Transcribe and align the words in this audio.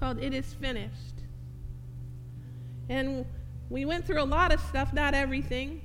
called 0.00 0.18
It 0.22 0.32
Is 0.32 0.54
Finished. 0.54 1.20
And 2.88 3.26
we 3.68 3.84
went 3.84 4.06
through 4.06 4.22
a 4.22 4.24
lot 4.24 4.50
of 4.50 4.58
stuff, 4.60 4.94
not 4.94 5.12
everything. 5.12 5.82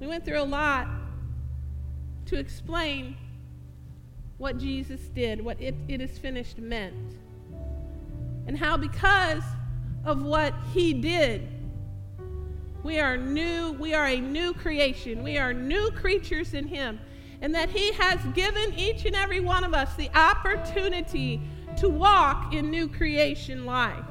We 0.00 0.08
went 0.08 0.24
through 0.24 0.40
a 0.40 0.44
lot 0.44 0.88
to 2.26 2.36
explain 2.36 3.16
what 4.38 4.58
Jesus 4.58 5.00
did, 5.14 5.42
what 5.42 5.60
it, 5.60 5.76
it 5.86 6.00
is 6.00 6.18
finished 6.18 6.58
meant. 6.58 7.14
And 8.48 8.58
how, 8.58 8.76
because 8.76 9.44
of 10.04 10.22
what 10.22 10.52
he 10.74 10.92
did, 10.92 11.46
we 12.82 12.98
are 12.98 13.16
new, 13.16 13.70
we 13.78 13.94
are 13.94 14.08
a 14.08 14.20
new 14.20 14.52
creation. 14.52 15.22
We 15.22 15.38
are 15.38 15.54
new 15.54 15.92
creatures 15.92 16.54
in 16.54 16.66
him. 16.66 16.98
And 17.40 17.54
that 17.54 17.70
he 17.70 17.92
has 17.92 18.18
given 18.34 18.74
each 18.76 19.04
and 19.04 19.14
every 19.14 19.38
one 19.38 19.62
of 19.62 19.74
us 19.74 19.94
the 19.94 20.10
opportunity 20.16 21.40
to 21.78 21.88
walk 21.88 22.54
in 22.54 22.70
new 22.70 22.88
creation 22.88 23.64
life. 23.64 24.04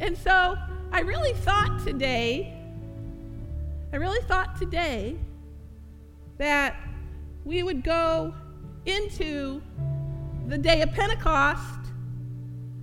And 0.00 0.16
so 0.16 0.56
I 0.92 1.00
really 1.00 1.32
thought 1.34 1.84
today, 1.84 2.52
I 3.92 3.96
really 3.96 4.22
thought 4.26 4.58
today 4.58 5.16
that 6.38 6.76
we 7.44 7.62
would 7.62 7.82
go 7.82 8.34
into 8.84 9.62
the 10.48 10.58
day 10.58 10.82
of 10.82 10.92
Pentecost 10.92 11.80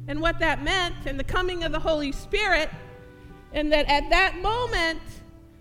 and 0.07 0.20
what 0.20 0.40
that 0.40 0.63
meant 0.63 0.96
and 1.05 1.20
the 1.20 1.23
coming 1.23 1.63
of 1.63 1.71
the 1.71 1.80
Holy 1.80 2.12
Spirit, 2.12 2.70
and 3.54 3.71
that 3.71 3.88
at 3.88 4.10
that 4.10 4.38
moment, 4.41 5.02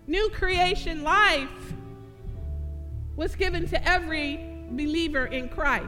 new 0.07 0.29
creation 0.29 1.03
life 1.03 1.73
was 3.15 3.35
given 3.35 3.67
to 3.67 3.87
every 3.87 4.39
believer 4.71 5.27
in 5.27 5.47
Christ. 5.47 5.87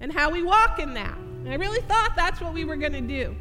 And 0.00 0.12
how 0.12 0.30
we 0.30 0.42
walk 0.42 0.78
in 0.78 0.94
that. 0.94 1.16
And 1.16 1.48
I 1.48 1.54
really 1.54 1.80
thought 1.82 2.12
that's 2.16 2.40
what 2.40 2.52
we 2.52 2.64
were 2.64 2.76
going 2.76 2.92
to 2.92 3.00
do. 3.00 3.34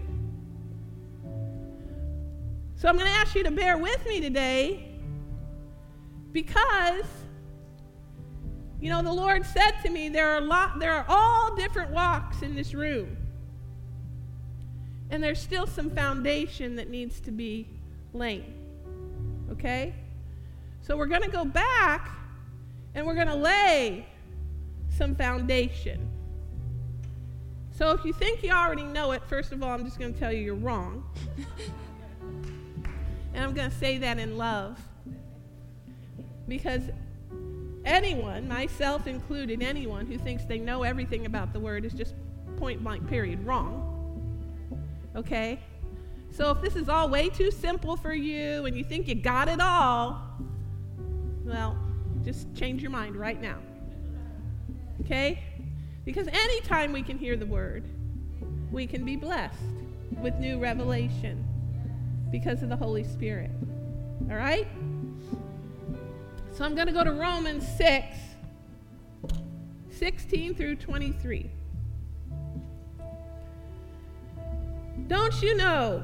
So 2.77 2.89
I'm 2.89 2.97
going 2.97 3.11
to 3.11 3.17
ask 3.17 3.35
you 3.35 3.43
to 3.43 3.51
bear 3.51 3.77
with 3.77 4.05
me 4.05 4.21
today 4.21 4.91
because 6.31 7.05
you 8.81 8.89
know 8.89 9.01
the 9.01 9.11
Lord 9.11 9.45
said 9.45 9.71
to 9.83 9.89
me 9.89 10.09
there 10.09 10.31
are 10.31 10.37
a 10.37 10.41
lot 10.41 10.79
there 10.79 10.91
are 10.91 11.05
all 11.07 11.55
different 11.55 11.91
walks 11.91 12.41
in 12.41 12.53
this 12.53 12.73
room. 12.73 13.17
And 15.09 15.23
there's 15.23 15.39
still 15.39 15.65
some 15.67 15.89
foundation 15.89 16.75
that 16.75 16.89
needs 16.89 17.19
to 17.21 17.31
be 17.31 17.67
laid. 18.13 18.45
Okay? 19.51 19.93
So 20.81 20.97
we're 20.97 21.05
going 21.05 21.21
to 21.21 21.29
go 21.29 21.45
back 21.45 22.09
and 22.93 23.05
we're 23.05 23.15
going 23.15 23.27
to 23.27 23.35
lay 23.35 24.05
some 24.89 25.15
foundation. 25.15 26.14
So 27.77 27.91
if 27.91 28.05
you 28.05 28.13
think 28.13 28.41
you 28.41 28.51
already 28.51 28.83
know 28.83 29.11
it, 29.11 29.21
first 29.27 29.51
of 29.51 29.61
all, 29.61 29.69
I'm 29.69 29.83
just 29.83 29.99
going 29.99 30.13
to 30.13 30.19
tell 30.19 30.31
you 30.31 30.39
you're 30.39 30.55
wrong. 30.55 31.03
and 33.33 33.43
I'm 33.43 33.53
going 33.53 33.69
to 33.69 33.75
say 33.75 33.97
that 33.97 34.17
in 34.17 34.37
love. 34.37 34.79
Because 36.47 36.83
anyone, 37.83 38.47
myself 38.47 39.07
included, 39.07 39.61
anyone 39.61 40.05
who 40.05 40.17
thinks 40.17 40.45
they 40.45 40.57
know 40.57 40.83
everything 40.83 41.25
about 41.25 41.51
the 41.51 41.59
word 41.59 41.83
is 41.83 41.91
just 41.91 42.15
point 42.55 42.81
blank, 42.81 43.09
period, 43.09 43.45
wrong. 43.45 43.91
Okay? 45.17 45.59
So 46.31 46.51
if 46.51 46.61
this 46.61 46.77
is 46.77 46.87
all 46.87 47.09
way 47.09 47.27
too 47.27 47.51
simple 47.51 47.97
for 47.97 48.13
you 48.13 48.65
and 48.65 48.77
you 48.77 48.85
think 48.85 49.05
you 49.09 49.15
got 49.15 49.49
it 49.49 49.59
all, 49.59 50.21
well, 51.43 51.77
just 52.23 52.53
change 52.55 52.81
your 52.81 52.91
mind 52.91 53.17
right 53.17 53.41
now. 53.41 53.57
Okay? 55.01 55.43
Because 56.05 56.27
anytime 56.27 56.93
we 56.93 57.01
can 57.01 57.17
hear 57.17 57.35
the 57.35 57.47
word, 57.47 57.83
we 58.71 58.85
can 58.85 59.03
be 59.03 59.15
blessed 59.15 59.59
with 60.21 60.35
new 60.35 60.59
revelation 60.59 61.43
because 62.31 62.61
of 62.61 62.69
the 62.69 62.75
Holy 62.75 63.03
Spirit. 63.03 63.51
All 64.29 64.37
right? 64.37 64.67
So 66.51 66.63
I'm 66.63 66.75
going 66.75 66.87
to 66.87 66.93
go 66.93 67.03
to 67.03 67.11
Romans 67.11 67.67
6, 67.77 68.17
16 69.89 70.55
through 70.55 70.75
23. 70.75 71.49
Don't 75.07 75.41
you 75.41 75.57
know 75.57 76.03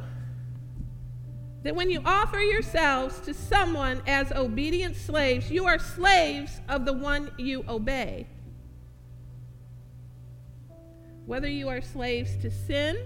that 1.64 1.76
when 1.76 1.90
you 1.90 2.02
offer 2.06 2.40
yourselves 2.40 3.20
to 3.22 3.34
someone 3.34 4.02
as 4.08 4.32
obedient 4.32 4.96
slaves, 4.96 5.52
you 5.52 5.66
are 5.66 5.80
slaves 5.80 6.60
of 6.68 6.86
the 6.86 6.94
one 6.94 7.32
you 7.38 7.64
obey? 7.70 8.28
Whether 11.26 11.48
you 11.48 11.70
are 11.70 11.82
slaves 11.82 12.36
to 12.38 12.52
sin, 12.52 12.98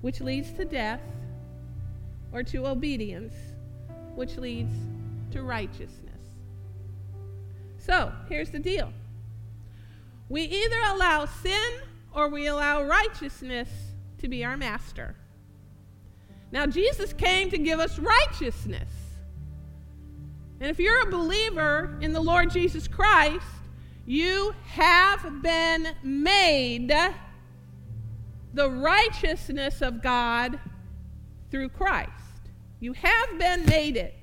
which 0.00 0.20
leads 0.20 0.52
to 0.52 0.64
death, 0.64 1.00
or 2.32 2.42
to 2.42 2.66
obedience, 2.66 3.34
which 4.14 4.36
leads 4.36 4.74
to 5.30 5.42
righteousness. 5.42 6.00
So, 7.78 8.12
here's 8.28 8.50
the 8.50 8.58
deal 8.58 8.92
we 10.28 10.42
either 10.42 10.80
allow 10.86 11.26
sin 11.26 11.80
or 12.12 12.28
we 12.28 12.46
allow 12.46 12.82
righteousness 12.82 13.68
to 14.18 14.28
be 14.28 14.44
our 14.44 14.56
master. 14.56 15.14
Now, 16.50 16.66
Jesus 16.66 17.12
came 17.12 17.50
to 17.50 17.58
give 17.58 17.80
us 17.80 17.98
righteousness. 17.98 18.88
And 20.60 20.70
if 20.70 20.78
you're 20.78 21.02
a 21.02 21.10
believer 21.10 21.98
in 22.00 22.12
the 22.12 22.20
Lord 22.20 22.50
Jesus 22.50 22.86
Christ, 22.86 23.44
you 24.06 24.54
have 24.64 25.42
been 25.42 25.88
made 26.02 26.92
the 28.52 28.70
righteousness 28.70 29.82
of 29.82 30.02
God 30.02 30.60
through 31.50 31.70
Christ. 31.70 32.10
You 32.80 32.92
have 32.92 33.38
been 33.38 33.64
made 33.66 33.96
it. 33.96 34.14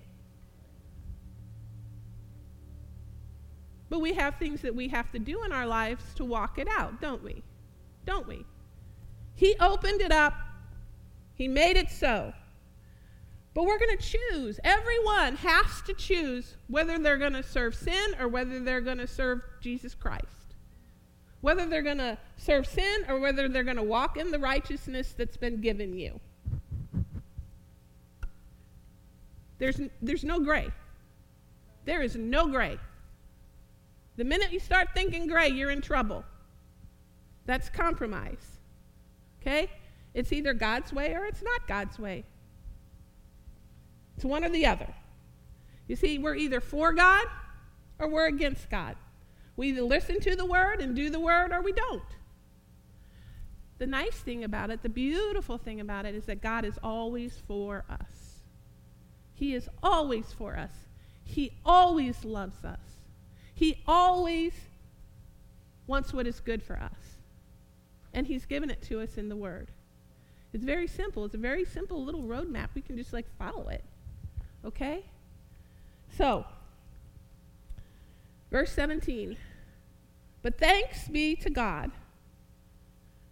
But 3.89 3.99
we 3.99 4.13
have 4.13 4.35
things 4.37 4.61
that 4.61 4.73
we 4.73 4.87
have 4.87 5.11
to 5.11 5.19
do 5.19 5.43
in 5.43 5.51
our 5.51 5.65
lives 5.65 6.13
to 6.15 6.23
walk 6.23 6.57
it 6.57 6.67
out, 6.69 7.01
don't 7.01 7.21
we? 7.21 7.43
Don't 8.05 8.27
we? 8.27 8.45
He 9.35 9.55
opened 9.59 10.01
it 10.01 10.11
up, 10.11 10.33
He 11.35 11.47
made 11.47 11.75
it 11.75 11.89
so. 11.89 12.33
But 13.53 13.65
we're 13.65 13.79
going 13.79 13.97
to 13.97 14.03
choose. 14.03 14.59
Everyone 14.63 15.35
has 15.37 15.81
to 15.85 15.93
choose 15.93 16.55
whether 16.67 16.97
they're 16.97 17.17
going 17.17 17.33
to 17.33 17.43
serve 17.43 17.75
sin 17.75 18.15
or 18.19 18.27
whether 18.27 18.59
they're 18.59 18.81
going 18.81 18.99
to 18.99 19.07
serve 19.07 19.41
Jesus 19.59 19.93
Christ. 19.93 20.25
Whether 21.41 21.65
they're 21.65 21.81
going 21.81 21.97
to 21.97 22.17
serve 22.37 22.65
sin 22.65 23.05
or 23.09 23.19
whether 23.19 23.49
they're 23.49 23.63
going 23.63 23.77
to 23.77 23.83
walk 23.83 24.15
in 24.15 24.31
the 24.31 24.39
righteousness 24.39 25.13
that's 25.17 25.37
been 25.37 25.59
given 25.59 25.97
you. 25.97 26.19
There's, 29.57 29.79
there's 30.01 30.23
no 30.23 30.39
gray. 30.39 30.69
There 31.85 32.01
is 32.01 32.15
no 32.15 32.47
gray. 32.47 32.79
The 34.17 34.23
minute 34.23 34.51
you 34.51 34.59
start 34.59 34.89
thinking 34.93 35.27
gray, 35.27 35.49
you're 35.49 35.71
in 35.71 35.81
trouble. 35.81 36.23
That's 37.45 37.69
compromise. 37.69 38.59
Okay? 39.41 39.69
It's 40.13 40.31
either 40.31 40.53
God's 40.53 40.93
way 40.93 41.13
or 41.13 41.25
it's 41.25 41.43
not 41.43 41.67
God's 41.67 41.99
way. 41.99 42.23
It's 44.21 44.25
one 44.27 44.43
or 44.43 44.49
the 44.49 44.67
other. 44.67 44.85
You 45.87 45.95
see, 45.95 46.19
we're 46.19 46.35
either 46.35 46.61
for 46.61 46.93
God 46.93 47.25
or 47.97 48.07
we're 48.07 48.27
against 48.27 48.69
God. 48.69 48.95
We 49.55 49.69
either 49.69 49.81
listen 49.81 50.19
to 50.19 50.35
the 50.35 50.45
word 50.45 50.79
and 50.79 50.95
do 50.95 51.09
the 51.09 51.19
word 51.19 51.51
or 51.51 51.63
we 51.63 51.71
don't. 51.71 52.03
The 53.79 53.87
nice 53.87 54.17
thing 54.17 54.43
about 54.43 54.69
it, 54.69 54.83
the 54.83 54.89
beautiful 54.89 55.57
thing 55.57 55.81
about 55.81 56.05
it, 56.05 56.13
is 56.13 56.25
that 56.25 56.39
God 56.39 56.65
is 56.65 56.77
always 56.83 57.41
for 57.47 57.83
us. 57.89 58.43
He 59.33 59.55
is 59.55 59.67
always 59.81 60.31
for 60.31 60.55
us. 60.55 60.71
He 61.23 61.53
always 61.65 62.23
loves 62.23 62.63
us. 62.63 62.99
He 63.55 63.81
always 63.87 64.53
wants 65.87 66.13
what 66.13 66.27
is 66.27 66.39
good 66.39 66.61
for 66.61 66.77
us. 66.77 67.17
And 68.13 68.27
He's 68.27 68.45
given 68.45 68.69
it 68.69 68.83
to 68.83 69.01
us 69.01 69.17
in 69.17 69.29
the 69.29 69.35
Word. 69.35 69.71
It's 70.53 70.63
very 70.63 70.85
simple. 70.85 71.25
It's 71.25 71.33
a 71.33 71.39
very 71.39 71.65
simple 71.65 72.05
little 72.05 72.21
roadmap. 72.21 72.67
We 72.75 72.83
can 72.83 72.97
just 72.97 73.13
like 73.13 73.25
follow 73.39 73.67
it. 73.69 73.83
Okay? 74.65 75.05
So, 76.17 76.45
verse 78.51 78.71
17. 78.71 79.37
But 80.41 80.57
thanks 80.57 81.07
be 81.07 81.35
to 81.37 81.49
God. 81.49 81.91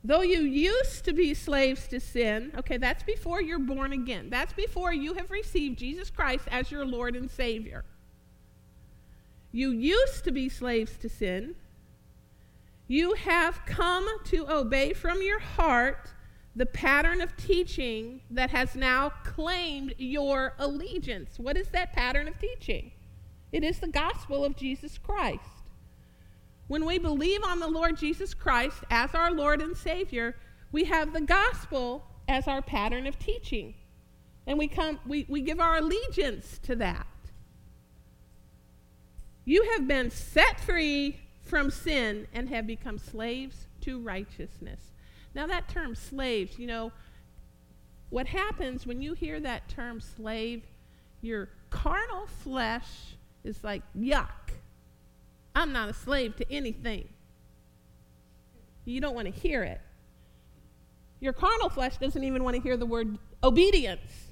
Though 0.04 0.22
you 0.22 0.40
used 0.42 1.04
to 1.06 1.14
be 1.14 1.34
slaves 1.34 1.88
to 1.88 2.00
sin, 2.00 2.54
okay, 2.58 2.78
that's 2.78 3.04
before 3.04 3.42
you're 3.42 3.60
born 3.60 3.92
again. 3.92 4.30
That's 4.30 4.54
before 4.54 4.94
you 4.94 5.14
have 5.16 5.30
received 5.30 5.78
Jesus 5.78 6.10
Christ 6.10 6.46
as 6.50 6.72
your 6.72 6.86
Lord 6.86 7.16
and 7.16 7.30
Savior. 7.30 7.84
You 9.52 9.72
used 9.72 10.24
to 10.24 10.32
be 10.32 10.48
slaves 10.48 10.96
to 10.98 11.10
sin. 11.10 11.56
You 12.88 13.14
have 13.14 13.66
come 13.66 14.08
to 14.26 14.50
obey 14.50 14.94
from 14.94 15.22
your 15.22 15.40
heart 15.40 16.14
the 16.56 16.66
pattern 16.66 17.22
of 17.22 17.36
teaching 17.38 18.22
that 18.32 18.50
has 18.50 18.76
now 18.76 19.10
claimed 19.24 19.94
your 19.98 20.54
allegiance. 20.60 21.38
What 21.38 21.58
is 21.58 21.68
that 21.70 21.94
pattern 21.94 22.28
of 22.28 22.40
teaching? 22.40 22.92
It 23.52 23.64
is 23.64 23.80
the 23.80 23.88
gospel 23.88 24.44
of 24.44 24.56
Jesus 24.56 24.98
Christ. 24.98 25.44
When 26.68 26.86
we 26.86 27.00
believe 27.00 27.44
on 27.44 27.60
the 27.60 27.68
Lord 27.68 27.98
Jesus 27.98 28.34
Christ 28.34 28.84
as 28.92 29.16
our 29.16 29.32
Lord 29.32 29.62
and 29.62 29.76
Savior, 29.76 30.36
we 30.72 30.84
have 30.86 31.14
the 31.14 31.22
gospel 31.22 32.04
as 32.28 32.48
our 32.48 32.62
pattern 32.62 33.08
of 33.08 33.18
teaching. 33.18 33.74
And 34.46 34.58
we, 34.58 34.68
come, 34.68 35.00
we, 35.08 35.26
we 35.28 35.42
give 35.42 35.60
our 35.60 35.78
allegiance 35.78 36.60
to 36.64 36.76
that. 36.76 37.08
You 39.46 39.64
have 39.72 39.88
been 39.88 40.12
set 40.12 40.60
free 40.60 41.20
from 41.42 41.72
sin 41.72 42.28
and 42.34 42.50
have 42.50 42.68
become 42.68 43.00
slaves 43.00 43.68
to 43.82 44.00
righteousness. 44.00 44.92
Now, 45.34 45.48
that 45.48 45.70
term 45.70 45.96
slaves, 45.96 46.58
you 46.58 46.68
know, 46.68 46.92
what 48.10 48.28
happens 48.28 48.86
when 48.88 49.02
you 49.02 49.14
hear 49.14 49.40
that 49.40 49.70
term 49.70 50.02
slave, 50.02 50.64
your 51.22 51.50
carnal 51.70 52.28
flesh 52.28 53.16
is 53.44 53.64
like, 53.64 53.84
yuck. 53.98 54.30
I'm 55.56 55.72
not 55.72 55.90
a 55.90 55.94
slave 55.94 56.36
to 56.38 56.52
anything. 56.52 57.10
You 58.86 59.02
don't 59.02 59.14
want 59.14 59.34
to 59.34 59.40
hear 59.40 59.64
it. 59.64 59.82
Your 61.20 61.34
carnal 61.34 61.70
flesh 61.70 61.98
doesn't 61.98 62.24
even 62.24 62.44
want 62.44 62.56
to 62.56 62.62
hear 62.62 62.78
the 62.78 62.86
word 62.86 63.18
obedience. 63.44 64.28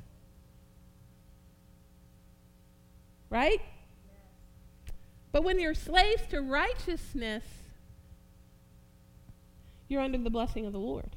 Right? 3.29 3.61
But 5.31 5.43
when 5.43 5.59
you're 5.59 5.73
slaves 5.75 6.23
to 6.29 6.41
righteousness, 6.41 7.43
you're 9.87 10.01
under 10.01 10.17
the 10.17 10.29
blessing 10.29 10.65
of 10.65 10.73
the 10.73 10.79
Lord. 10.79 11.15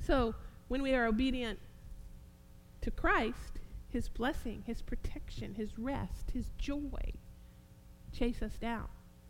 So, 0.00 0.34
when 0.68 0.82
we 0.82 0.94
are 0.94 1.06
obedient 1.06 1.58
to 2.80 2.90
Christ, 2.90 3.58
his 3.88 4.08
blessing, 4.08 4.62
his 4.66 4.82
protection, 4.82 5.54
his 5.54 5.78
rest, 5.78 6.30
his 6.32 6.46
joy 6.58 7.12
chase 8.12 8.42
us 8.42 8.56
down. 8.58 8.86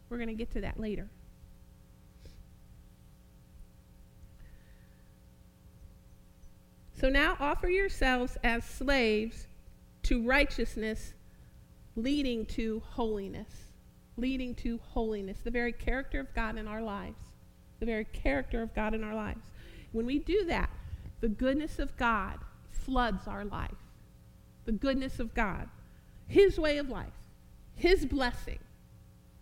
We're 0.08 0.18
going 0.18 0.28
to 0.28 0.34
get 0.34 0.50
to 0.52 0.60
that 0.60 0.78
later. 0.78 1.08
So 7.00 7.08
now 7.08 7.36
offer 7.40 7.68
yourselves 7.68 8.36
as 8.44 8.62
slaves 8.62 9.46
to 10.02 10.22
righteousness, 10.22 11.14
leading 11.96 12.44
to 12.46 12.82
holiness. 12.90 13.48
Leading 14.18 14.54
to 14.56 14.78
holiness, 14.88 15.38
the 15.42 15.50
very 15.50 15.72
character 15.72 16.20
of 16.20 16.34
God 16.34 16.58
in 16.58 16.68
our 16.68 16.82
lives. 16.82 17.29
The 17.80 17.86
very 17.86 18.04
character 18.04 18.62
of 18.62 18.74
God 18.74 18.94
in 18.94 19.02
our 19.02 19.14
lives. 19.14 19.44
When 19.92 20.06
we 20.06 20.18
do 20.18 20.44
that, 20.46 20.70
the 21.20 21.28
goodness 21.28 21.78
of 21.78 21.96
God 21.96 22.38
floods 22.70 23.26
our 23.26 23.44
life. 23.44 23.70
The 24.64 24.72
goodness 24.72 25.18
of 25.18 25.34
God, 25.34 25.68
His 26.28 26.58
way 26.58 26.78
of 26.78 26.88
life, 26.88 27.12
His 27.74 28.06
blessing 28.06 28.58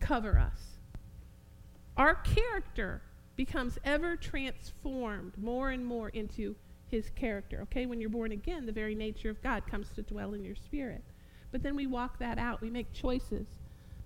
cover 0.01 0.39
us. 0.39 0.79
Our 1.97 2.15
character 2.15 3.03
becomes 3.37 3.79
ever 3.85 4.17
transformed 4.17 5.33
more 5.37 5.71
and 5.71 5.85
more 5.85 6.09
into 6.11 6.57
his 6.89 7.11
character. 7.11 7.61
Okay, 7.63 7.87
when 7.87 8.01
you're 8.01 8.11
born 8.11 8.33
again, 8.33 8.67
the 8.67 8.73
very 8.73 8.95
nature 8.95 9.31
of 9.31 9.43
God 9.43 9.67
comes 9.67 9.91
to 9.91 10.03
dwell 10.03 10.35
in 10.35 10.45
your 10.45 10.57
spirit. 10.57 11.05
But 11.53 11.63
then 11.63 11.77
we 11.77 11.87
walk 11.87 12.19
that 12.19 12.39
out. 12.39 12.61
We 12.61 12.71
make 12.71 12.93
choices 12.93 13.47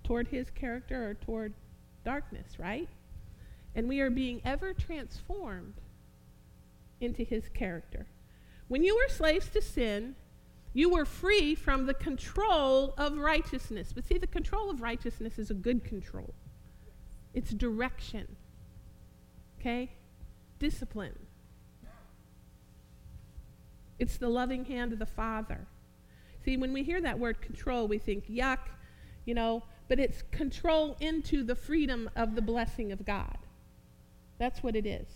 toward 0.03 0.27
his 0.27 0.49
character 0.49 1.09
or 1.09 1.13
toward 1.13 1.53
darkness, 2.03 2.59
right? 2.59 2.89
And 3.75 3.87
we 3.87 3.99
are 4.01 4.09
being 4.09 4.41
ever 4.45 4.73
transformed 4.73 5.75
into 7.01 7.23
his 7.23 7.49
character. 7.49 8.07
When 8.67 8.83
you 8.83 8.95
were 8.95 9.13
slaves 9.13 9.49
to 9.49 9.61
sin, 9.61 10.15
you 10.73 10.89
were 10.89 11.05
free 11.05 11.53
from 11.53 11.85
the 11.85 11.93
control 11.93 12.93
of 12.97 13.17
righteousness. 13.17 13.93
But 13.93 14.05
see, 14.05 14.17
the 14.17 14.27
control 14.27 14.69
of 14.69 14.81
righteousness 14.81 15.37
is 15.37 15.51
a 15.51 15.55
good 15.55 15.83
control, 15.83 16.33
it's 17.33 17.51
direction, 17.51 18.35
okay? 19.59 19.91
Discipline. 20.59 21.17
It's 23.99 24.17
the 24.17 24.29
loving 24.29 24.65
hand 24.65 24.91
of 24.91 24.99
the 24.99 25.05
Father. 25.05 25.67
See, 26.43 26.57
when 26.57 26.73
we 26.73 26.83
hear 26.83 26.99
that 27.01 27.19
word 27.19 27.41
control, 27.41 27.87
we 27.87 27.97
think 27.97 28.27
yuck, 28.27 28.59
you 29.25 29.33
know, 29.33 29.63
but 29.87 29.99
it's 29.99 30.23
control 30.31 30.97
into 30.99 31.43
the 31.43 31.55
freedom 31.55 32.09
of 32.15 32.35
the 32.35 32.41
blessing 32.41 32.91
of 32.91 33.05
God. 33.05 33.37
That's 34.37 34.63
what 34.63 34.75
it 34.75 34.85
is. 34.85 35.07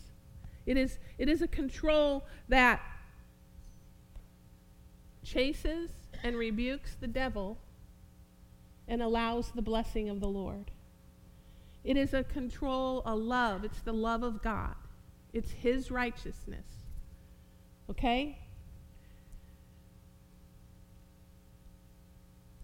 It 0.65 0.77
is, 0.77 0.99
it 1.17 1.29
is 1.29 1.41
a 1.41 1.47
control 1.47 2.25
that 2.49 2.81
chases 5.23 5.91
and 6.23 6.35
rebukes 6.35 6.95
the 6.99 7.07
devil 7.07 7.57
and 8.87 9.01
allows 9.01 9.51
the 9.51 9.61
blessing 9.61 10.09
of 10.09 10.19
the 10.19 10.27
Lord. 10.27 10.71
It 11.83 11.97
is 11.97 12.13
a 12.13 12.23
control, 12.23 13.01
a 13.05 13.15
love. 13.15 13.63
It's 13.63 13.81
the 13.81 13.93
love 13.93 14.23
of 14.23 14.41
God, 14.41 14.75
it's 15.33 15.51
His 15.51 15.89
righteousness. 15.91 16.65
Okay? 17.89 18.39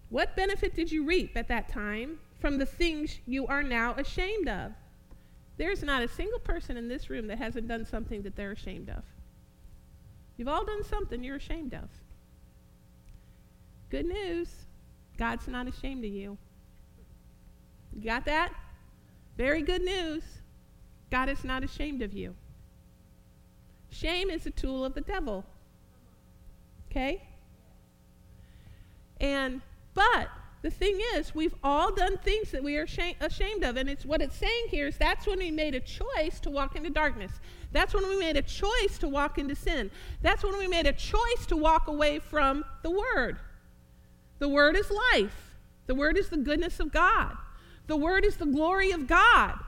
What 0.09 0.35
benefit 0.35 0.75
did 0.75 0.91
you 0.91 1.05
reap 1.05 1.35
at 1.35 1.47
that 1.47 1.69
time 1.69 2.19
from 2.39 2.59
the 2.59 2.65
things 2.65 3.19
you 3.25 3.47
are 3.47 3.63
now 3.63 3.95
ashamed 3.95 4.47
of? 4.47 4.73
There's 5.57 5.83
not 5.83 6.01
a 6.01 6.07
single 6.07 6.39
person 6.39 6.77
in 6.77 6.87
this 6.87 7.09
room 7.09 7.27
that 7.27 7.37
hasn't 7.37 7.67
done 7.67 7.85
something 7.85 8.23
that 8.23 8.35
they're 8.35 8.51
ashamed 8.51 8.89
of. 8.89 9.03
You've 10.37 10.47
all 10.47 10.65
done 10.65 10.83
something 10.83 11.23
you're 11.23 11.35
ashamed 11.35 11.73
of. 11.73 11.89
Good 13.89 14.07
news 14.07 14.49
God's 15.17 15.47
not 15.47 15.67
ashamed 15.67 16.03
of 16.05 16.11
you. 16.11 16.37
You 17.95 18.03
got 18.03 18.25
that? 18.25 18.51
Very 19.37 19.61
good 19.61 19.83
news. 19.83 20.23
God 21.11 21.29
is 21.29 21.43
not 21.43 21.63
ashamed 21.63 22.01
of 22.01 22.13
you. 22.13 22.35
Shame 23.91 24.29
is 24.31 24.45
a 24.47 24.51
tool 24.51 24.83
of 24.83 24.95
the 24.95 25.01
devil. 25.01 25.45
Okay? 26.89 27.23
And, 29.21 29.61
but 29.93 30.29
the 30.63 30.71
thing 30.71 30.97
is, 31.15 31.35
we've 31.35 31.53
all 31.61 31.93
done 31.93 32.17
things 32.19 32.51
that 32.51 32.63
we 32.63 32.77
are 32.77 32.87
ashamed 33.19 33.63
of. 33.63 33.75
And 33.75 33.89
it's 33.89 34.05
what 34.05 34.21
it's 34.21 34.37
saying 34.37 34.67
here 34.69 34.87
is 34.87 34.97
that's 34.97 35.27
when 35.27 35.39
we 35.39 35.51
made 35.51 35.75
a 35.75 35.81
choice 35.81 36.39
to 36.39 36.49
walk 36.49 36.77
into 36.77 36.89
darkness. 36.89 37.33
That's 37.73 37.93
when 37.93 38.07
we 38.07 38.17
made 38.17 38.37
a 38.37 38.41
choice 38.41 38.97
to 38.99 39.09
walk 39.09 39.37
into 39.37 39.55
sin. 39.55 39.91
That's 40.21 40.41
when 40.41 40.57
we 40.57 40.67
made 40.67 40.87
a 40.87 40.93
choice 40.93 41.45
to 41.47 41.57
walk 41.57 41.89
away 41.89 42.19
from 42.19 42.63
the 42.81 42.91
Word. 42.91 43.39
The 44.39 44.47
Word 44.47 44.77
is 44.77 44.89
life, 45.11 45.55
the 45.85 45.95
Word 45.95 46.17
is 46.17 46.29
the 46.29 46.37
goodness 46.37 46.79
of 46.79 46.93
God, 46.93 47.35
the 47.87 47.97
Word 47.97 48.23
is 48.23 48.37
the 48.37 48.45
glory 48.45 48.91
of 48.91 49.05
God 49.05 49.59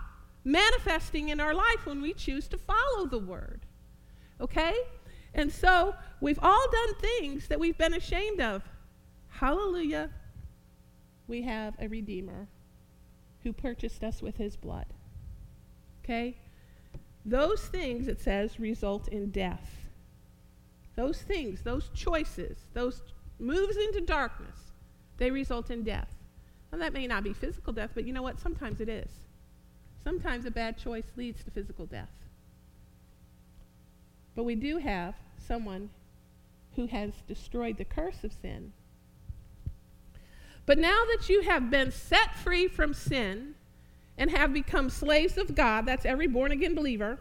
manifesting 0.46 1.28
in 1.28 1.42
our 1.42 1.54
life 1.54 1.86
when 1.86 2.02
we 2.02 2.14
choose 2.14 2.48
to 2.48 2.58
follow 2.58 3.06
the 3.06 3.20
Word. 3.20 3.66
Okay? 4.40 4.74
And 5.34 5.52
so 5.52 5.94
we've 6.22 6.40
all 6.42 6.72
done 6.72 6.96
things 6.96 7.50
that 7.50 7.60
we've 7.60 7.78
been 7.78 7.96
ashamed 7.96 8.40
of. 8.40 8.62
Hallelujah. 9.28 10.10
We 11.28 11.44
have 11.44 11.76
a 11.80 11.88
Redeemer 11.88 12.48
who 13.44 13.54
purchased 13.54 14.04
us 14.04 14.22
with 14.22 14.38
his 14.38 14.56
blood. 14.56 14.88
Okay? 16.04 16.38
Those 17.26 17.62
things, 17.62 18.08
it 18.08 18.22
says, 18.22 18.60
result 18.60 19.08
in 19.08 19.32
death. 19.32 19.88
Those 20.96 21.22
things, 21.22 21.62
those 21.64 21.90
choices, 21.94 22.58
those 22.74 23.02
moves 23.40 23.76
into 23.76 24.02
darkness, 24.02 24.72
they 25.18 25.32
result 25.32 25.70
in 25.72 25.84
death. 25.84 26.10
Now, 26.72 26.78
that 26.80 26.94
may 26.94 27.08
not 27.08 27.24
be 27.24 27.34
physical 27.34 27.74
death, 27.74 27.92
but 27.94 28.06
you 28.06 28.14
know 28.14 28.22
what? 28.22 28.40
Sometimes 28.40 28.80
it 28.80 28.90
is. 28.90 29.12
Sometimes 30.04 30.46
a 30.46 30.52
bad 30.52 30.78
choice 30.78 31.06
leads 31.16 31.44
to 31.44 31.52
physical 31.52 31.86
death. 31.86 32.10
But 34.36 34.44
we 34.44 34.56
do 34.56 34.78
have 34.78 35.16
someone 35.38 35.90
who 36.76 36.88
has 36.88 37.14
destroyed 37.28 37.78
the 37.78 37.86
curse 37.86 38.24
of 38.24 38.34
sin. 38.34 38.74
But 40.66 40.78
now 40.78 41.04
that 41.12 41.30
you 41.30 41.42
have 41.42 41.70
been 41.70 41.92
set 41.92 42.36
free 42.36 42.68
from 42.68 42.94
sin 42.94 43.56
and 44.18 44.32
have 44.32 44.54
become 44.54 44.90
slaves 44.90 45.38
of 45.38 45.56
God, 45.56 45.86
that's 45.86 46.06
every 46.06 46.28
born 46.28 46.52
again 46.52 46.74
believer, 46.74 47.20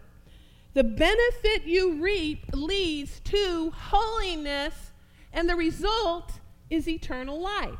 the 0.73 0.85
benefit 0.85 1.65
you 1.65 2.03
reap 2.03 2.47
leads 2.53 3.21
to 3.21 3.73
holiness 3.75 4.93
and 5.33 5.49
the 5.49 5.57
result 5.57 6.33
is 6.71 6.89
eternal 6.89 7.41
life. 7.41 7.79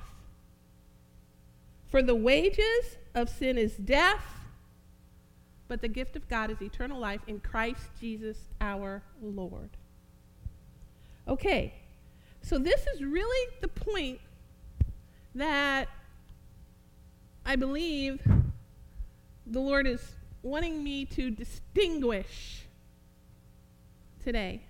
For 1.89 2.03
the 2.03 2.15
wages 2.15 2.99
of 3.15 3.29
sin 3.29 3.57
is 3.57 3.77
death, 3.77 4.25
but 5.69 5.81
the 5.81 5.89
gift 5.89 6.17
of 6.17 6.29
God 6.29 6.51
is 6.51 6.61
eternal 6.61 7.01
life 7.01 7.21
in 7.27 7.41
Christ 7.41 7.91
Jesus 8.01 8.37
our 8.61 9.03
Lord. 9.23 9.71
Okay, 11.27 11.75
so 12.43 12.59
this 12.59 12.87
is 12.95 13.03
really 13.03 13.55
the 13.61 13.69
point 13.69 14.21
that 15.35 15.89
I 17.45 17.57
believe 17.57 18.21
the 19.47 19.61
Lord 19.61 19.87
is 19.87 20.13
wanting 20.43 20.83
me 20.83 21.05
to 21.07 21.31
distinguish 21.31 22.63
today. 24.23 24.63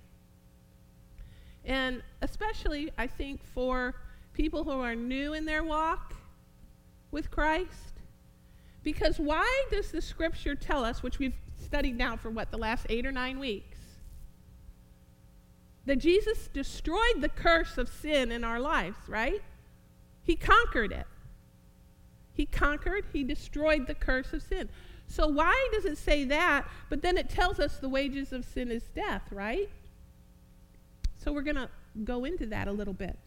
And 1.64 2.02
especially, 2.22 2.90
I 2.98 3.06
think, 3.06 3.42
for 3.44 3.94
people 4.32 4.64
who 4.64 4.72
are 4.72 4.94
new 4.94 5.32
in 5.32 5.44
their 5.44 5.62
walk 5.62 6.14
with 7.10 7.30
Christ, 7.30 8.00
Because 8.84 9.18
why 9.18 9.64
does 9.70 9.90
the 9.90 10.02
scripture 10.02 10.54
tell 10.54 10.84
us, 10.84 11.02
which 11.02 11.18
we've 11.18 11.34
studied 11.58 11.96
now 11.96 12.16
for 12.16 12.30
what, 12.30 12.50
the 12.50 12.58
last 12.58 12.86
eight 12.90 13.06
or 13.06 13.12
nine 13.12 13.38
weeks, 13.38 13.78
that 15.86 15.98
Jesus 15.98 16.48
destroyed 16.52 17.20
the 17.20 17.30
curse 17.30 17.78
of 17.78 17.88
sin 17.88 18.30
in 18.30 18.44
our 18.44 18.60
lives, 18.60 18.98
right? 19.08 19.42
He 20.24 20.36
conquered 20.36 20.90
it. 20.90 21.06
He 22.32 22.46
conquered, 22.46 23.04
he 23.12 23.22
destroyed 23.22 23.86
the 23.86 23.94
curse 23.94 24.32
of 24.32 24.42
sin. 24.42 24.68
So, 25.06 25.28
why 25.28 25.68
does 25.72 25.84
it 25.84 25.98
say 25.98 26.24
that? 26.24 26.66
But 26.88 27.02
then 27.02 27.16
it 27.16 27.28
tells 27.28 27.60
us 27.60 27.76
the 27.76 27.88
wages 27.88 28.32
of 28.32 28.44
sin 28.44 28.70
is 28.72 28.82
death, 28.94 29.22
right? 29.30 29.70
So, 31.16 31.32
we're 31.32 31.42
going 31.42 31.56
to 31.56 31.68
go 32.02 32.24
into 32.24 32.46
that 32.46 32.66
a 32.66 32.72
little 32.72 32.94
bit. 32.94 33.18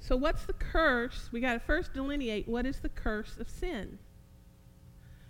So, 0.00 0.16
what's 0.16 0.46
the 0.46 0.54
curse? 0.54 1.28
We 1.30 1.40
got 1.40 1.52
to 1.52 1.60
first 1.60 1.92
delineate 1.92 2.48
what 2.48 2.66
is 2.66 2.80
the 2.80 2.88
curse 2.88 3.36
of 3.38 3.48
sin. 3.48 3.98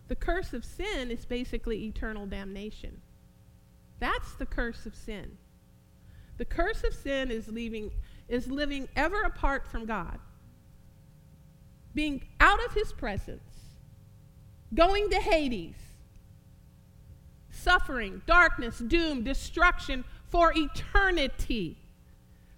The 0.09 0.17
curse 0.17 0.53
of 0.53 0.65
sin 0.65 1.11
is 1.11 1.25
basically 1.27 1.85
eternal 1.85 2.27
damnation. 2.27 3.03
That's 3.99 4.33
the 4.35 4.47
curse 4.47 4.87
of 4.87 4.95
sin. 4.95 5.37
The 6.39 6.45
curse 6.47 6.83
of 6.85 6.95
sin 6.95 7.31
is 7.31 7.49
leaving 7.49 7.91
is 8.31 8.47
living 8.47 8.89
ever 8.97 9.23
apart 9.23 9.67
from 9.67 9.85
God. 9.85 10.19
Being 11.95 12.23
out 12.39 12.65
of 12.65 12.73
his 12.73 12.93
presence. 12.93 13.43
Going 14.73 15.11
to 15.11 15.17
Hades. 15.17 15.75
Suffering, 17.51 18.23
darkness, 18.27 18.79
doom, 18.79 19.25
destruction 19.25 20.05
for 20.29 20.53
eternity. 20.57 21.77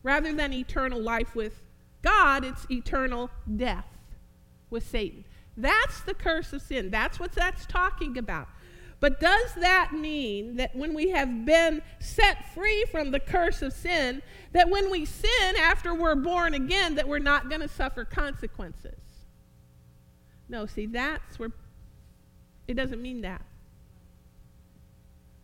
Rather 0.03 0.33
than 0.33 0.53
eternal 0.53 1.01
life 1.01 1.35
with 1.35 1.63
God, 2.03 2.45
it's 2.45 2.67
eternal 2.71 3.31
death 3.57 3.87
with 4.69 4.87
Satan. 4.87 5.25
That's 5.57 6.01
the 6.01 6.15
curse 6.15 6.53
of 6.53 6.61
sin. 6.61 6.91
That's 6.91 7.19
what 7.19 7.33
that's 7.33 7.67
talking 7.67 8.19
about. 8.19 8.49
But 9.03 9.19
does 9.19 9.55
that 9.55 9.93
mean 9.93 10.59
that 10.59 10.77
when 10.77 10.95
we 10.95 11.11
have 11.11 11.45
been 11.45 11.83
set 11.99 12.55
free 12.55 12.85
from 12.93 13.11
the 13.11 13.19
curse 13.19 13.61
of 13.61 13.73
sin, 13.73 14.23
that 14.53 14.71
when 14.71 14.93
we 14.93 15.07
sin 15.07 15.57
after 15.59 15.93
we're 15.93 16.15
born 16.15 16.55
again, 16.55 16.95
that 16.95 17.09
we're 17.09 17.19
not 17.19 17.49
going 17.49 17.63
to 17.63 17.69
suffer 17.69 18.05
consequences? 18.05 19.01
No, 20.49 20.67
see, 20.67 20.87
that's 20.87 21.37
where 21.37 21.51
it 22.69 22.75
doesn't 22.75 23.03
mean 23.03 23.23
that. 23.23 23.43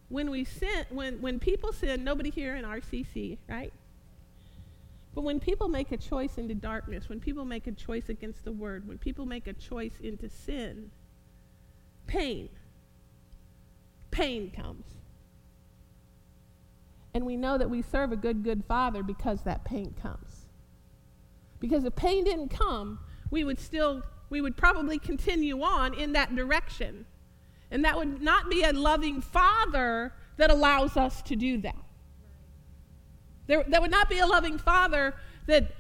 When 0.09 0.31
we 0.31 0.45
sin, 0.45 0.87
when, 0.91 1.21
when 1.21 1.41
people 1.41 1.73
sin, 1.73 2.05
nobody 2.05 2.31
here 2.31 2.55
in 2.55 2.65
RCC, 2.65 3.39
right? 3.49 3.73
But 5.17 5.23
when 5.23 5.41
people 5.41 5.67
make 5.67 5.91
a 5.91 5.97
choice 5.97 6.39
into 6.39 6.55
darkness, 6.55 7.09
when 7.09 7.19
people 7.19 7.45
make 7.45 7.67
a 7.67 7.73
choice 7.73 8.09
against 8.09 8.45
the 8.45 8.53
word, 8.53 8.87
when 8.87 8.99
people 8.99 9.27
make 9.27 9.49
a 9.49 9.53
choice 9.53 9.99
into 10.01 10.29
sin, 10.29 10.93
pain, 12.07 12.51
pain 14.11 14.51
comes. 14.51 14.85
And 17.15 17.25
we 17.25 17.37
know 17.37 17.59
that 17.59 17.71
we 17.71 17.83
serve 17.83 18.13
a 18.13 18.17
good, 18.17 18.45
good 18.45 18.65
Father 18.67 19.03
because 19.03 19.43
that 19.43 19.65
pain 19.65 19.95
comes. 20.01 20.47
Because 21.61 21.85
if 21.85 21.97
pain 21.97 22.25
didn't 22.25 22.49
come, 22.49 23.01
we 23.31 23.45
would 23.45 23.59
still, 23.59 24.03
we 24.31 24.41
would 24.41 24.57
probably 24.57 24.99
continue 24.99 25.61
on 25.63 25.95
in 25.95 26.13
that 26.13 26.35
direction. 26.37 27.07
And 27.71 27.85
that 27.85 27.97
would 27.97 28.23
not 28.23 28.49
be 28.49 28.63
a 28.63 28.73
loving 28.73 29.21
Father 29.21 30.13
that 30.37 30.51
allows 30.51 30.97
us 30.97 31.21
to 31.23 31.37
do 31.37 31.61
that. 31.63 31.77
There, 33.47 33.65
there 33.67 33.81
would 33.81 33.91
not 33.91 34.09
be 34.09 34.19
a 34.19 34.27
loving 34.27 34.59
Father 34.59 35.15
that 35.47 35.73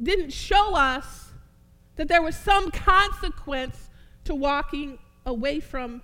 didn't 0.00 0.32
show 0.32 0.74
us 0.74 1.30
that 1.96 2.08
there 2.08 2.22
was 2.22 2.36
some 2.36 2.70
consequence 2.70 3.90
to 4.24 4.34
walking 4.34 4.98
away 5.26 5.60
from 5.60 6.00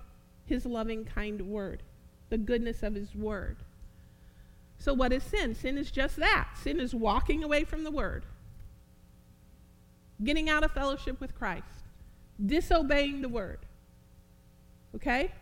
his 0.47 0.67
loving, 0.67 1.05
kind 1.05 1.41
word, 1.43 1.83
the 2.31 2.39
goodness 2.39 2.83
of 2.83 2.95
his 2.95 3.15
word. 3.15 3.57
So, 4.79 4.93
what 4.93 5.13
is 5.13 5.23
sin? 5.23 5.55
Sin 5.55 5.79
is 5.79 5.91
just 5.91 6.17
that 6.17 6.49
sin 6.63 6.81
is 6.81 6.95
walking 6.95 7.43
away 7.43 7.65
from 7.65 7.85
the 7.85 7.91
word, 7.91 8.25
getting 10.23 10.51
out 10.51 10.65
of 10.65 10.73
fellowship 10.73 11.21
with 11.21 11.35
Christ, 11.35 11.85
disobeying 12.45 13.23
the 13.23 13.29
word. 13.29 13.61
Okay? 14.95 15.33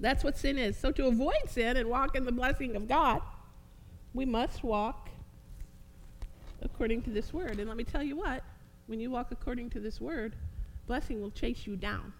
That's 0.00 0.24
what 0.24 0.36
sin 0.36 0.58
is. 0.58 0.76
So, 0.76 0.92
to 0.92 1.06
avoid 1.06 1.48
sin 1.48 1.76
and 1.76 1.88
walk 1.88 2.16
in 2.16 2.24
the 2.24 2.32
blessing 2.32 2.76
of 2.76 2.88
God, 2.88 3.20
we 4.14 4.24
must 4.24 4.64
walk 4.64 5.10
according 6.62 7.02
to 7.02 7.10
this 7.10 7.32
word. 7.32 7.58
And 7.58 7.68
let 7.68 7.76
me 7.76 7.84
tell 7.84 8.02
you 8.02 8.16
what 8.16 8.42
when 8.86 9.00
you 9.00 9.10
walk 9.10 9.28
according 9.30 9.70
to 9.70 9.80
this 9.80 10.00
word, 10.00 10.36
blessing 10.86 11.20
will 11.20 11.30
chase 11.30 11.66
you 11.66 11.76
down. 11.76 12.12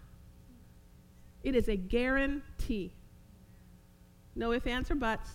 It 1.47 1.55
is 1.55 1.69
a 1.69 1.77
guarantee. 1.77 2.91
No 4.35 4.53
ifs, 4.53 4.67
ands, 4.67 4.91
or 4.91 4.97
buts. 4.97 5.31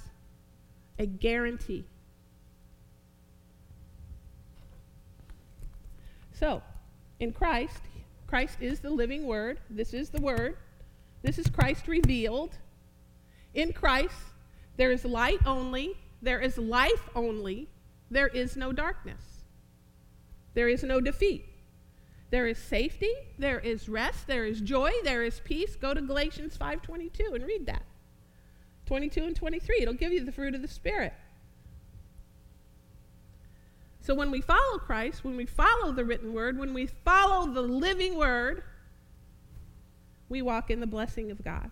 A 0.99 1.05
guarantee. 1.05 1.85
So, 6.33 6.61
in 7.21 7.31
Christ, 7.31 7.79
Christ 8.27 8.57
is 8.59 8.81
the 8.81 8.89
living 8.89 9.25
Word. 9.25 9.61
This 9.69 9.93
is 9.93 10.09
the 10.09 10.19
Word. 10.19 10.57
This 11.21 11.39
is 11.39 11.47
Christ 11.47 11.87
revealed. 11.87 12.57
In 13.53 13.71
Christ, 13.71 14.15
there 14.75 14.91
is 14.91 15.05
light 15.05 15.39
only, 15.45 15.95
there 16.21 16.41
is 16.41 16.57
life 16.57 17.07
only, 17.15 17.69
there 18.09 18.27
is 18.27 18.57
no 18.57 18.73
darkness, 18.73 19.45
there 20.55 20.67
is 20.67 20.83
no 20.83 20.99
defeat. 20.99 21.45
There 22.31 22.47
is 22.47 22.57
safety, 22.57 23.13
there 23.37 23.59
is 23.59 23.89
rest, 23.89 24.25
there 24.25 24.45
is 24.45 24.61
joy, 24.61 24.91
there 25.03 25.21
is 25.21 25.41
peace. 25.43 25.75
Go 25.75 25.93
to 25.93 26.01
Galatians 26.01 26.57
5:22 26.57 27.35
and 27.35 27.45
read 27.45 27.65
that. 27.65 27.83
22 28.85 29.23
and 29.23 29.35
23. 29.35 29.81
It'll 29.81 29.93
give 29.93 30.13
you 30.13 30.23
the 30.23 30.31
fruit 30.31 30.55
of 30.55 30.61
the 30.61 30.67
spirit. 30.67 31.13
So 33.99 34.15
when 34.15 34.31
we 34.31 34.41
follow 34.41 34.79
Christ, 34.79 35.23
when 35.23 35.37
we 35.37 35.45
follow 35.45 35.91
the 35.91 36.03
written 36.03 36.33
word, 36.33 36.57
when 36.57 36.73
we 36.73 36.87
follow 36.87 37.51
the 37.51 37.61
living 37.61 38.17
word, 38.17 38.63
we 40.27 40.41
walk 40.41 40.71
in 40.71 40.79
the 40.79 40.87
blessing 40.87 41.29
of 41.31 41.43
God. 41.43 41.69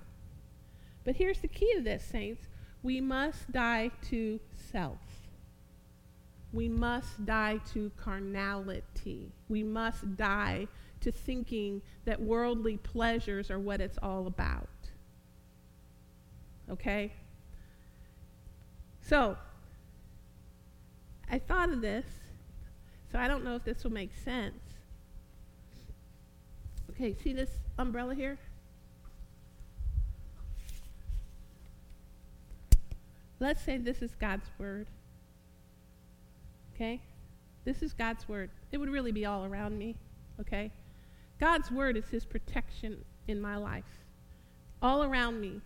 But 1.06 1.16
here's 1.16 1.40
the 1.40 1.48
key 1.48 1.74
to 1.76 1.82
this, 1.82 2.04
saints. 2.04 2.48
We 2.84 3.02
must 3.02 3.52
die 3.52 3.92
to 4.10 4.40
self 4.54 5.29
we 6.52 6.68
must 6.68 7.26
die 7.26 7.60
to 7.74 7.92
carnality. 7.98 9.32
We 9.48 9.64
must 9.64 10.18
die 10.18 10.68
to 11.02 11.12
thinking 11.12 11.82
that 12.06 12.22
worldly 12.22 12.78
pleasures 12.78 13.52
are 13.52 13.60
what 13.60 13.82
it's 13.82 13.98
all 14.02 14.28
about. 14.28 14.68
Okay? 16.70 17.14
So, 19.02 19.38
I 21.30 21.40
thought 21.40 21.70
of 21.70 21.82
this, 21.82 22.06
so 23.12 23.20
I 23.20 23.28
don't 23.28 23.44
know 23.44 23.56
if 23.56 23.64
this 23.64 23.84
will 23.84 23.92
make 23.92 24.12
sense. 24.14 24.60
Okay, 26.92 27.16
see 27.24 27.34
this 27.34 27.50
umbrella 27.78 28.14
here? 28.14 28.38
Let's 33.40 33.62
say 33.62 33.78
this 33.78 34.02
is 34.02 34.16
God's 34.16 34.50
Word. 34.58 34.88
Okay? 36.80 37.02
This 37.66 37.84
is 37.84 37.94
God's 37.94 38.28
word. 38.30 38.50
It 38.72 38.78
would 38.78 38.90
really 38.90 39.12
be 39.12 39.26
all 39.26 39.44
around 39.44 39.78
me. 39.78 39.98
Okay? 40.40 40.72
God's 41.40 41.70
word 41.70 41.98
is 41.98 42.08
his 42.08 42.26
protection 42.26 43.04
in 43.28 43.42
my 43.42 43.58
life. 43.58 43.84
All 44.82 45.04
around 45.04 45.42
me. 45.42 45.62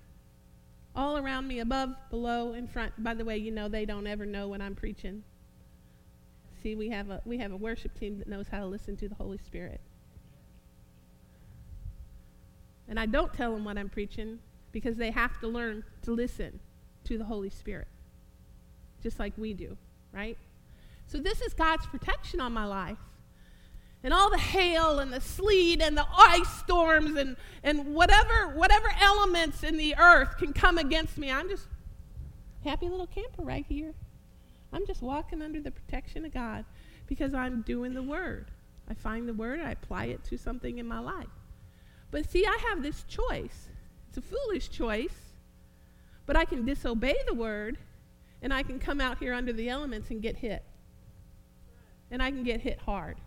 All 0.95 1.17
around 1.17 1.47
me, 1.47 1.59
above, 1.59 1.95
below, 2.09 2.53
in 2.53 2.67
front. 2.67 3.03
By 3.03 3.13
the 3.13 3.25
way, 3.25 3.37
you 3.37 3.51
know 3.51 3.67
they 3.67 3.85
don't 3.85 4.07
ever 4.07 4.25
know 4.25 4.47
when 4.47 4.61
I'm 4.61 4.75
preaching. 4.75 5.23
See, 6.61 6.75
we 6.75 6.89
have 6.89 7.09
a 7.09 7.21
we 7.25 7.39
have 7.39 7.51
a 7.51 7.57
worship 7.57 7.99
team 7.99 8.19
that 8.19 8.27
knows 8.27 8.47
how 8.49 8.59
to 8.59 8.65
listen 8.65 8.95
to 8.97 9.09
the 9.09 9.15
Holy 9.15 9.37
Spirit. 9.37 9.81
And 12.87 12.99
I 12.99 13.05
don't 13.05 13.33
tell 13.33 13.53
them 13.53 13.65
what 13.65 13.77
I'm 13.77 13.89
preaching 13.89 14.39
because 14.71 14.97
they 14.97 15.11
have 15.11 15.39
to 15.39 15.47
learn 15.47 15.83
to 16.03 16.11
listen 16.11 16.59
to 17.05 17.17
the 17.17 17.25
Holy 17.25 17.49
Spirit. 17.49 17.87
Just 19.01 19.19
like 19.19 19.33
we 19.37 19.53
do, 19.53 19.77
right? 20.11 20.37
So 21.13 21.19
this 21.19 21.41
is 21.41 21.53
God's 21.53 21.85
protection 21.85 22.41
on 22.41 22.53
my 22.53 22.65
life. 22.65 22.97
And 24.03 24.15
all 24.15 24.31
the 24.31 24.39
hail 24.39 24.97
and 24.97 25.13
the 25.13 25.21
sleet 25.21 25.79
and 25.79 25.95
the 25.95 26.07
ice 26.11 26.49
storms 26.57 27.15
and, 27.17 27.37
and 27.63 27.93
whatever, 27.93 28.47
whatever 28.55 28.89
elements 28.99 29.61
in 29.61 29.77
the 29.77 29.95
earth 29.95 30.37
can 30.39 30.53
come 30.53 30.79
against 30.79 31.19
me, 31.19 31.31
I'm 31.31 31.49
just 31.49 31.67
happy 32.63 32.89
little 32.89 33.05
camper 33.05 33.43
right 33.43 33.63
here. 33.69 33.93
I'm 34.73 34.87
just 34.87 35.03
walking 35.03 35.43
under 35.43 35.61
the 35.61 35.69
protection 35.69 36.25
of 36.25 36.33
God 36.33 36.65
because 37.05 37.35
I'm 37.35 37.61
doing 37.61 37.93
the 37.93 38.01
word. 38.01 38.49
I 38.89 38.95
find 38.95 39.29
the 39.29 39.35
word, 39.35 39.59
I 39.59 39.69
apply 39.69 40.05
it 40.05 40.23
to 40.23 40.37
something 40.37 40.79
in 40.79 40.87
my 40.87 40.99
life. 40.99 41.27
But 42.09 42.27
see, 42.27 42.43
I 42.43 42.57
have 42.69 42.81
this 42.81 43.03
choice. 43.03 43.69
It's 44.09 44.17
a 44.17 44.21
foolish 44.21 44.71
choice, 44.71 45.35
but 46.25 46.35
I 46.35 46.45
can 46.45 46.65
disobey 46.65 47.17
the 47.27 47.35
word 47.35 47.77
and 48.41 48.51
I 48.51 48.63
can 48.63 48.79
come 48.79 48.99
out 48.99 49.19
here 49.19 49.35
under 49.35 49.53
the 49.53 49.69
elements 49.69 50.09
and 50.09 50.19
get 50.19 50.37
hit 50.37 50.63
and 52.13 52.21
I 52.21 52.29
can 52.29 52.43
get 52.43 52.61
hit 52.61 52.77
hard. 52.77 53.17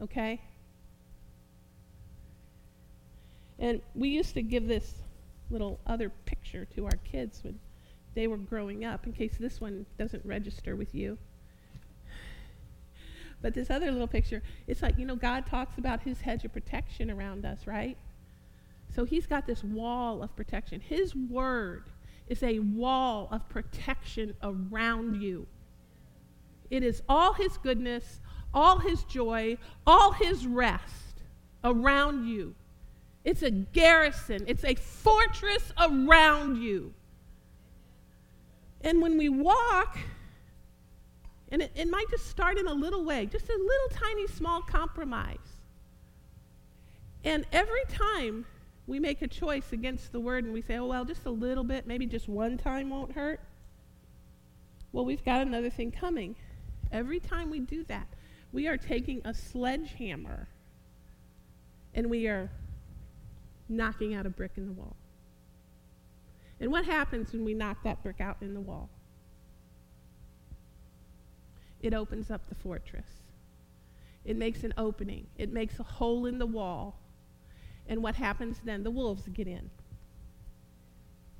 Okay? 0.00 0.40
And 3.58 3.82
we 3.94 4.08
used 4.08 4.32
to 4.32 4.42
give 4.42 4.66
this 4.66 4.94
little 5.50 5.78
other 5.86 6.10
picture 6.24 6.64
to 6.74 6.86
our 6.86 6.98
kids 7.04 7.44
when 7.44 7.60
they 8.14 8.26
were 8.26 8.38
growing 8.38 8.86
up, 8.86 9.04
in 9.04 9.12
case 9.12 9.36
this 9.38 9.60
one 9.60 9.84
doesn't 9.98 10.24
register 10.24 10.74
with 10.74 10.94
you. 10.94 11.18
But 13.42 13.52
this 13.52 13.68
other 13.68 13.92
little 13.92 14.08
picture, 14.08 14.42
it's 14.66 14.80
like, 14.80 14.96
you 14.96 15.04
know, 15.04 15.16
God 15.16 15.44
talks 15.44 15.76
about 15.76 16.00
his 16.02 16.22
hedge 16.22 16.46
of 16.46 16.52
protection 16.54 17.10
around 17.10 17.44
us, 17.44 17.66
right? 17.66 17.98
So 18.94 19.04
he's 19.04 19.26
got 19.26 19.46
this 19.46 19.62
wall 19.62 20.22
of 20.22 20.34
protection. 20.34 20.80
His 20.80 21.14
word 21.14 21.90
is 22.26 22.42
a 22.42 22.60
wall 22.60 23.28
of 23.30 23.46
protection 23.50 24.34
around 24.42 25.20
you. 25.20 25.46
It 26.70 26.82
is 26.82 27.02
all 27.08 27.32
his 27.34 27.56
goodness, 27.58 28.20
all 28.52 28.78
his 28.78 29.04
joy, 29.04 29.58
all 29.86 30.12
his 30.12 30.46
rest 30.46 31.22
around 31.62 32.26
you. 32.26 32.54
It's 33.24 33.42
a 33.42 33.50
garrison, 33.50 34.44
it's 34.46 34.64
a 34.64 34.74
fortress 34.74 35.72
around 35.80 36.62
you. 36.62 36.94
And 38.82 39.02
when 39.02 39.18
we 39.18 39.28
walk, 39.28 39.98
and 41.50 41.62
it, 41.62 41.72
it 41.74 41.88
might 41.88 42.06
just 42.10 42.26
start 42.26 42.56
in 42.58 42.66
a 42.66 42.72
little 42.72 43.04
way, 43.04 43.26
just 43.26 43.48
a 43.48 43.52
little 43.52 43.88
tiny 43.90 44.26
small 44.28 44.62
compromise. 44.62 45.38
And 47.24 47.44
every 47.52 47.84
time 47.88 48.46
we 48.86 49.00
make 49.00 49.22
a 49.22 49.26
choice 49.26 49.72
against 49.72 50.12
the 50.12 50.20
word 50.20 50.44
and 50.44 50.52
we 50.52 50.62
say, 50.62 50.76
oh, 50.76 50.86
well, 50.86 51.04
just 51.04 51.26
a 51.26 51.30
little 51.30 51.64
bit, 51.64 51.86
maybe 51.86 52.06
just 52.06 52.28
one 52.28 52.56
time 52.56 52.90
won't 52.90 53.12
hurt, 53.12 53.40
well, 54.92 55.04
we've 55.04 55.24
got 55.24 55.42
another 55.42 55.68
thing 55.68 55.90
coming. 55.90 56.36
Every 56.92 57.20
time 57.20 57.50
we 57.50 57.60
do 57.60 57.84
that, 57.84 58.06
we 58.52 58.66
are 58.68 58.76
taking 58.76 59.20
a 59.24 59.34
sledgehammer 59.34 60.48
and 61.94 62.08
we 62.08 62.26
are 62.26 62.50
knocking 63.68 64.14
out 64.14 64.26
a 64.26 64.30
brick 64.30 64.52
in 64.56 64.66
the 64.66 64.72
wall. 64.72 64.96
And 66.60 66.70
what 66.70 66.84
happens 66.84 67.32
when 67.32 67.44
we 67.44 67.54
knock 67.54 67.82
that 67.84 68.02
brick 68.02 68.20
out 68.20 68.36
in 68.40 68.54
the 68.54 68.60
wall? 68.60 68.88
It 71.82 71.92
opens 71.92 72.30
up 72.30 72.48
the 72.48 72.54
fortress. 72.54 73.08
It 74.24 74.36
makes 74.36 74.64
an 74.64 74.74
opening. 74.76 75.26
It 75.36 75.52
makes 75.52 75.78
a 75.78 75.82
hole 75.82 76.26
in 76.26 76.38
the 76.38 76.46
wall. 76.46 76.98
And 77.88 78.02
what 78.02 78.16
happens 78.16 78.60
then? 78.64 78.82
The 78.82 78.90
wolves 78.90 79.28
get 79.32 79.46
in. 79.46 79.70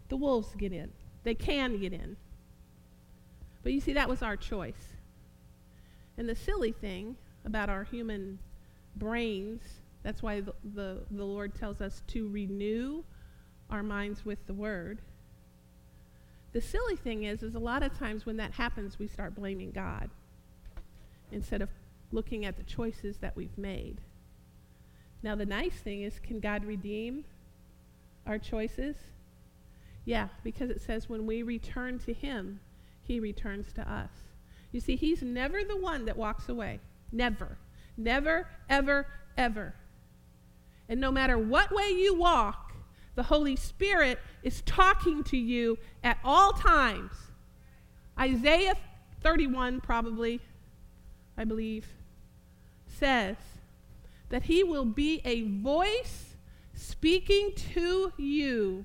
The 0.09 0.17
wolves 0.17 0.55
get 0.57 0.73
in. 0.73 0.93
They 1.25 1.35
can 1.35 1.81
get 1.81 1.93
in. 1.93 2.17
But 3.62 3.73
you 3.73 3.81
see, 3.81 3.95
that 3.95 4.09
was 4.09 4.23
our 4.23 4.37
choice. 4.37 4.96
And 6.18 6.28
the 6.28 6.35
silly 6.35 6.73
thing 6.73 7.16
about 7.44 7.68
our 7.68 7.85
human 7.85 8.38
brains 8.96 9.62
that's 10.06 10.23
why 10.23 10.40
the, 10.40 10.54
the, 10.62 10.99
the 11.11 11.25
Lord 11.25 11.56
tells 11.56 11.80
us 11.80 12.00
to 12.06 12.28
renew 12.28 13.02
our 13.68 13.82
minds 13.82 14.25
with 14.25 14.38
the 14.46 14.54
Word. 14.54 15.00
The 16.52 16.61
silly 16.61 16.94
thing 16.94 17.25
is, 17.25 17.42
is 17.42 17.56
a 17.56 17.58
lot 17.58 17.82
of 17.82 17.99
times 17.99 18.25
when 18.25 18.37
that 18.37 18.52
happens, 18.52 19.00
we 19.00 19.08
start 19.08 19.35
blaming 19.35 19.73
God 19.73 20.11
instead 21.32 21.61
of 21.61 21.70
looking 22.12 22.44
at 22.44 22.56
the 22.56 22.62
choices 22.62 23.16
that 23.16 23.35
we've 23.35 23.58
made. 23.58 23.96
Now, 25.25 25.35
the 25.35 25.44
nice 25.44 25.75
thing 25.75 26.02
is, 26.02 26.20
can 26.20 26.38
God 26.38 26.64
redeem 26.64 27.25
our 28.28 28.38
choices? 28.38 28.94
Yeah, 30.04 30.28
because 30.44 30.70
it 30.70 30.80
says 30.80 31.08
when 31.08 31.26
we 31.26 31.42
return 31.42 31.99
to 32.06 32.12
Him, 32.12 32.61
He 33.02 33.18
returns 33.18 33.73
to 33.73 33.92
us. 33.92 34.11
You 34.73 34.80
see, 34.80 34.96
He's 34.96 35.23
never 35.23 35.64
the 35.64 35.76
one 35.76 36.04
that 36.06 36.16
walks 36.16 36.49
away. 36.49 36.80
Never. 37.12 37.58
Never, 37.96 38.49
ever, 38.68 39.06
ever. 39.37 39.75
And 40.88 41.00
no 41.00 41.11
matter 41.11 41.38
what 41.38 41.73
way 41.73 41.88
you 41.90 42.14
walk, 42.14 42.75
the 43.14 43.25
Holy 43.25 43.56
Spirit 43.56 44.18
is 44.42 44.62
talking 44.62 45.25
to 45.25 45.36
you 45.36 45.78
at 46.04 46.19
all 46.23 46.52
times. 46.52 47.12
Isaiah 48.19 48.76
31, 49.23 49.80
probably, 49.80 50.41
I 51.36 51.45
believe, 51.45 51.86
says 52.86 53.36
that 54.28 54.45
he 54.45 54.62
will 54.62 54.84
be 54.84 55.21
a 55.25 55.43
voice 55.43 56.36
speaking 56.75 57.52
to 57.75 58.12
you, 58.17 58.84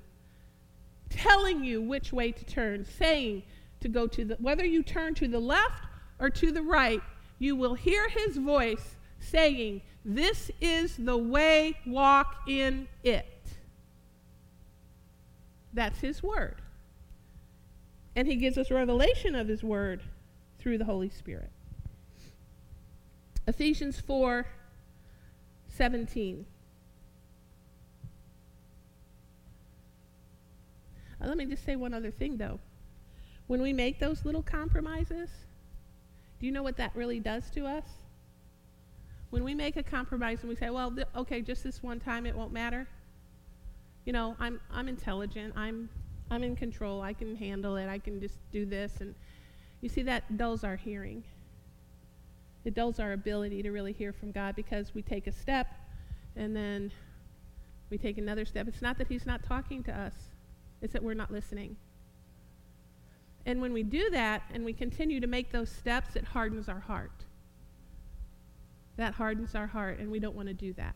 telling 1.10 1.62
you 1.62 1.82
which 1.82 2.12
way 2.12 2.32
to 2.32 2.44
turn, 2.44 2.84
saying 2.84 3.42
to 3.82 3.88
go 3.88 4.06
to 4.06 4.24
the, 4.24 4.34
whether 4.36 4.64
you 4.64 4.82
turn 4.82 5.14
to 5.16 5.28
the 5.28 5.38
left 5.38 5.84
or 6.18 6.30
to 6.30 6.50
the 6.50 6.62
right, 6.62 7.00
you 7.38 7.56
will 7.56 7.74
hear 7.74 8.08
his 8.08 8.36
voice 8.36 8.96
saying, 9.20 9.82
this 10.04 10.50
is 10.60 10.96
the 10.96 11.16
way, 11.16 11.74
walk 11.86 12.48
in 12.48 12.88
it. 13.04 13.26
That's 15.72 16.00
his 16.00 16.22
word. 16.22 16.56
And 18.14 18.26
he 18.28 18.36
gives 18.36 18.58
us 18.58 18.70
revelation 18.70 19.34
of 19.34 19.48
his 19.48 19.62
word 19.62 20.02
through 20.58 20.78
the 20.78 20.84
Holy 20.84 21.08
Spirit. 21.08 21.50
Ephesians 23.46 24.00
4 24.00 24.46
17. 25.68 26.44
Uh, 31.20 31.26
let 31.26 31.36
me 31.36 31.46
just 31.46 31.64
say 31.64 31.76
one 31.76 31.94
other 31.94 32.10
thing, 32.10 32.36
though. 32.36 32.60
When 33.46 33.60
we 33.60 33.72
make 33.72 33.98
those 33.98 34.24
little 34.24 34.42
compromises, 34.42 35.30
do 36.40 36.46
you 36.46 36.52
know 36.52 36.62
what 36.62 36.76
that 36.76 36.94
really 36.94 37.20
does 37.20 37.50
to 37.50 37.66
us? 37.66 37.84
when 39.32 39.44
we 39.44 39.54
make 39.54 39.78
a 39.78 39.82
compromise 39.82 40.40
and 40.40 40.50
we 40.50 40.54
say, 40.54 40.68
well, 40.68 40.90
th- 40.90 41.06
okay, 41.16 41.40
just 41.40 41.64
this 41.64 41.82
one 41.82 41.98
time 41.98 42.26
it 42.26 42.36
won't 42.36 42.52
matter. 42.52 42.86
You 44.04 44.12
know, 44.12 44.36
I'm, 44.38 44.60
I'm 44.70 44.88
intelligent. 44.88 45.54
I'm, 45.56 45.88
I'm 46.30 46.42
in 46.42 46.54
control. 46.54 47.00
I 47.00 47.14
can 47.14 47.34
handle 47.34 47.76
it. 47.76 47.88
I 47.88 47.98
can 47.98 48.20
just 48.20 48.34
do 48.52 48.66
this. 48.66 49.00
And 49.00 49.14
you 49.80 49.88
see, 49.88 50.02
that 50.02 50.36
dulls 50.36 50.64
our 50.64 50.76
hearing. 50.76 51.24
It 52.66 52.74
dulls 52.74 53.00
our 53.00 53.12
ability 53.12 53.62
to 53.62 53.70
really 53.70 53.94
hear 53.94 54.12
from 54.12 54.32
God 54.32 54.54
because 54.54 54.94
we 54.94 55.00
take 55.00 55.26
a 55.26 55.32
step 55.32 55.66
and 56.36 56.54
then 56.54 56.92
we 57.88 57.96
take 57.96 58.18
another 58.18 58.44
step. 58.44 58.68
It's 58.68 58.82
not 58.82 58.98
that 58.98 59.08
He's 59.08 59.24
not 59.24 59.42
talking 59.42 59.82
to 59.84 59.98
us, 59.98 60.12
it's 60.82 60.92
that 60.92 61.02
we're 61.02 61.14
not 61.14 61.32
listening. 61.32 61.76
And 63.44 63.60
when 63.60 63.72
we 63.72 63.82
do 63.82 64.10
that 64.10 64.42
and 64.52 64.64
we 64.64 64.72
continue 64.72 65.20
to 65.20 65.26
make 65.26 65.50
those 65.50 65.70
steps, 65.70 66.16
it 66.16 66.24
hardens 66.24 66.68
our 66.68 66.80
heart 66.80 67.24
that 68.96 69.14
hardens 69.14 69.54
our 69.54 69.66
heart, 69.66 69.98
and 69.98 70.10
we 70.10 70.18
don't 70.18 70.36
want 70.36 70.48
to 70.48 70.54
do 70.54 70.72
that. 70.74 70.94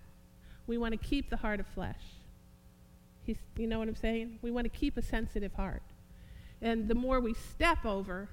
We 0.67 0.79
want 0.79 0.93
to 0.93 0.99
keep 0.99 1.31
the 1.31 1.37
heart 1.37 1.61
of 1.61 1.67
flesh. 1.67 2.03
He's, 3.25 3.39
you 3.57 3.67
know 3.67 3.79
what 3.79 3.89
I'm 3.89 3.97
saying? 3.97 4.39
We 4.43 4.51
want 4.51 4.65
to 4.65 4.79
keep 4.79 4.97
a 4.97 5.03
sensitive 5.03 5.53
heart. 5.55 5.83
And 6.63 6.89
the 6.89 6.95
more 6.95 7.21
we 7.21 7.35
step 7.35 7.85
over 7.85 8.29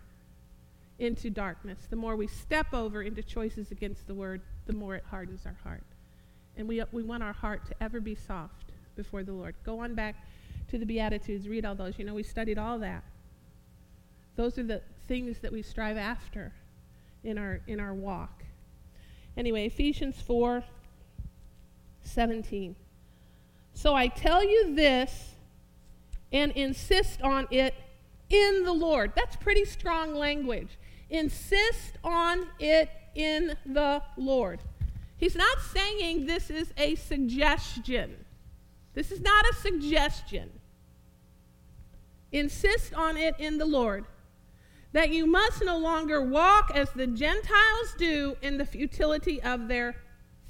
into 1.00 1.30
darkness, 1.30 1.80
the 1.90 1.96
more 1.96 2.16
we 2.16 2.28
step 2.28 2.74
over 2.74 3.02
into 3.02 3.24
choices 3.24 3.72
against 3.72 4.08
the 4.08 4.14
word, 4.14 4.42
the 4.66 4.74
more 4.74 4.96
it 4.96 5.04
hardens 5.10 5.42
our 5.46 5.58
heart. 5.64 5.84
And 6.56 6.68
we, 6.68 6.84
we 6.92 7.04
want 7.04 7.24
our 7.24 7.34
heart 7.34 7.66
to 7.68 7.76
ever 7.82 8.00
be 8.00 8.16
soft 8.16 8.72
before 8.96 9.24
the 9.24 9.34
Lord. 9.34 9.56
Go 9.64 9.80
on 9.80 9.96
back 9.96 10.16
to 10.70 10.78
the 10.78 10.86
Beatitudes, 10.86 11.48
read 11.48 11.66
all 11.66 11.76
those. 11.76 11.98
You 11.98 12.06
know, 12.06 12.14
we 12.14 12.24
studied 12.24 12.58
all 12.58 12.78
that. 12.80 13.04
Those 14.36 14.58
are 14.58 14.64
the 14.64 14.82
things 15.08 15.40
that 15.40 15.52
we 15.52 15.62
strive 15.62 15.98
after 15.98 16.54
in 17.24 17.38
our, 17.38 17.62
in 17.68 17.80
our 17.80 17.94
walk. 17.94 18.44
Anyway, 19.38 19.66
Ephesians 19.66 20.22
4 20.22 20.64
17. 22.06 22.76
So 23.74 23.96
I 23.96 24.08
tell 24.08 24.44
you 24.44 24.76
this 24.76 25.36
and 26.32 26.52
insist 26.52 27.22
on 27.22 27.48
it 27.50 27.74
in 28.30 28.64
the 28.64 28.74
Lord. 28.74 29.14
That's 29.16 29.36
pretty 29.38 29.66
strong 29.66 30.14
language. 30.14 30.78
Insist 31.10 31.98
on 32.04 32.48
it 32.60 32.90
in 33.16 33.56
the 33.66 34.04
Lord. 34.18 34.60
He's 35.18 35.36
not 35.36 35.60
saying 35.62 36.26
this 36.26 36.50
is 36.50 36.74
a 36.76 36.96
suggestion. 36.96 38.26
This 38.94 39.12
is 39.12 39.22
not 39.22 39.46
a 39.50 39.54
suggestion. 39.56 40.50
Insist 42.32 42.94
on 42.94 43.16
it 43.16 43.36
in 43.40 43.58
the 43.58 43.66
Lord 43.66 44.06
that 44.94 45.10
you 45.10 45.26
must 45.26 45.64
no 45.64 45.78
longer 45.78 46.22
walk 46.22 46.72
as 46.74 46.90
the 46.92 47.08
Gentiles 47.08 47.96
do 47.98 48.38
in 48.42 48.58
the 48.58 48.66
futility 48.66 49.42
of 49.42 49.68
their 49.68 49.96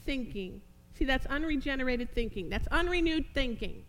thinking. 0.06 0.62
See, 0.94 1.06
that's 1.06 1.26
unregenerated 1.26 2.14
thinking, 2.14 2.50
that's 2.50 2.68
unrenewed 2.68 3.26
thinking. 3.34 3.84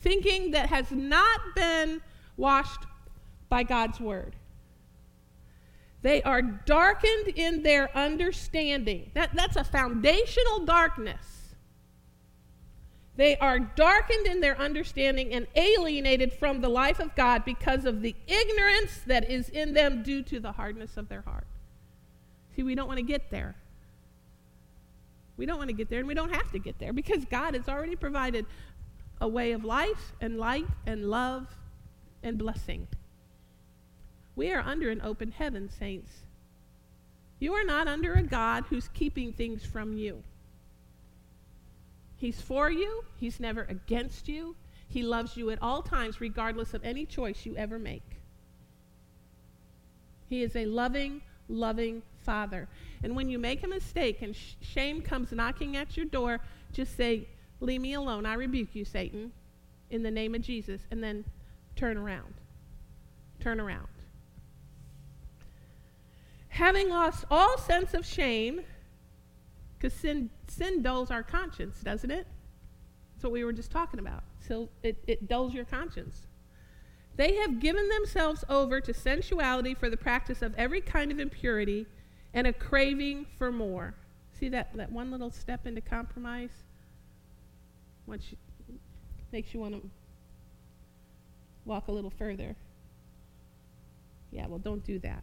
Thinking 0.00 0.50
that 0.50 0.68
has 0.68 0.90
not 0.90 1.40
been 1.54 2.02
washed 2.36 2.84
by 3.48 3.62
God's 3.62 4.00
word. 4.00 4.36
They 6.02 6.22
are 6.22 6.42
darkened 6.42 7.28
in 7.34 7.62
their 7.62 7.96
understanding. 7.96 9.10
That, 9.14 9.34
that's 9.34 9.56
a 9.56 9.64
foundational 9.64 10.66
darkness. 10.66 11.33
They 13.16 13.36
are 13.36 13.60
darkened 13.60 14.26
in 14.26 14.40
their 14.40 14.58
understanding 14.58 15.32
and 15.32 15.46
alienated 15.54 16.32
from 16.32 16.60
the 16.60 16.68
life 16.68 16.98
of 16.98 17.14
God 17.14 17.44
because 17.44 17.84
of 17.84 18.02
the 18.02 18.14
ignorance 18.26 19.00
that 19.06 19.30
is 19.30 19.48
in 19.48 19.72
them 19.72 20.02
due 20.02 20.22
to 20.24 20.40
the 20.40 20.52
hardness 20.52 20.96
of 20.96 21.08
their 21.08 21.22
heart. 21.22 21.46
See, 22.56 22.62
we 22.62 22.74
don't 22.74 22.88
want 22.88 22.98
to 22.98 23.04
get 23.04 23.30
there. 23.30 23.54
We 25.36 25.46
don't 25.46 25.58
want 25.58 25.68
to 25.68 25.74
get 25.74 25.90
there, 25.90 25.98
and 25.98 26.08
we 26.08 26.14
don't 26.14 26.32
have 26.32 26.50
to 26.52 26.58
get 26.58 26.78
there 26.78 26.92
because 26.92 27.24
God 27.24 27.54
has 27.54 27.68
already 27.68 27.96
provided 27.96 28.46
a 29.20 29.28
way 29.28 29.52
of 29.52 29.64
life 29.64 30.12
and 30.20 30.38
light 30.38 30.66
and 30.86 31.08
love 31.08 31.46
and 32.22 32.36
blessing. 32.38 32.86
We 34.36 34.52
are 34.52 34.60
under 34.60 34.90
an 34.90 35.00
open 35.02 35.32
heaven, 35.32 35.68
saints. 35.68 36.12
You 37.38 37.52
are 37.54 37.64
not 37.64 37.86
under 37.86 38.14
a 38.14 38.22
God 38.22 38.64
who's 38.70 38.88
keeping 38.88 39.32
things 39.32 39.64
from 39.64 39.96
you. 39.96 40.22
He's 42.24 42.40
for 42.40 42.70
you, 42.70 43.04
He's 43.20 43.38
never 43.38 43.66
against 43.68 44.28
you. 44.28 44.56
He 44.88 45.02
loves 45.02 45.36
you 45.36 45.50
at 45.50 45.60
all 45.60 45.82
times, 45.82 46.22
regardless 46.22 46.72
of 46.72 46.82
any 46.82 47.04
choice 47.04 47.44
you 47.44 47.54
ever 47.54 47.78
make. 47.78 48.22
He 50.30 50.42
is 50.42 50.56
a 50.56 50.64
loving, 50.64 51.20
loving 51.50 52.00
Father. 52.22 52.66
And 53.02 53.14
when 53.14 53.28
you 53.28 53.38
make 53.38 53.62
a 53.62 53.68
mistake 53.68 54.22
and 54.22 54.34
sh- 54.34 54.54
shame 54.62 55.02
comes 55.02 55.32
knocking 55.32 55.76
at 55.76 55.98
your 55.98 56.06
door, 56.06 56.40
just 56.72 56.96
say, 56.96 57.28
Leave 57.60 57.82
me 57.82 57.92
alone. 57.92 58.24
I 58.24 58.32
rebuke 58.32 58.74
you, 58.74 58.86
Satan, 58.86 59.30
in 59.90 60.02
the 60.02 60.10
name 60.10 60.34
of 60.34 60.40
Jesus. 60.40 60.80
And 60.90 61.04
then 61.04 61.26
turn 61.76 61.98
around. 61.98 62.32
Turn 63.38 63.60
around. 63.60 63.88
Having 66.48 66.88
lost 66.88 67.26
all 67.30 67.58
sense 67.58 67.92
of 67.92 68.06
shame, 68.06 68.62
because 69.78 69.92
sin, 69.92 70.30
sin 70.48 70.82
dulls 70.82 71.10
our 71.10 71.22
conscience, 71.22 71.80
doesn't 71.80 72.10
it? 72.10 72.26
That's 73.14 73.24
what 73.24 73.32
we 73.32 73.44
were 73.44 73.52
just 73.52 73.70
talking 73.70 74.00
about. 74.00 74.24
So 74.46 74.68
it, 74.82 75.02
it 75.06 75.28
dulls 75.28 75.54
your 75.54 75.64
conscience. 75.64 76.26
They 77.16 77.36
have 77.36 77.60
given 77.60 77.88
themselves 77.88 78.44
over 78.48 78.80
to 78.80 78.92
sensuality 78.92 79.74
for 79.74 79.88
the 79.88 79.96
practice 79.96 80.42
of 80.42 80.54
every 80.56 80.80
kind 80.80 81.12
of 81.12 81.20
impurity 81.20 81.86
and 82.32 82.46
a 82.46 82.52
craving 82.52 83.26
for 83.38 83.52
more. 83.52 83.94
See 84.38 84.48
that, 84.48 84.74
that 84.74 84.90
one 84.90 85.10
little 85.10 85.30
step 85.30 85.66
into 85.66 85.80
compromise? 85.80 86.50
Once 88.06 88.32
you, 88.32 88.38
makes 89.32 89.54
you 89.54 89.60
want 89.60 89.74
to 89.74 89.90
walk 91.64 91.88
a 91.88 91.92
little 91.92 92.10
further. 92.10 92.56
Yeah, 94.32 94.48
well, 94.48 94.58
don't 94.58 94.84
do 94.84 94.98
that. 94.98 95.22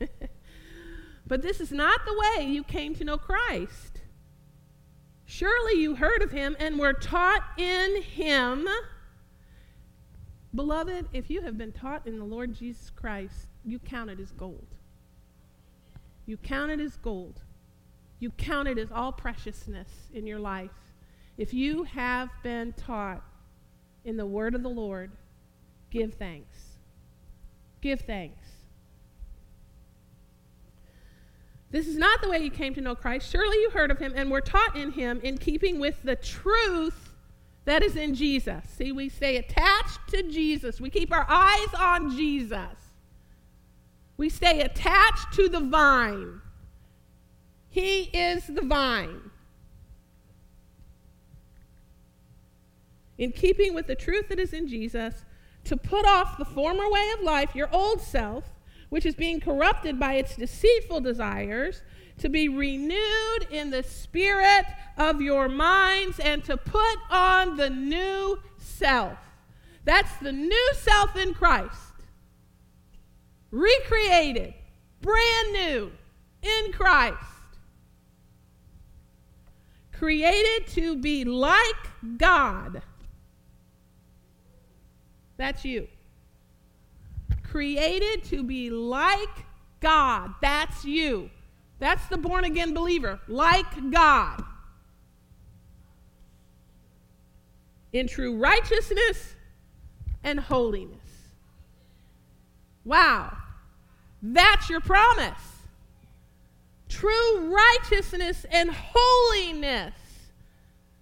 but 1.30 1.42
this 1.42 1.60
is 1.60 1.70
not 1.70 2.04
the 2.04 2.12
way 2.12 2.44
you 2.44 2.64
came 2.64 2.92
to 2.96 3.04
know 3.04 3.16
Christ. 3.16 4.00
Surely 5.24 5.80
you 5.80 5.94
heard 5.94 6.22
of 6.22 6.32
him 6.32 6.56
and 6.58 6.76
were 6.76 6.92
taught 6.92 7.44
in 7.56 8.02
him. 8.02 8.66
Beloved, 10.52 11.06
if 11.12 11.30
you 11.30 11.42
have 11.42 11.56
been 11.56 11.70
taught 11.70 12.04
in 12.04 12.18
the 12.18 12.24
Lord 12.24 12.52
Jesus 12.52 12.90
Christ, 12.90 13.46
you 13.64 13.78
count 13.78 14.10
it 14.10 14.18
as 14.18 14.32
gold. 14.32 14.66
You 16.26 16.36
count 16.36 16.72
it 16.72 16.80
as 16.80 16.96
gold. 16.96 17.42
You 18.18 18.30
count 18.32 18.66
it 18.66 18.76
as 18.76 18.90
all 18.90 19.12
preciousness 19.12 19.88
in 20.12 20.26
your 20.26 20.40
life. 20.40 20.72
If 21.38 21.54
you 21.54 21.84
have 21.84 22.30
been 22.42 22.72
taught 22.72 23.22
in 24.04 24.16
the 24.16 24.26
word 24.26 24.56
of 24.56 24.64
the 24.64 24.68
Lord, 24.68 25.12
give 25.92 26.14
thanks. 26.14 26.78
Give 27.80 28.00
thanks. 28.00 28.39
This 31.70 31.86
is 31.86 31.96
not 31.96 32.20
the 32.20 32.28
way 32.28 32.38
you 32.38 32.50
came 32.50 32.74
to 32.74 32.80
know 32.80 32.94
Christ. 32.94 33.30
Surely 33.30 33.56
you 33.58 33.70
heard 33.70 33.90
of 33.90 33.98
him 33.98 34.12
and 34.16 34.30
were 34.30 34.40
taught 34.40 34.76
in 34.76 34.90
him 34.92 35.20
in 35.22 35.38
keeping 35.38 35.78
with 35.78 36.02
the 36.02 36.16
truth 36.16 37.10
that 37.64 37.82
is 37.82 37.94
in 37.94 38.14
Jesus. 38.14 38.64
See, 38.76 38.90
we 38.90 39.08
stay 39.08 39.36
attached 39.36 40.00
to 40.08 40.22
Jesus. 40.24 40.80
We 40.80 40.90
keep 40.90 41.12
our 41.12 41.26
eyes 41.28 41.68
on 41.78 42.16
Jesus. 42.16 42.76
We 44.16 44.28
stay 44.28 44.60
attached 44.60 45.32
to 45.34 45.48
the 45.48 45.60
vine. 45.60 46.40
He 47.68 48.02
is 48.12 48.46
the 48.46 48.62
vine. 48.62 49.30
In 53.16 53.30
keeping 53.32 53.74
with 53.74 53.86
the 53.86 53.94
truth 53.94 54.28
that 54.30 54.40
is 54.40 54.52
in 54.52 54.66
Jesus, 54.66 55.24
to 55.64 55.76
put 55.76 56.06
off 56.06 56.36
the 56.36 56.44
former 56.44 56.90
way 56.90 57.10
of 57.16 57.22
life, 57.22 57.54
your 57.54 57.68
old 57.72 58.00
self, 58.00 58.44
which 58.90 59.06
is 59.06 59.14
being 59.14 59.40
corrupted 59.40 59.98
by 59.98 60.14
its 60.14 60.36
deceitful 60.36 61.00
desires, 61.00 61.82
to 62.18 62.28
be 62.28 62.48
renewed 62.48 63.46
in 63.50 63.70
the 63.70 63.82
spirit 63.82 64.66
of 64.98 65.22
your 65.22 65.48
minds, 65.48 66.20
and 66.20 66.44
to 66.44 66.56
put 66.56 66.98
on 67.10 67.56
the 67.56 67.70
new 67.70 68.38
self. 68.58 69.16
That's 69.84 70.14
the 70.18 70.32
new 70.32 70.72
self 70.74 71.16
in 71.16 71.32
Christ. 71.32 71.92
Recreated, 73.50 74.52
brand 75.00 75.52
new 75.52 75.90
in 76.42 76.72
Christ. 76.72 77.16
Created 79.92 80.66
to 80.68 80.96
be 80.96 81.24
like 81.24 82.18
God. 82.18 82.82
That's 85.36 85.64
you 85.64 85.88
created 87.50 88.22
to 88.24 88.44
be 88.44 88.70
like 88.70 89.44
God. 89.80 90.32
That's 90.40 90.84
you. 90.84 91.30
That's 91.80 92.06
the 92.06 92.16
born 92.16 92.44
again 92.44 92.74
believer, 92.74 93.18
like 93.26 93.90
God. 93.90 94.42
In 97.92 98.06
true 98.06 98.36
righteousness 98.36 99.34
and 100.22 100.38
holiness. 100.38 100.98
Wow. 102.84 103.36
That's 104.22 104.70
your 104.70 104.80
promise. 104.80 105.40
True 106.88 107.52
righteousness 107.52 108.46
and 108.50 108.70
holiness. 108.70 109.94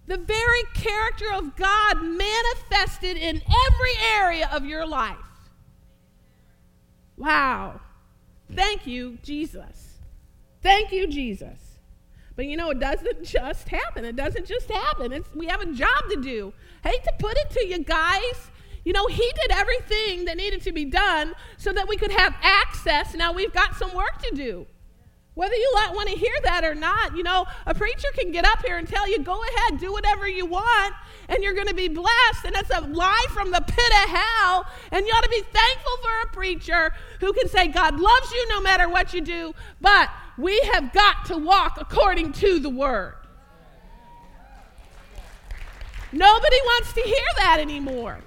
The 0.07 0.17
very 0.17 0.63
character 0.73 1.31
of 1.33 1.55
God 1.55 2.01
manifested 2.01 3.17
in 3.17 3.35
every 3.35 4.05
area 4.15 4.49
of 4.51 4.65
your 4.65 4.87
life. 4.87 5.28
Wow. 7.19 7.81
Thank 8.51 8.87
you, 8.87 9.19
Jesus. 9.21 9.99
Thank 10.63 10.91
you, 10.91 11.05
Jesus. 11.05 11.59
But 12.35 12.45
you 12.45 12.55
know, 12.57 12.71
it 12.71 12.79
doesn't 12.79 13.23
just 13.23 13.67
happen. 13.67 14.05
It 14.05 14.15
doesn't 14.15 14.47
just 14.47 14.71
happen. 14.71 15.11
It's, 15.11 15.29
we 15.35 15.45
have 15.47 15.61
a 15.61 15.71
job 15.71 16.09
to 16.09 16.21
do. 16.21 16.53
I 16.83 16.89
hate 16.89 17.03
to 17.03 17.13
put 17.19 17.37
it 17.37 17.49
to 17.51 17.67
you 17.67 17.83
guys. 17.83 18.49
You 18.85 18.93
know, 18.93 19.05
he 19.07 19.31
did 19.41 19.51
everything 19.51 20.25
that 20.25 20.37
needed 20.37 20.61
to 20.61 20.71
be 20.71 20.85
done 20.85 21.35
so 21.57 21.73
that 21.73 21.87
we 21.87 21.97
could 21.97 22.11
have 22.11 22.33
access. 22.41 23.13
Now 23.13 23.33
we've 23.33 23.53
got 23.53 23.75
some 23.75 23.93
work 23.93 24.19
to 24.23 24.33
do. 24.33 24.65
Whether 25.39 25.55
you 25.55 25.71
want 25.93 26.09
to 26.09 26.15
hear 26.17 26.33
that 26.43 26.65
or 26.65 26.75
not, 26.75 27.15
you 27.15 27.23
know, 27.23 27.45
a 27.65 27.73
preacher 27.73 28.09
can 28.13 28.29
get 28.33 28.43
up 28.43 28.61
here 28.65 28.77
and 28.77 28.85
tell 28.85 29.09
you, 29.09 29.19
go 29.19 29.41
ahead, 29.41 29.79
do 29.79 29.89
whatever 29.89 30.27
you 30.27 30.45
want, 30.45 30.93
and 31.29 31.41
you're 31.41 31.53
going 31.53 31.69
to 31.69 31.73
be 31.73 31.87
blessed. 31.87 32.43
And 32.43 32.57
it's 32.57 32.69
a 32.69 32.81
lie 32.81 33.25
from 33.29 33.49
the 33.49 33.61
pit 33.61 33.91
of 34.03 34.09
hell. 34.09 34.65
And 34.91 35.07
you 35.07 35.13
ought 35.13 35.23
to 35.23 35.29
be 35.29 35.39
thankful 35.39 35.93
for 36.03 36.27
a 36.27 36.33
preacher 36.33 36.91
who 37.21 37.31
can 37.31 37.47
say, 37.47 37.69
God 37.69 37.97
loves 37.97 38.31
you 38.33 38.49
no 38.49 38.59
matter 38.59 38.89
what 38.89 39.13
you 39.13 39.21
do, 39.21 39.55
but 39.79 40.09
we 40.37 40.59
have 40.73 40.91
got 40.91 41.23
to 41.27 41.37
walk 41.37 41.77
according 41.79 42.33
to 42.33 42.59
the 42.59 42.69
word. 42.69 43.15
Nobody 46.11 46.57
wants 46.65 46.91
to 46.91 47.01
hear 47.01 47.27
that 47.37 47.59
anymore. 47.61 48.19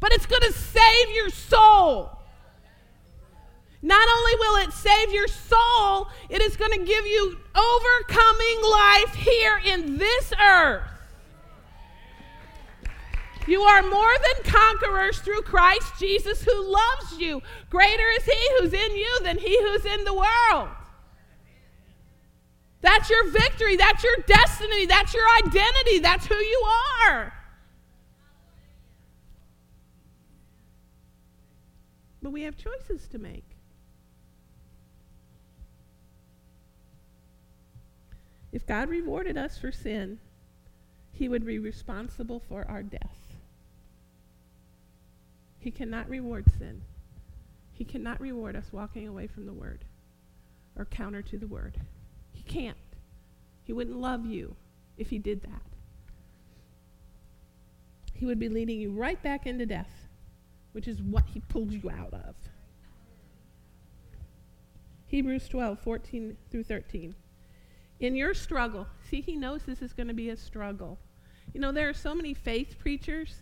But 0.00 0.12
it's 0.12 0.26
going 0.26 0.42
to 0.42 0.52
save 0.52 1.14
your 1.14 1.30
soul. 1.30 2.17
Not 3.80 4.08
only 4.08 4.34
will 4.36 4.56
it 4.66 4.72
save 4.72 5.12
your 5.12 5.28
soul, 5.28 6.08
it 6.28 6.42
is 6.42 6.56
going 6.56 6.72
to 6.72 6.84
give 6.84 7.06
you 7.06 7.38
overcoming 7.54 8.62
life 8.70 9.14
here 9.14 9.60
in 9.64 9.98
this 9.98 10.32
earth. 10.40 10.82
You 13.46 13.62
are 13.62 13.82
more 13.82 14.12
than 14.12 14.52
conquerors 14.52 15.20
through 15.20 15.42
Christ 15.42 15.94
Jesus 15.98 16.42
who 16.42 16.70
loves 16.70 17.18
you. 17.18 17.40
Greater 17.70 18.08
is 18.18 18.24
he 18.24 18.50
who's 18.58 18.74
in 18.74 18.96
you 18.96 19.18
than 19.22 19.38
he 19.38 19.58
who's 19.62 19.86
in 19.86 20.04
the 20.04 20.12
world. 20.12 20.68
That's 22.80 23.08
your 23.08 23.30
victory. 23.30 23.76
That's 23.76 24.04
your 24.04 24.16
destiny. 24.26 24.86
That's 24.86 25.14
your 25.14 25.24
identity. 25.44 25.98
That's 26.00 26.26
who 26.26 26.34
you 26.34 26.66
are. 27.06 27.32
But 32.22 32.30
we 32.30 32.42
have 32.42 32.56
choices 32.56 33.08
to 33.08 33.18
make. 33.18 33.47
If 38.52 38.66
God 38.66 38.88
rewarded 38.88 39.36
us 39.36 39.58
for 39.58 39.70
sin, 39.70 40.18
he 41.12 41.28
would 41.28 41.44
be 41.44 41.58
responsible 41.58 42.40
for 42.48 42.66
our 42.68 42.82
death. 42.82 43.16
He 45.58 45.70
cannot 45.70 46.08
reward 46.08 46.46
sin. 46.58 46.82
He 47.72 47.84
cannot 47.84 48.20
reward 48.20 48.56
us 48.56 48.72
walking 48.72 49.06
away 49.06 49.26
from 49.26 49.46
the 49.46 49.52
word 49.52 49.84
or 50.76 50.84
counter 50.84 51.22
to 51.22 51.36
the 51.38 51.46
word. 51.46 51.78
He 52.32 52.42
can't. 52.42 52.76
He 53.64 53.72
wouldn't 53.72 54.00
love 54.00 54.24
you 54.24 54.56
if 54.96 55.10
he 55.10 55.18
did 55.18 55.42
that. 55.42 55.62
He 58.14 58.24
would 58.24 58.38
be 58.38 58.48
leading 58.48 58.80
you 58.80 58.90
right 58.90 59.22
back 59.22 59.46
into 59.46 59.66
death, 59.66 60.08
which 60.72 60.88
is 60.88 61.02
what 61.02 61.24
he 61.26 61.40
pulled 61.40 61.72
you 61.72 61.90
out 61.90 62.14
of. 62.14 62.34
Hebrews 65.06 65.48
12, 65.48 65.78
14 65.80 66.36
through 66.50 66.64
13. 66.64 67.14
In 68.00 68.14
your 68.14 68.34
struggle, 68.34 68.86
see, 69.10 69.20
he 69.20 69.36
knows 69.36 69.62
this 69.64 69.82
is 69.82 69.92
going 69.92 70.08
to 70.08 70.14
be 70.14 70.30
a 70.30 70.36
struggle. 70.36 70.98
You 71.52 71.60
know, 71.60 71.72
there 71.72 71.88
are 71.88 71.94
so 71.94 72.14
many 72.14 72.34
faith 72.34 72.76
preachers. 72.78 73.34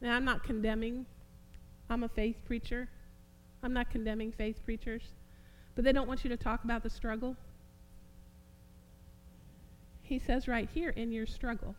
And 0.00 0.10
I'm 0.10 0.24
not 0.24 0.44
condemning, 0.44 1.06
I'm 1.90 2.04
a 2.04 2.08
faith 2.08 2.36
preacher. 2.46 2.88
I'm 3.62 3.72
not 3.72 3.90
condemning 3.90 4.32
faith 4.32 4.64
preachers. 4.64 5.02
But 5.74 5.84
they 5.84 5.92
don't 5.92 6.08
want 6.08 6.24
you 6.24 6.30
to 6.30 6.36
talk 6.36 6.64
about 6.64 6.82
the 6.82 6.90
struggle. 6.90 7.36
He 10.02 10.18
says 10.18 10.46
right 10.46 10.68
here, 10.72 10.90
in 10.90 11.12
your 11.12 11.26
struggle. 11.26 11.74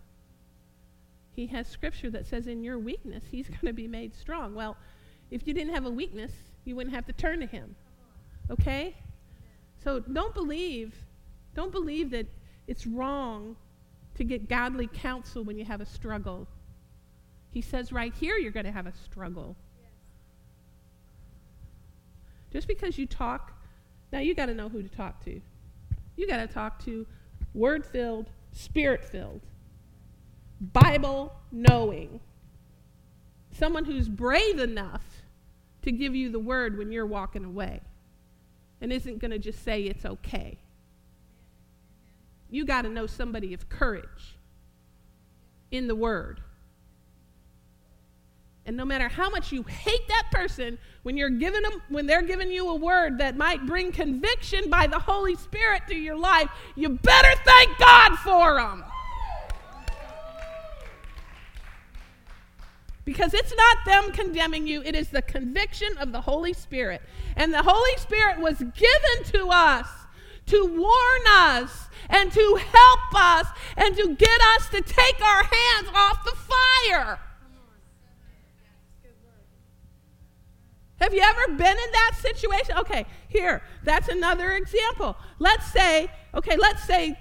He 1.35 1.47
has 1.47 1.67
scripture 1.67 2.09
that 2.09 2.25
says, 2.27 2.47
in 2.47 2.63
your 2.63 2.77
weakness, 2.77 3.23
he's 3.31 3.47
going 3.47 3.67
to 3.67 3.73
be 3.73 3.87
made 3.87 4.15
strong. 4.15 4.53
Well, 4.53 4.75
if 5.31 5.47
you 5.47 5.53
didn't 5.53 5.73
have 5.73 5.85
a 5.85 5.89
weakness, 5.89 6.31
you 6.65 6.75
wouldn't 6.75 6.95
have 6.95 7.05
to 7.05 7.13
turn 7.13 7.39
to 7.39 7.45
him. 7.45 7.75
Okay? 8.49 8.95
So 9.83 9.99
don't 9.99 10.33
believe, 10.33 10.95
don't 11.57 11.71
believe 11.71 12.11
that 12.11 12.27
it's 12.67 12.85
wrong 12.85 13.55
to 14.13 14.23
get 14.23 14.47
godly 14.47 14.85
counsel 14.85 15.43
when 15.43 15.57
you 15.57 15.65
have 15.65 15.81
a 15.81 15.87
struggle. 15.87 16.47
He 17.49 17.61
says 17.61 17.91
right 17.91 18.13
here 18.13 18.37
you're 18.37 18.51
going 18.51 18.67
to 18.67 18.71
have 18.71 18.85
a 18.85 18.93
struggle. 19.03 19.55
Just 22.53 22.67
because 22.67 22.99
you 22.99 23.07
talk, 23.07 23.59
now 24.13 24.19
you 24.19 24.35
got 24.35 24.45
to 24.45 24.53
know 24.53 24.69
who 24.69 24.83
to 24.83 24.87
talk 24.87 25.25
to. 25.25 25.41
You 26.15 26.27
got 26.27 26.37
to 26.37 26.47
talk 26.47 26.83
to 26.85 27.07
word 27.55 27.83
filled, 27.83 28.29
spirit 28.51 29.03
filled, 29.03 29.41
Bible 30.61 31.33
knowing, 31.51 32.19
someone 33.51 33.83
who's 33.83 34.07
brave 34.07 34.59
enough 34.59 35.23
to 35.81 35.91
give 35.91 36.15
you 36.15 36.29
the 36.29 36.39
word 36.39 36.77
when 36.77 36.91
you're 36.91 37.07
walking 37.07 37.45
away 37.45 37.81
and 38.79 38.93
isn't 38.93 39.17
going 39.17 39.31
to 39.31 39.39
just 39.39 39.63
say 39.63 39.81
it's 39.81 40.05
okay. 40.05 40.59
You 42.49 42.65
got 42.65 42.83
to 42.83 42.89
know 42.89 43.07
somebody 43.07 43.53
of 43.53 43.69
courage 43.69 44.37
in 45.71 45.87
the 45.87 45.95
word. 45.95 46.41
And 48.65 48.75
no 48.75 48.83
matter 48.83 49.07
how 49.07 49.29
much 49.29 49.53
you 49.53 49.63
hate 49.63 50.07
that 50.09 50.25
person, 50.29 50.77
when 51.03 51.15
you're 51.15 51.29
giving 51.29 51.61
them, 51.61 51.81
when 51.87 52.05
they're 52.05 52.21
giving 52.21 52.51
you 52.51 52.69
a 52.69 52.75
word 52.75 53.17
that 53.19 53.37
might 53.37 53.65
bring 53.65 53.93
conviction 53.93 54.69
by 54.69 54.87
the 54.87 54.99
Holy 54.99 55.35
Spirit 55.35 55.83
to 55.87 55.95
your 55.95 56.17
life, 56.17 56.49
you 56.75 56.89
better 56.89 57.41
thank 57.45 57.77
God 57.77 58.15
for 58.17 58.59
them. 58.59 58.83
Because 63.05 63.33
it's 63.33 63.53
not 63.55 63.77
them 63.85 64.11
condemning 64.11 64.67
you, 64.67 64.83
it 64.83 64.93
is 64.93 65.07
the 65.07 65.21
conviction 65.21 65.97
of 65.97 66.11
the 66.11 66.19
Holy 66.19 66.51
Spirit. 66.51 67.01
And 67.37 67.53
the 67.53 67.63
Holy 67.63 67.97
Spirit 67.97 68.37
was 68.41 68.57
given 68.57 69.23
to 69.31 69.47
us 69.47 69.87
to 70.47 70.65
warn 70.65 71.21
us 71.29 71.86
and 72.09 72.31
to 72.31 72.59
help 72.59 73.15
us 73.15 73.47
and 73.75 73.95
to 73.95 74.15
get 74.15 74.41
us 74.55 74.69
to 74.69 74.81
take 74.81 75.21
our 75.21 75.43
hands 75.43 75.89
off 75.93 76.23
the 76.23 76.35
fire. 76.35 77.19
Have 80.99 81.13
you 81.13 81.21
ever 81.21 81.55
been 81.55 81.77
in 81.77 81.91
that 81.91 82.11
situation? 82.19 82.75
Okay, 82.79 83.05
here, 83.27 83.61
that's 83.83 84.07
another 84.07 84.53
example. 84.53 85.15
Let's 85.37 85.71
say, 85.71 86.09
okay, 86.33 86.57
let's 86.57 86.83
say 86.85 87.17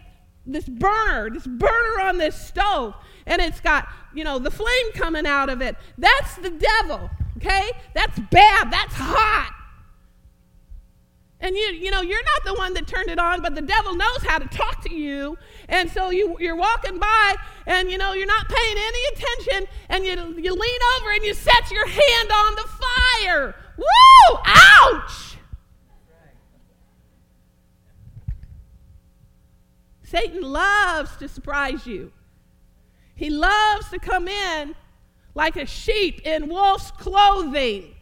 this 0.46 0.66
burner, 0.66 1.29
this 1.31 1.46
burner 1.46 2.01
on 2.01 2.16
this 2.16 2.40
stove, 2.40 2.94
and 3.27 3.42
it's 3.42 3.61
got, 3.61 3.87
you 4.14 4.25
know, 4.25 4.38
the 4.38 4.51
flame 4.51 4.92
coming 4.94 5.27
out 5.27 5.51
of 5.51 5.61
it. 5.61 5.77
That's 5.99 6.37
the 6.37 6.51
devil, 6.51 7.11
okay? 7.37 7.70
That's 7.94 8.18
bad, 8.31 8.70
that's 8.70 8.94
hot. 8.94 9.56
And 11.40 11.55
you, 11.55 11.64
you 11.64 11.90
know, 11.90 12.01
you're 12.01 12.22
not 12.22 12.44
the 12.44 12.55
one 12.55 12.72
that 12.75 12.87
turned 12.87 13.09
it 13.09 13.18
on, 13.18 13.42
but 13.42 13.55
the 13.55 13.62
devil 13.62 13.94
knows 13.94 14.22
how 14.27 14.38
to 14.38 14.46
talk 14.49 14.83
to 14.85 14.94
you. 14.94 15.37
And 15.68 15.90
so 15.90 16.11
you, 16.11 16.37
you're 16.40 16.57
walking 16.57 16.99
by 16.99 17.35
and, 17.66 17.90
you 17.90 17.99
know, 17.99 18.14
you're 18.14 18.27
not 18.27 18.49
paying 18.49 18.77
any 18.79 18.99
attention 19.12 19.68
and 19.90 20.05
you, 20.05 20.42
you 20.42 20.53
lean 20.55 20.81
over 20.96 21.11
and 21.12 21.25
you 21.25 21.35
set 21.35 21.70
your 21.70 21.87
hand 21.87 22.31
on 22.33 22.55
the 22.55 22.68
fire. 23.22 23.55
Woo! 23.77 24.38
Ouch! 24.46 25.37
Satan 30.05 30.40
loves 30.40 31.16
to 31.16 31.29
surprise 31.29 31.87
you. 31.87 32.12
He 33.14 33.29
loves 33.29 33.90
to 33.90 33.99
come 33.99 34.29
in 34.29 34.75
like 35.35 35.57
a 35.57 35.66
sheep 35.66 36.25
in 36.25 36.49
wolf's 36.49 36.92
clothing. 36.92 37.95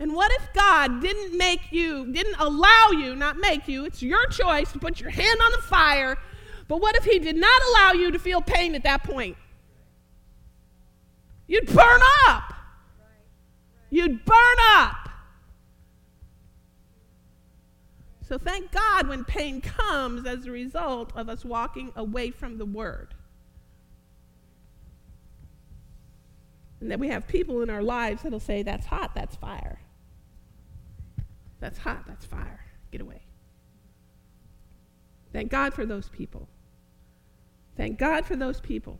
And 0.00 0.14
what 0.14 0.32
if 0.32 0.52
God 0.54 1.02
didn't 1.02 1.36
make 1.36 1.60
you, 1.70 2.10
didn't 2.10 2.36
allow 2.38 2.88
you, 2.92 3.14
not 3.14 3.36
make 3.36 3.68
you, 3.68 3.84
it's 3.84 4.02
your 4.02 4.26
choice 4.28 4.72
to 4.72 4.78
put 4.78 4.98
your 4.98 5.10
hand 5.10 5.38
on 5.44 5.52
the 5.52 5.62
fire, 5.62 6.16
but 6.68 6.80
what 6.80 6.96
if 6.96 7.04
He 7.04 7.18
did 7.18 7.36
not 7.36 7.62
allow 7.68 7.92
you 7.92 8.10
to 8.10 8.18
feel 8.18 8.40
pain 8.40 8.74
at 8.74 8.82
that 8.84 9.04
point? 9.04 9.36
You'd 11.46 11.66
burn 11.66 12.00
up. 12.28 12.54
You'd 13.90 14.24
burn 14.24 14.56
up. 14.68 15.10
So 18.26 18.38
thank 18.38 18.70
God 18.70 19.06
when 19.06 19.24
pain 19.24 19.60
comes 19.60 20.26
as 20.26 20.46
a 20.46 20.50
result 20.50 21.12
of 21.14 21.28
us 21.28 21.44
walking 21.44 21.92
away 21.94 22.30
from 22.30 22.56
the 22.56 22.64
Word. 22.64 23.12
And 26.80 26.90
that 26.90 26.98
we 26.98 27.08
have 27.08 27.28
people 27.28 27.60
in 27.60 27.68
our 27.68 27.82
lives 27.82 28.22
that'll 28.22 28.40
say, 28.40 28.62
That's 28.62 28.86
hot, 28.86 29.14
that's 29.14 29.36
fire. 29.36 29.80
That's 31.60 31.78
hot, 31.78 32.04
that's 32.06 32.24
fire. 32.24 32.64
Get 32.90 33.00
away. 33.00 33.22
Thank 35.32 35.50
God 35.50 35.74
for 35.74 35.86
those 35.86 36.08
people. 36.08 36.48
Thank 37.76 37.98
God 37.98 38.26
for 38.26 38.34
those 38.34 38.60
people. 38.60 38.98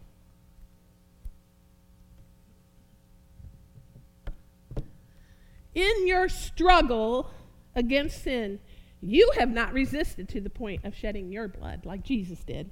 In 5.75 6.07
your 6.07 6.29
struggle 6.29 7.31
against 7.75 8.23
sin, 8.23 8.61
you 9.01 9.33
have 9.38 9.51
not 9.51 9.73
resisted 9.73 10.29
to 10.29 10.40
the 10.40 10.51
point 10.51 10.85
of 10.85 10.94
shedding 10.94 11.33
your 11.33 11.49
blood 11.49 11.87
like 11.87 12.05
Jesus 12.05 12.42
did. 12.44 12.70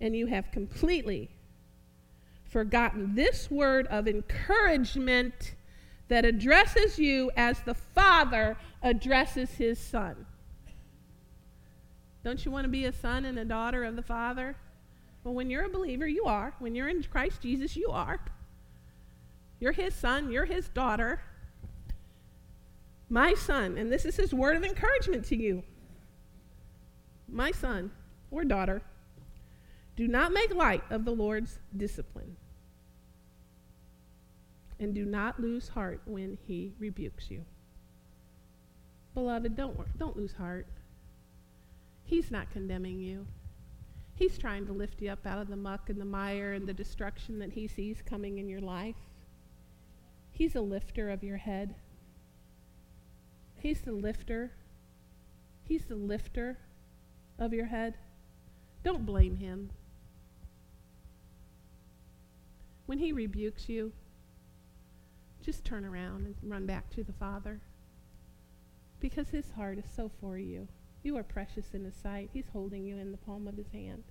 And 0.00 0.16
you 0.16 0.26
have 0.26 0.50
completely 0.52 1.30
forgotten 2.44 3.14
this 3.14 3.50
word 3.50 3.86
of 3.88 4.08
encouragement 4.08 5.54
that 6.08 6.24
addresses 6.24 6.98
you 6.98 7.30
as 7.36 7.60
the 7.60 7.74
Father 7.74 8.56
addresses 8.82 9.50
his 9.52 9.78
Son. 9.78 10.26
Don't 12.24 12.44
you 12.44 12.50
want 12.50 12.64
to 12.64 12.68
be 12.68 12.84
a 12.84 12.92
son 12.92 13.24
and 13.24 13.38
a 13.38 13.44
daughter 13.44 13.84
of 13.84 13.96
the 13.96 14.02
Father? 14.02 14.56
Well, 15.22 15.34
when 15.34 15.50
you're 15.50 15.64
a 15.64 15.68
believer, 15.68 16.06
you 16.06 16.24
are. 16.24 16.54
When 16.58 16.74
you're 16.74 16.88
in 16.88 17.02
Christ 17.02 17.40
Jesus, 17.42 17.76
you 17.76 17.90
are. 17.90 18.20
You're 19.60 19.72
his 19.72 19.94
son, 19.94 20.30
you're 20.30 20.44
his 20.44 20.68
daughter. 20.68 21.20
My 23.08 23.34
son, 23.34 23.78
and 23.78 23.90
this 23.90 24.04
is 24.04 24.16
his 24.16 24.34
word 24.34 24.56
of 24.56 24.64
encouragement 24.64 25.24
to 25.26 25.36
you. 25.36 25.62
My 27.28 27.50
son 27.50 27.90
or 28.30 28.44
daughter, 28.44 28.82
do 29.96 30.06
not 30.06 30.32
make 30.32 30.54
light 30.54 30.84
of 30.90 31.04
the 31.04 31.12
Lord's 31.12 31.58
discipline 31.76 32.36
and 34.80 34.94
do 34.94 35.04
not 35.04 35.40
lose 35.40 35.68
heart 35.68 36.00
when 36.06 36.38
he 36.46 36.72
rebukes 36.78 37.30
you. 37.30 37.44
Beloved, 39.14 39.56
don't, 39.56 39.98
don't 39.98 40.16
lose 40.16 40.32
heart. 40.32 40.66
He's 42.04 42.30
not 42.30 42.50
condemning 42.50 43.00
you. 43.00 43.26
He's 44.14 44.38
trying 44.38 44.66
to 44.66 44.72
lift 44.72 45.00
you 45.00 45.10
up 45.10 45.26
out 45.26 45.40
of 45.40 45.48
the 45.48 45.56
muck 45.56 45.90
and 45.90 46.00
the 46.00 46.04
mire 46.04 46.52
and 46.52 46.66
the 46.66 46.72
destruction 46.72 47.38
that 47.38 47.52
he 47.52 47.68
sees 47.68 48.02
coming 48.02 48.38
in 48.38 48.48
your 48.48 48.60
life. 48.60 48.96
He's 50.32 50.54
a 50.54 50.60
lifter 50.60 51.10
of 51.10 51.22
your 51.22 51.36
head. 51.36 51.74
He's 53.56 53.80
the 53.80 53.92
lifter. 53.92 54.52
He's 55.64 55.84
the 55.84 55.96
lifter 55.96 56.58
of 57.38 57.52
your 57.52 57.66
head. 57.66 57.94
Don't 58.84 59.04
blame 59.04 59.36
him. 59.36 59.70
When 62.86 62.98
he 62.98 63.12
rebukes 63.12 63.68
you, 63.68 63.92
just 65.48 65.64
turn 65.64 65.82
around 65.82 66.26
and 66.26 66.34
run 66.42 66.66
back 66.66 66.90
to 66.90 67.02
the 67.02 67.14
Father. 67.14 67.58
Because 69.00 69.30
his 69.30 69.52
heart 69.52 69.78
is 69.78 69.86
so 69.96 70.10
for 70.20 70.36
you. 70.36 70.68
You 71.02 71.16
are 71.16 71.22
precious 71.22 71.72
in 71.72 71.86
his 71.86 71.94
sight. 71.94 72.28
He's 72.34 72.50
holding 72.52 72.84
you 72.84 72.98
in 72.98 73.12
the 73.12 73.16
palm 73.16 73.48
of 73.48 73.56
his 73.56 73.70
hand. 73.72 74.02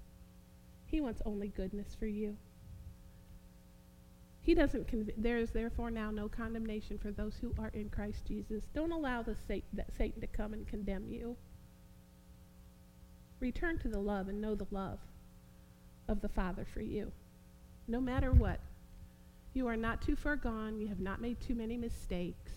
He 0.88 1.00
wants 1.00 1.22
only 1.28 1.50
goodness 1.50 1.94
for 1.94 2.08
you. 2.08 2.38
He 4.42 4.56
doesn't 4.56 4.88
conv- 4.88 5.14
there 5.16 5.38
is 5.38 5.52
therefore 5.52 5.92
now 5.92 6.10
no 6.10 6.28
condemnation 6.28 6.98
for 6.98 7.12
those 7.12 7.36
who 7.40 7.54
are 7.60 7.70
in 7.72 7.92
Christ 7.92 8.26
Jesus. 8.28 8.64
Don't 8.74 8.92
allow 8.92 9.22
the 9.22 9.36
Satan, 9.48 9.84
Satan 9.96 10.22
to 10.22 10.28
come 10.28 10.54
and 10.54 10.68
condemn 10.68 11.06
you. 11.08 11.38
Return 13.40 13.78
to 13.78 13.90
the 13.90 14.00
love 14.00 14.28
and 14.28 14.42
know 14.42 14.56
the 14.56 14.66
love 14.72 14.98
of 16.08 16.22
the 16.22 16.30
Father 16.30 16.66
for 16.74 16.82
you. 16.82 17.12
No 17.88 18.02
matter 18.02 18.32
what, 18.32 18.60
You 19.58 19.66
are 19.66 19.76
not 19.76 20.04
too 20.04 20.16
far 20.16 20.36
gone. 20.36 20.80
You 20.80 20.88
have 20.88 21.00
not 21.00 21.20
made 21.20 21.42
too 21.42 21.56
many 21.56 21.78
mistakes. 21.78 22.52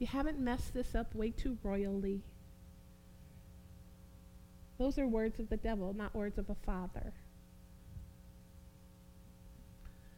You 0.00 0.08
haven't 0.08 0.40
messed 0.40 0.74
this 0.74 0.96
up 0.96 1.14
way 1.14 1.30
too 1.30 1.58
royally. 1.62 2.22
Those 4.78 4.98
are 4.98 5.06
words 5.06 5.38
of 5.38 5.48
the 5.48 5.56
devil, 5.56 5.94
not 5.94 6.12
words 6.12 6.38
of 6.38 6.50
a 6.50 6.56
father. 6.66 7.12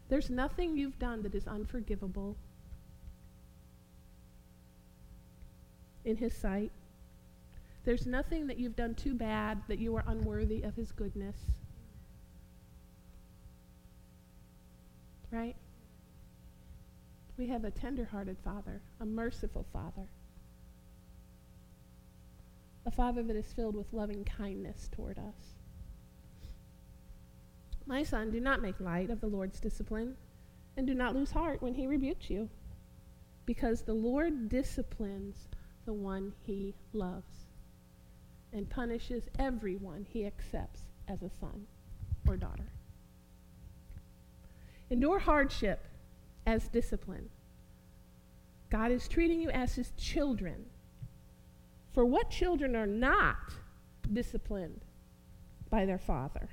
There's 0.09 0.31
nothing 0.31 0.79
you've 0.79 0.99
done 0.99 1.23
that 1.23 1.35
is 1.35 1.47
unforgivable 1.47 2.35
in 6.07 6.17
his 6.17 6.33
sight. 6.33 6.73
There's 7.85 8.07
nothing 8.07 8.47
that 8.47 8.59
you've 8.59 8.77
done 8.77 8.95
too 8.95 9.13
bad 9.13 9.61
that 9.69 9.79
you 9.79 9.95
are 9.97 10.05
unworthy 10.07 10.63
of 10.63 10.77
his 10.77 10.93
goodness. 10.93 11.37
Right? 15.33 15.57
We 17.39 17.47
have 17.49 17.65
a 17.65 17.71
tender-hearted 17.71 18.37
father, 18.45 18.83
a 19.01 19.07
merciful 19.07 19.67
father. 19.73 20.07
A 22.85 22.91
father 22.91 23.23
that 23.23 23.37
is 23.37 23.53
filled 23.53 23.75
with 23.75 23.93
loving 23.93 24.25
kindness 24.25 24.91
toward 24.93 25.19
us. 25.19 25.55
My 27.87 28.03
son, 28.05 28.31
do 28.31 28.41
not 28.41 28.61
make 28.61 28.79
light 28.79 29.09
of 29.09 29.21
the 29.21 29.27
Lord's 29.27 29.59
discipline, 29.59 30.17
and 30.77 30.87
do 30.87 30.95
not 30.95 31.15
lose 31.15 31.31
heart 31.31 31.63
when 31.63 31.75
he 31.75 31.87
rebukes 31.87 32.29
you, 32.29 32.51
because 33.47 33.83
the 33.83 33.95
Lord 33.95 34.49
disciplines 34.49 35.49
the 35.87 35.95
one 35.95 36.35
he 36.43 36.75
loves 36.93 37.47
and 38.53 38.69
punishes 38.69 39.29
everyone 39.39 40.07
he 40.09 40.27
accepts 40.27 40.83
as 41.09 41.23
a 41.23 41.31
son 41.31 41.67
or 42.29 42.37
daughter. 42.37 42.71
Endure 44.93 45.21
hardship 45.21 45.87
as 46.47 46.69
discipline. 46.69 47.31
God 48.69 48.93
is 48.93 49.09
treating 49.09 49.41
you 49.41 49.49
as 49.49 49.75
his 49.75 49.91
children. 49.97 50.67
For 51.95 52.05
what 52.05 52.29
children 52.29 52.77
are 52.77 52.87
not 52.87 53.55
disciplined 54.13 54.83
by 55.71 55.87
their 55.87 55.99
father? 55.99 56.51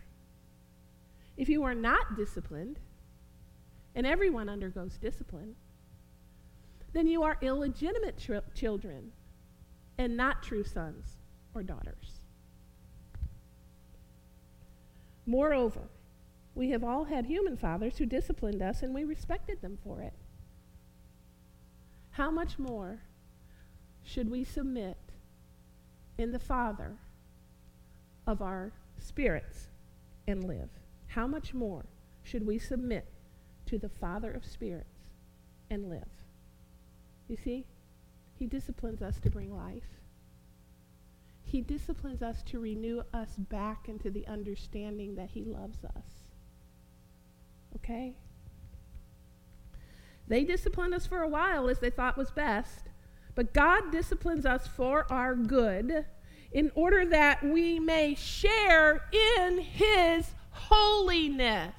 If 1.35 1.49
you 1.49 1.63
are 1.63 1.75
not 1.75 2.15
disciplined, 2.15 2.79
and 3.93 4.07
everyone 4.07 4.47
undergoes 4.47 4.97
discipline, 4.97 5.55
then 6.93 7.07
you 7.07 7.23
are 7.23 7.37
illegitimate 7.41 8.17
ch- 8.17 8.55
children 8.55 9.11
and 9.97 10.15
not 10.15 10.43
true 10.43 10.63
sons 10.63 11.17
or 11.53 11.61
daughters. 11.61 12.21
Moreover, 15.25 15.89
we 16.55 16.71
have 16.71 16.83
all 16.83 17.05
had 17.05 17.25
human 17.25 17.57
fathers 17.57 17.97
who 17.97 18.05
disciplined 18.05 18.61
us 18.61 18.83
and 18.83 18.93
we 18.93 19.03
respected 19.03 19.61
them 19.61 19.77
for 19.83 20.01
it. 20.01 20.13
How 22.11 22.29
much 22.29 22.59
more 22.59 22.99
should 24.03 24.29
we 24.29 24.43
submit 24.43 24.97
in 26.17 26.31
the 26.31 26.39
Father 26.39 26.97
of 28.27 28.41
our 28.41 28.73
spirits 28.97 29.67
and 30.27 30.43
live? 30.43 30.69
How 31.07 31.27
much 31.27 31.53
more 31.53 31.85
should 32.23 32.45
we 32.45 32.59
submit 32.59 33.05
to 33.67 33.77
the 33.77 33.89
Father 33.89 34.31
of 34.31 34.45
spirits 34.45 35.07
and 35.69 35.89
live? 35.89 36.09
You 37.27 37.37
see, 37.37 37.65
He 38.37 38.47
disciplines 38.47 39.01
us 39.01 39.19
to 39.21 39.29
bring 39.29 39.55
life. 39.55 40.01
He 41.43 41.61
disciplines 41.61 42.21
us 42.21 42.43
to 42.43 42.59
renew 42.59 43.03
us 43.13 43.35
back 43.37 43.87
into 43.87 44.11
the 44.11 44.27
understanding 44.27 45.15
that 45.15 45.29
He 45.31 45.43
loves 45.43 45.83
us. 45.85 46.18
Okay? 47.75 48.15
They 50.27 50.43
disciplined 50.43 50.93
us 50.93 51.07
for 51.07 51.21
a 51.21 51.27
while 51.27 51.69
as 51.69 51.79
they 51.79 51.89
thought 51.89 52.17
was 52.17 52.31
best, 52.31 52.85
but 53.35 53.53
God 53.53 53.91
disciplines 53.91 54.45
us 54.45 54.67
for 54.67 55.11
our 55.11 55.35
good 55.35 56.05
in 56.51 56.71
order 56.75 57.05
that 57.05 57.43
we 57.43 57.79
may 57.79 58.15
share 58.15 59.05
in 59.11 59.59
His 59.59 60.33
holiness. 60.51 61.73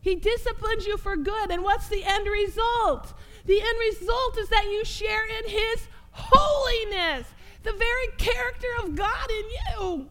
He 0.00 0.14
disciplines 0.14 0.86
you 0.86 0.96
for 0.96 1.16
good, 1.16 1.50
and 1.50 1.62
what's 1.62 1.88
the 1.88 2.04
end 2.04 2.26
result? 2.26 3.12
The 3.44 3.60
end 3.60 3.78
result 3.80 4.38
is 4.38 4.48
that 4.48 4.66
you 4.66 4.84
share 4.84 5.24
in 5.26 5.48
His 5.48 5.88
holiness 6.12 7.26
the 7.62 7.72
very 7.72 8.06
character 8.16 8.68
of 8.82 8.94
God 8.94 9.30
in 9.30 9.44
you. 9.50 10.10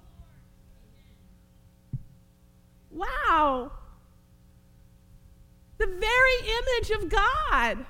Wow. 2.92 3.72
The 5.78 5.88
very 5.88 6.52
image 6.58 6.90
of 6.92 7.10
God. 7.10 7.86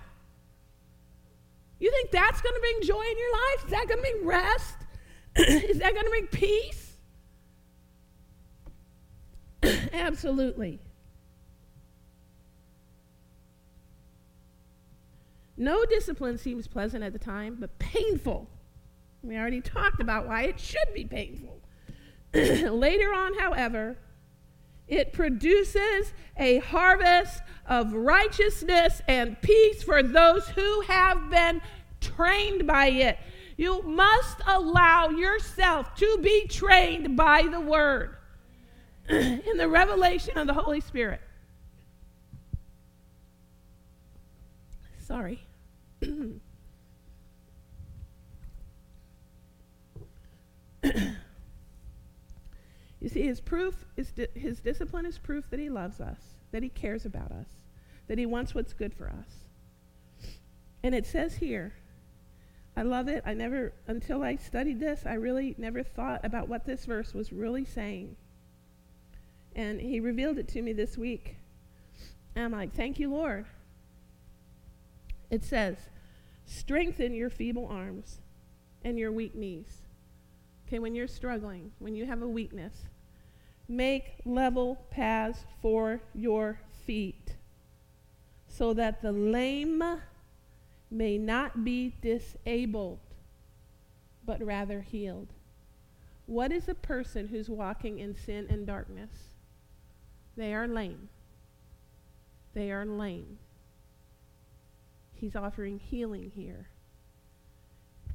You 1.80 1.92
think 1.92 2.12
that's 2.12 2.42
going 2.42 2.56
to 2.56 2.60
bring 2.60 2.82
joy 2.82 3.02
in 3.02 3.18
your 3.18 3.32
life? 3.32 3.66
Is 3.66 3.72
that 3.72 3.88
going 3.88 3.98
to 3.98 4.12
bring 4.12 4.26
rest? 4.26 4.76
Is 5.36 5.80
that 5.80 5.94
going 5.94 6.06
to 6.06 6.10
bring 6.10 6.28
peace? 6.28 6.98
Absolutely. 9.94 10.80
No 15.58 15.86
discipline 15.86 16.38
seems 16.38 16.68
pleasant 16.68 17.04
at 17.04 17.14
the 17.14 17.20
time, 17.20 17.58
but 17.60 17.78
painful 17.80 18.50
we 19.26 19.38
already 19.38 19.62
talked 19.62 20.00
about 20.02 20.28
why 20.28 20.44
it 20.44 20.60
should 20.60 20.94
be 20.94 21.04
painful. 21.04 21.60
Later 22.34 23.12
on, 23.14 23.38
however, 23.40 23.98
it 24.88 25.14
produces 25.14 26.14
a 26.38 26.60
harvest 26.60 27.42
of 27.68 27.94
righteousness 27.94 29.02
and 29.08 29.40
peace 29.42 29.84
for 29.84 30.04
those 30.04 30.48
who 30.50 30.82
have 30.82 31.30
been 31.30 31.62
trained 32.02 32.68
by 32.68 32.88
it. 32.88 33.18
You 33.58 33.82
must 33.84 34.42
allow 34.46 35.10
yourself 35.10 35.96
to 35.96 36.20
be 36.22 36.48
trained 36.48 37.16
by 37.16 37.44
the 37.44 37.60
Word 37.60 38.18
in 39.10 39.58
the 39.58 39.68
revelation 39.68 40.38
of 40.38 40.48
the 40.48 40.54
Holy 40.54 40.82
Spirit. 40.82 41.22
Sorry. 45.00 45.40
you 53.06 53.10
see, 53.10 53.22
his 53.22 53.40
proof 53.40 53.86
is 53.98 54.12
di- 54.14 54.26
his 54.34 54.60
discipline 54.62 55.06
is 55.06 55.20
proof 55.20 55.48
that 55.52 55.60
he 55.60 55.70
loves 55.70 56.02
us, 56.02 56.34
that 56.52 56.64
he 56.64 56.70
cares 56.70 57.06
about 57.06 57.32
us, 57.32 57.62
that 58.08 58.18
he 58.18 58.26
wants 58.26 58.56
what's 58.56 58.74
good 58.74 58.96
for 58.96 59.10
us. 59.10 59.46
And 60.82 60.96
it 60.96 61.06
says 61.06 61.36
here, 61.36 61.76
I 62.76 62.82
love 62.82 63.08
it. 63.08 63.22
I 63.24 63.36
never, 63.36 63.74
until 63.86 64.24
I 64.24 64.38
studied 64.38 64.80
this, 64.80 65.06
I 65.06 65.14
really 65.14 65.54
never 65.60 65.84
thought 65.84 66.26
about 66.26 66.50
what 66.50 66.66
this 66.66 66.86
verse 66.86 67.14
was 67.14 67.32
really 67.32 67.64
saying. 67.64 68.16
And 69.56 69.80
he 69.80 70.00
revealed 70.00 70.40
it 70.40 70.48
to 70.48 70.64
me 70.64 70.74
this 70.74 70.98
week. 70.98 71.38
And 72.36 72.46
I'm 72.46 72.52
like, 72.54 72.74
thank 72.74 72.98
you, 72.98 73.12
Lord. 73.12 73.46
It 75.30 75.44
says, 75.44 75.78
strengthen 76.48 77.14
your 77.14 77.30
feeble 77.30 77.68
arms 77.68 78.18
and 78.84 78.98
your 78.98 79.12
weak 79.12 79.36
knees. 79.36 79.84
Okay, 80.68 80.80
when 80.80 80.96
you're 80.96 81.08
struggling, 81.08 81.72
when 81.78 81.96
you 81.96 82.08
have 82.08 82.24
a 82.24 82.28
weakness, 82.28 82.86
make 83.68 84.16
level 84.26 84.78
paths 84.92 85.46
for 85.62 86.02
your 86.14 86.60
feet 86.86 87.36
so 88.48 88.74
that 88.74 89.02
the 89.02 89.12
lame 89.12 89.84
may 90.92 91.18
not 91.18 91.64
be 91.66 91.94
disabled, 92.02 93.00
but 94.26 94.42
rather 94.42 94.82
healed. 94.82 95.28
What 96.26 96.52
is 96.52 96.70
a 96.70 96.74
person 96.74 97.28
who's 97.28 97.50
walking 97.50 98.00
in 98.00 98.16
sin 98.16 98.48
and 98.50 98.66
darkness? 98.66 99.12
They 100.38 100.54
are 100.54 100.68
lame. 100.68 101.10
They 102.54 102.72
are 102.72 102.86
lame. 102.86 103.38
He's 105.14 105.36
offering 105.36 105.80
healing 105.80 106.32
here. 106.36 106.68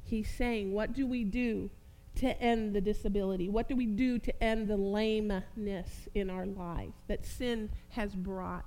He's 0.03 0.29
saying, 0.29 0.73
What 0.73 0.93
do 0.93 1.05
we 1.05 1.23
do 1.23 1.69
to 2.15 2.41
end 2.41 2.73
the 2.73 2.81
disability? 2.81 3.49
What 3.49 3.67
do 3.67 3.75
we 3.75 3.85
do 3.85 4.19
to 4.19 4.43
end 4.43 4.67
the 4.67 4.77
lameness 4.77 6.07
in 6.13 6.29
our 6.29 6.45
life 6.45 6.93
that 7.07 7.25
sin 7.25 7.69
has 7.89 8.13
brought? 8.13 8.65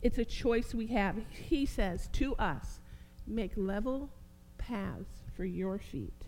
It's 0.00 0.18
a 0.18 0.24
choice 0.24 0.74
we 0.74 0.86
have. 0.88 1.16
He 1.30 1.66
says 1.66 2.08
to 2.14 2.36
us, 2.36 2.80
make 3.26 3.52
level 3.56 4.10
paths 4.56 5.24
for 5.36 5.44
your 5.44 5.78
feet. 5.78 6.24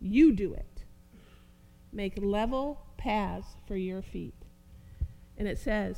You 0.00 0.32
do 0.32 0.54
it. 0.54 0.84
Make 1.92 2.14
level 2.16 2.80
paths 2.96 3.48
for 3.66 3.76
your 3.76 4.02
feet. 4.02 4.34
And 5.36 5.48
it 5.48 5.58
says, 5.58 5.96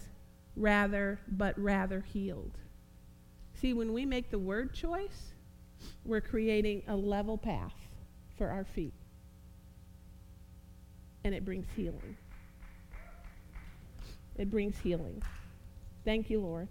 rather, 0.57 1.21
but 1.29 1.59
rather 1.59 2.01
healed. 2.01 2.59
See, 3.55 3.75
when 3.75 3.93
we 3.93 4.07
make 4.07 4.31
the 4.31 4.39
word 4.39 4.73
choice, 4.73 5.33
we're 6.05 6.21
creating 6.21 6.83
a 6.89 6.97
level 6.97 7.37
path 7.37 7.75
for 8.37 8.49
our 8.49 8.65
feet 8.65 8.95
and 11.25 11.35
it 11.35 11.45
brings 11.45 11.67
healing. 11.77 12.17
It 14.37 14.51
brings 14.51 14.79
healing. 14.79 15.23
Thank 16.05 16.31
you, 16.31 16.41
Lord. 16.41 16.69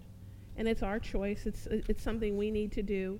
and 0.56 0.68
it's 0.68 0.82
our 0.82 0.98
choice. 0.98 1.46
It's, 1.46 1.66
it's 1.70 2.02
something 2.02 2.36
we 2.36 2.50
need 2.50 2.72
to 2.72 2.82
do. 2.82 3.18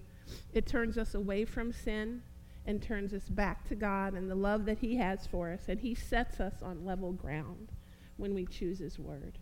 It 0.53 0.67
turns 0.67 0.99
us 0.99 1.15
away 1.15 1.45
from 1.45 1.73
sin 1.73 2.23
and 2.67 2.83
turns 2.83 3.15
us 3.15 3.29
back 3.29 3.67
to 3.69 3.75
God 3.75 4.15
and 4.15 4.31
the 4.31 4.35
love 4.35 4.65
that 4.67 4.79
He 4.79 4.97
has 4.97 5.27
for 5.27 5.51
us. 5.51 5.63
And 5.69 5.81
He 5.81 5.95
sets 5.95 6.41
us 6.41 6.63
on 6.63 6.85
level 6.85 7.13
ground 7.13 7.73
when 8.17 8.35
we 8.35 8.47
choose 8.47 8.79
His 8.79 8.99
Word. 8.99 9.39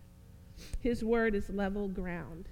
His 0.80 1.02
Word 1.02 1.34
is 1.34 1.50
level 1.50 1.88
ground. 1.88 2.48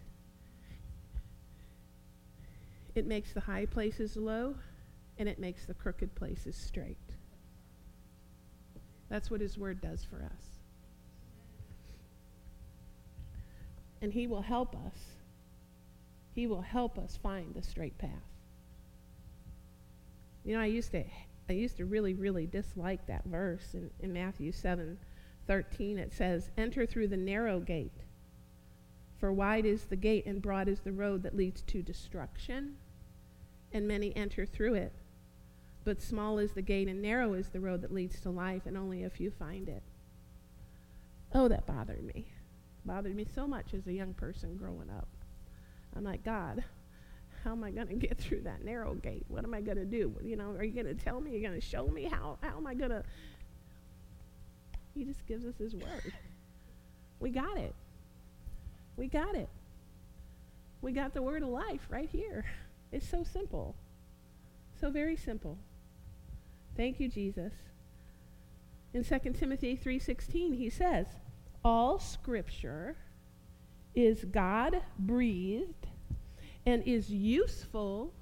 It 2.95 3.07
makes 3.07 3.33
the 3.33 3.41
high 3.41 3.67
places 3.67 4.17
low, 4.17 4.57
and 5.19 5.29
it 5.29 5.39
makes 5.39 5.67
the 5.67 5.75
crooked 5.75 6.15
places 6.15 6.57
straight. 6.57 6.97
That's 9.09 9.31
what 9.31 9.41
His 9.41 9.57
Word 9.57 9.81
does 9.81 10.05
for 10.05 10.25
us. 10.25 10.61
And 14.03 14.13
He 14.13 14.27
will 14.27 14.43
help 14.43 14.75
us. 14.75 14.99
He 16.35 16.47
will 16.47 16.63
help 16.63 16.99
us 16.99 17.19
find 17.23 17.55
the 17.55 17.63
straight 17.63 17.97
path. 17.99 18.11
You 20.45 20.55
know, 20.55 20.61
I 20.61 20.67
used 20.67 20.93
to 20.93 21.05
I 21.49 21.53
used 21.53 21.77
to 21.77 21.85
really, 21.85 22.15
really 22.15 22.47
dislike 22.47 23.07
that 23.07 23.25
verse 23.25 23.75
in, 23.75 23.91
in 24.01 24.13
Matthew 24.13 24.53
7 24.53 24.99
13. 25.47 25.99
It 25.99 26.13
says, 26.13 26.51
Enter 26.57 26.87
through 26.87 27.09
the 27.09 27.17
narrow 27.17 27.61
gate, 27.61 28.03
for 29.19 29.33
wide 29.33 29.65
is 29.65 29.85
the 29.85 29.97
gate 29.97 30.27
and 30.27 30.43
broad 30.43 30.69
is 30.69 30.81
the 30.81 30.93
road 30.93 31.23
that 31.23 31.37
leads 31.37 31.63
to 31.63 31.83
destruction, 31.83 32.77
and 33.73 33.87
many 33.87 34.15
enter 34.17 34.45
through 34.45 34.75
it. 34.75 34.93
But 35.87 36.03
small 36.03 36.41
is 36.41 36.51
the 36.51 36.63
gate 36.63 36.89
and 36.89 37.01
narrow 37.01 37.35
is 37.35 37.49
the 37.49 37.61
road 37.61 37.83
that 37.83 37.95
leads 37.95 38.21
to 38.23 38.31
life, 38.31 38.63
and 38.67 38.77
only 38.77 39.05
a 39.05 39.09
few 39.09 39.31
find 39.31 39.69
it. 39.69 39.85
Oh, 41.33 41.47
that 41.47 41.65
bothered 41.65 42.03
me. 42.03 42.27
Bothered 42.85 43.15
me 43.15 43.25
so 43.33 43.47
much 43.47 43.73
as 43.73 43.87
a 43.87 43.93
young 43.93 44.13
person 44.13 44.57
growing 44.57 44.91
up. 44.91 45.07
I'm 45.97 46.03
like, 46.03 46.25
God, 46.25 46.65
how 47.45 47.53
am 47.53 47.63
I 47.63 47.71
going 47.71 47.87
to 47.87 47.95
get 47.95 48.19
through 48.19 48.41
that 48.41 48.65
narrow 48.65 48.95
gate? 48.95 49.27
What 49.29 49.45
am 49.45 49.55
I 49.55 49.61
going 49.61 49.77
to 49.77 49.85
do? 49.85 50.13
You 50.25 50.35
know, 50.35 50.51
are 50.51 50.65
you 50.65 50.73
going 50.73 50.93
to 50.93 51.05
tell 51.05 51.21
me? 51.21 51.31
Are 51.31 51.35
You're 51.35 51.49
going 51.49 51.61
to 51.61 51.65
show 51.65 51.87
me? 51.87 52.07
How, 52.07 52.37
how 52.43 52.57
am 52.57 52.67
I 52.67 52.75
going 52.75 52.91
to? 52.91 53.05
He 54.93 55.05
just 55.05 55.25
gives 55.29 55.47
us 55.47 55.55
his 55.57 55.73
word. 55.73 56.13
We 57.21 57.31
got 57.31 57.59
it. 57.59 57.77
We 58.97 59.07
got 59.07 59.37
it. 59.37 59.49
We 60.83 60.91
got 60.91 61.15
the 61.15 61.23
word 61.23 61.45
of 61.45 61.49
life 61.51 61.87
right 61.89 62.09
here. 62.11 62.45
It's 62.91 63.09
so 63.09 63.23
simple. 63.23 63.77
So 64.81 64.91
very 64.91 65.17
simple. 65.17 65.59
Thank 66.77 67.01
you, 67.01 67.09
Jesus. 67.09 67.53
In 68.93 69.05
2 69.05 69.35
Timothy 69.35 69.77
3:16, 69.77 70.55
he 70.55 70.71
says, 70.71 71.07
"All 71.65 71.99
scripture 71.99 72.97
is 73.95 74.25
God 74.25 74.83
breathed 74.99 75.87
and 76.67 76.83
is 76.85 77.11
useful 77.11 78.13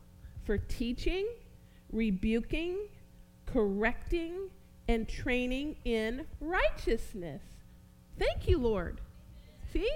for 0.44 0.58
teaching, 0.58 1.26
rebuking, 1.90 2.88
correcting, 3.46 4.50
and 4.88 5.08
training 5.08 5.76
in 5.84 6.26
righteousness. 6.40 7.42
Thank 8.18 8.48
you, 8.48 8.58
Lord. 8.58 9.00
See? 9.72 9.90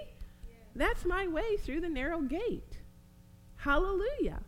That's 0.74 1.04
my 1.04 1.26
way 1.26 1.56
through 1.58 1.80
the 1.80 1.88
narrow 1.88 2.20
gate. 2.20 2.78
Hallelujah. 3.56 4.42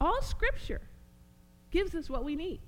All 0.00 0.22
scripture 0.22 0.80
gives 1.70 1.94
us 1.94 2.08
what 2.08 2.24
we 2.24 2.36
need. 2.36 2.60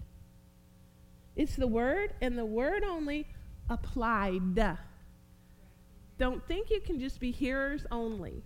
It's 1.37 1.57
the 1.57 1.67
word 1.67 2.15
and 2.21 2.39
the 2.39 2.45
word 2.45 2.85
only 2.85 3.27
applied. 3.69 4.55
Don't 6.19 6.47
think 6.47 6.71
you 6.71 6.81
can 6.81 7.01
just 7.01 7.19
be 7.19 7.31
hearers 7.31 7.87
only. 7.91 8.43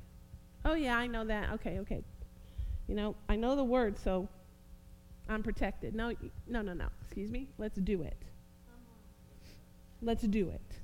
Oh, 0.64 0.74
yeah, 0.74 0.96
I 0.96 1.06
know 1.06 1.24
that. 1.24 1.52
Okay, 1.54 1.78
okay. 1.80 2.02
You 2.86 2.94
know, 2.94 3.14
I 3.28 3.36
know 3.36 3.54
the 3.56 3.64
word, 3.64 3.98
so 3.98 4.28
I'm 5.28 5.42
protected. 5.42 5.94
No, 5.94 6.12
no, 6.46 6.62
no, 6.62 6.72
no. 6.72 6.88
Excuse 7.04 7.30
me. 7.30 7.48
Let's 7.58 7.78
do 7.78 8.02
it. 8.02 8.16
Let's 10.00 10.22
do 10.22 10.48
it. 10.48 10.78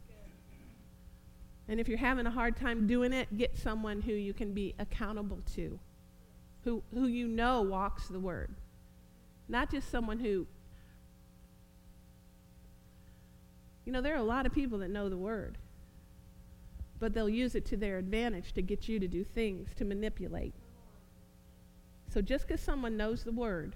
And 1.69 1.81
if 1.81 1.89
you're 1.89 1.99
having 1.99 2.27
a 2.27 2.31
hard 2.31 2.57
time 2.57 2.87
doing 2.87 3.13
it, 3.13 3.39
get 3.39 3.57
someone 3.57 4.03
who 4.03 4.13
you 4.13 4.35
can 4.35 4.53
be 4.53 4.75
accountable 4.79 5.41
to, 5.55 5.79
who, 6.65 6.83
who 6.93 7.07
you 7.07 7.27
know 7.27 7.63
walks 7.63 8.09
the 8.09 8.21
word. 8.21 8.55
Not 9.49 9.71
just 9.71 9.91
someone 9.91 10.19
who, 10.19 10.47
you 13.85 13.93
know, 13.93 14.01
there 14.01 14.15
are 14.15 14.19
a 14.19 14.23
lot 14.23 14.47
of 14.47 14.53
people 14.53 14.79
that 14.79 14.91
know 14.91 15.09
the 15.09 15.17
word, 15.17 15.59
but 16.99 17.13
they'll 17.13 17.29
use 17.29 17.55
it 17.55 17.67
to 17.67 17.77
their 17.77 17.99
advantage 17.99 18.53
to 18.53 18.63
get 18.63 18.89
you 18.89 18.99
to 18.99 19.09
do 19.09 19.25
things, 19.25 19.69
to 19.77 19.85
manipulate. 19.85 20.55
So 22.09 22.23
just 22.23 22.47
because 22.47 22.61
someone 22.61 22.97
knows 22.97 23.25
the 23.25 23.33
word 23.33 23.75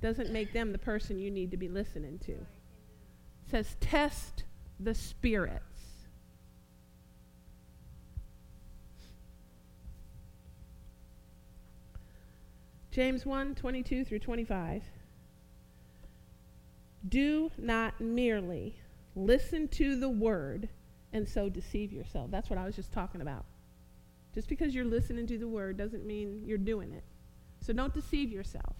doesn't 0.00 0.30
make 0.30 0.52
them 0.52 0.72
the 0.72 0.78
person 0.78 1.18
you 1.18 1.30
need 1.30 1.50
to 1.52 1.56
be 1.56 1.68
listening 1.68 2.18
to. 2.26 2.32
It 2.32 3.50
says, 3.50 3.76
test 3.80 4.44
the 4.80 4.94
spirits. 4.94 5.62
James 12.90 13.24
1 13.24 13.54
22 13.54 14.04
through 14.04 14.18
25. 14.18 14.82
Do 17.08 17.50
not 17.56 18.00
merely 18.00 18.76
listen 19.14 19.68
to 19.68 19.98
the 19.98 20.08
word 20.08 20.68
and 21.12 21.28
so 21.28 21.48
deceive 21.48 21.92
yourself. 21.92 22.30
That's 22.30 22.48
what 22.48 22.58
I 22.58 22.64
was 22.64 22.76
just 22.76 22.92
talking 22.92 23.20
about. 23.20 23.44
Just 24.34 24.48
because 24.48 24.74
you're 24.74 24.84
listening 24.84 25.26
to 25.26 25.38
the 25.38 25.48
word 25.48 25.76
doesn't 25.76 26.06
mean 26.06 26.42
you're 26.46 26.58
doing 26.58 26.92
it. 26.92 27.04
So 27.60 27.72
don't 27.72 27.92
deceive 27.92 28.30
yourself. 28.30 28.76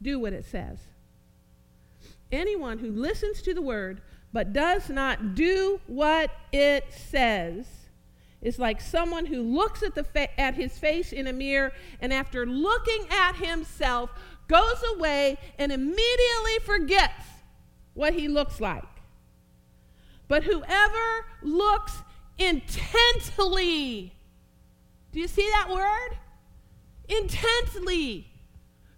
Do 0.00 0.18
what 0.18 0.32
it 0.32 0.44
says. 0.44 0.78
Anyone 2.32 2.78
who 2.78 2.90
listens 2.90 3.42
to 3.42 3.54
the 3.54 3.62
word 3.62 4.00
but 4.32 4.52
does 4.52 4.88
not 4.88 5.34
do 5.34 5.80
what 5.86 6.30
it 6.52 6.84
says 6.92 7.66
is 8.40 8.58
like 8.58 8.80
someone 8.80 9.26
who 9.26 9.42
looks 9.42 9.82
at, 9.82 9.94
the 9.94 10.04
fa- 10.04 10.40
at 10.40 10.54
his 10.54 10.78
face 10.78 11.12
in 11.12 11.26
a 11.26 11.32
mirror 11.32 11.72
and 12.00 12.12
after 12.12 12.46
looking 12.46 13.06
at 13.10 13.36
himself 13.36 14.10
goes 14.46 14.82
away 14.94 15.36
and 15.58 15.72
immediately 15.72 16.58
forgets 16.64 17.24
what 17.98 18.14
he 18.14 18.28
looks 18.28 18.60
like. 18.60 18.84
But 20.28 20.44
whoever 20.44 21.26
looks 21.42 21.92
intently, 22.38 24.14
do 25.12 25.20
you 25.20 25.28
see 25.28 25.48
that 25.50 25.68
word? 25.70 26.18
intently. 27.08 28.26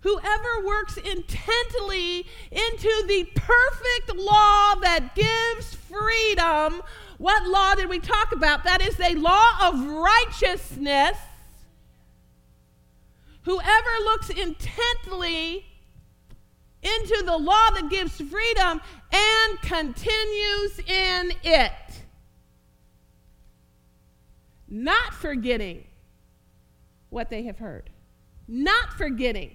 Whoever 0.00 0.66
works 0.66 0.96
intently 0.96 2.26
into 2.50 3.04
the 3.06 3.28
perfect 3.34 4.16
law 4.16 4.74
that 4.76 5.14
gives 5.14 5.74
freedom. 5.74 6.82
What 7.18 7.46
law 7.46 7.74
did 7.74 7.88
we 7.88 7.98
talk 7.98 8.32
about? 8.32 8.64
That 8.64 8.80
is 8.80 8.98
a 8.98 9.14
law 9.14 9.68
of 9.68 9.84
righteousness. 9.86 11.18
Whoever 13.42 13.90
looks 14.04 14.30
intently 14.30 15.66
into 16.82 17.22
the 17.24 17.36
law 17.36 17.70
that 17.70 17.88
gives 17.90 18.20
freedom 18.20 18.80
and 19.12 19.60
continues 19.62 20.78
in 20.80 21.32
it, 21.42 21.72
not 24.68 25.14
forgetting 25.14 25.84
what 27.10 27.28
they 27.28 27.42
have 27.42 27.58
heard 27.58 27.90
not 28.50 28.92
forgetting. 28.94 29.52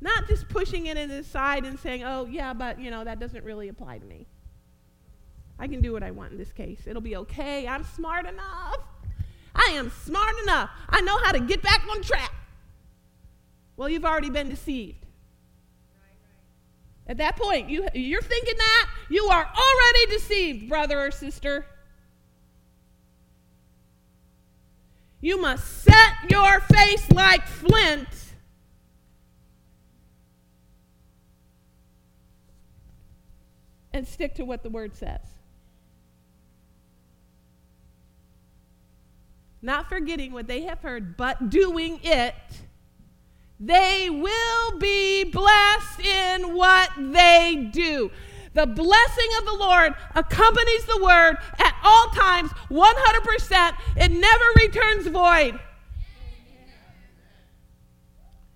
Not 0.00 0.28
just 0.28 0.48
pushing 0.48 0.86
it 0.86 0.98
aside 0.98 1.64
and 1.64 1.78
saying, 1.80 2.04
oh, 2.04 2.26
yeah, 2.26 2.52
but, 2.52 2.78
you 2.78 2.90
know, 2.90 3.02
that 3.02 3.18
doesn't 3.18 3.44
really 3.44 3.68
apply 3.68 3.98
to 3.98 4.04
me. 4.04 4.26
I 5.58 5.68
can 5.68 5.80
do 5.80 5.92
what 5.92 6.02
I 6.02 6.10
want 6.10 6.32
in 6.32 6.38
this 6.38 6.52
case. 6.52 6.82
It'll 6.86 7.00
be 7.00 7.16
okay. 7.16 7.66
I'm 7.66 7.84
smart 7.84 8.26
enough. 8.26 8.76
I 9.54 9.70
am 9.72 9.90
smart 10.04 10.34
enough. 10.42 10.70
I 10.88 11.00
know 11.00 11.16
how 11.18 11.32
to 11.32 11.40
get 11.40 11.62
back 11.62 11.86
on 11.90 12.02
track. 12.02 12.32
Well, 13.76 13.88
you've 13.88 14.04
already 14.04 14.30
been 14.30 14.48
deceived. 14.48 15.01
At 17.06 17.16
that 17.18 17.36
point, 17.36 17.68
you, 17.68 17.86
you're 17.94 18.22
thinking 18.22 18.54
that, 18.56 18.90
you 19.10 19.24
are 19.24 19.44
already 19.44 20.12
deceived, 20.12 20.68
brother 20.68 21.00
or 21.00 21.10
sister. 21.10 21.66
You 25.20 25.40
must 25.40 25.82
set 25.82 26.30
your 26.30 26.60
face 26.60 27.10
like 27.12 27.46
flint. 27.46 28.08
And 33.92 34.06
stick 34.06 34.34
to 34.36 34.44
what 34.44 34.62
the 34.62 34.70
word 34.70 34.96
says. 34.96 35.20
Not 39.60 39.88
forgetting 39.88 40.32
what 40.32 40.48
they 40.48 40.62
have 40.62 40.80
heard, 40.80 41.16
but 41.16 41.50
doing 41.50 42.00
it. 42.02 42.34
They 43.60 44.10
will 44.10 44.78
be 44.78 45.22
blessed 45.22 46.00
what 46.62 46.90
they 46.96 47.70
do. 47.72 48.08
The 48.54 48.66
blessing 48.66 49.28
of 49.40 49.46
the 49.46 49.56
Lord 49.58 49.94
accompanies 50.14 50.84
the 50.84 51.02
word 51.02 51.38
at 51.58 51.74
all 51.82 52.06
times, 52.10 52.52
100%. 52.70 53.74
It 53.96 54.12
never 54.12 54.44
returns 54.56 55.08
void. 55.08 55.58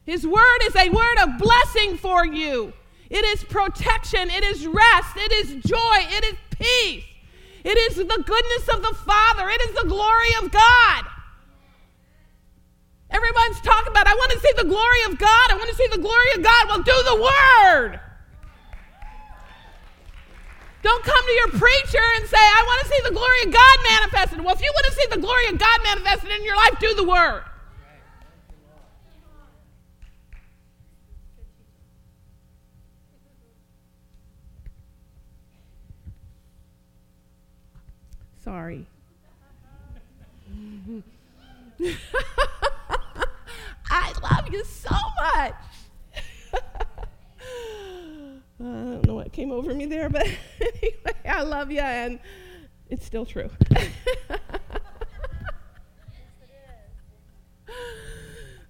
His 0.04 0.24
word 0.24 0.58
is 0.66 0.76
a 0.76 0.88
word 0.88 1.18
of 1.24 1.38
blessing 1.38 1.96
for 1.96 2.24
you. 2.24 2.72
It 3.10 3.24
is 3.24 3.42
protection, 3.42 4.30
it 4.30 4.44
is 4.44 4.68
rest, 4.68 5.16
it 5.16 5.32
is 5.32 5.64
joy, 5.64 5.98
it 5.98 6.24
is 6.26 6.34
peace. 6.50 7.04
It 7.64 7.76
is 7.76 7.96
the 7.96 8.04
goodness 8.04 8.68
of 8.72 8.82
the 8.82 8.94
Father, 9.04 9.48
it 9.48 9.60
is 9.62 9.82
the 9.82 9.88
glory 9.88 10.30
of 10.40 10.52
God. 10.52 11.06
Everyone's 13.16 13.60
talking 13.62 13.90
about, 13.90 14.06
I 14.06 14.14
want 14.14 14.30
to 14.32 14.40
see 14.40 14.52
the 14.58 14.64
glory 14.64 15.02
of 15.08 15.16
God. 15.16 15.46
I 15.50 15.54
want 15.54 15.70
to 15.70 15.76
see 15.76 15.86
the 15.90 15.96
glory 15.96 16.32
of 16.36 16.42
God. 16.42 16.68
Well, 16.68 16.82
do 16.82 16.92
the 16.92 17.16
word. 17.16 18.00
Don't 20.82 21.02
come 21.02 21.24
to 21.24 21.32
your 21.32 21.48
preacher 21.48 22.04
and 22.16 22.28
say, 22.28 22.36
I 22.36 22.62
want 22.66 22.82
to 22.82 22.88
see 22.88 23.00
the 23.04 23.14
glory 23.14 23.42
of 23.46 23.52
God 23.52 23.76
manifested. 23.88 24.44
Well, 24.44 24.54
if 24.54 24.60
you 24.60 24.70
want 24.70 24.86
to 24.86 24.92
see 24.92 25.06
the 25.10 25.20
glory 25.20 25.46
of 25.46 25.58
God 25.58 25.80
manifested 25.82 26.30
in 26.30 26.44
your 26.44 26.56
life, 26.56 26.78
do 26.78 26.92
the 26.94 27.04
word. 27.04 27.42
Sorry. 38.44 38.86
I 43.90 44.12
love 44.22 44.52
you 44.52 44.64
so 44.64 44.94
much. 45.20 45.54
I 48.58 48.62
don't 48.62 49.06
know 49.06 49.14
what 49.14 49.32
came 49.32 49.52
over 49.52 49.74
me 49.74 49.86
there, 49.86 50.08
but 50.08 50.26
anyway, 50.60 51.14
I 51.28 51.42
love 51.42 51.70
you, 51.70 51.80
and 51.80 52.18
it's 52.88 53.04
still 53.04 53.26
true. 53.26 53.50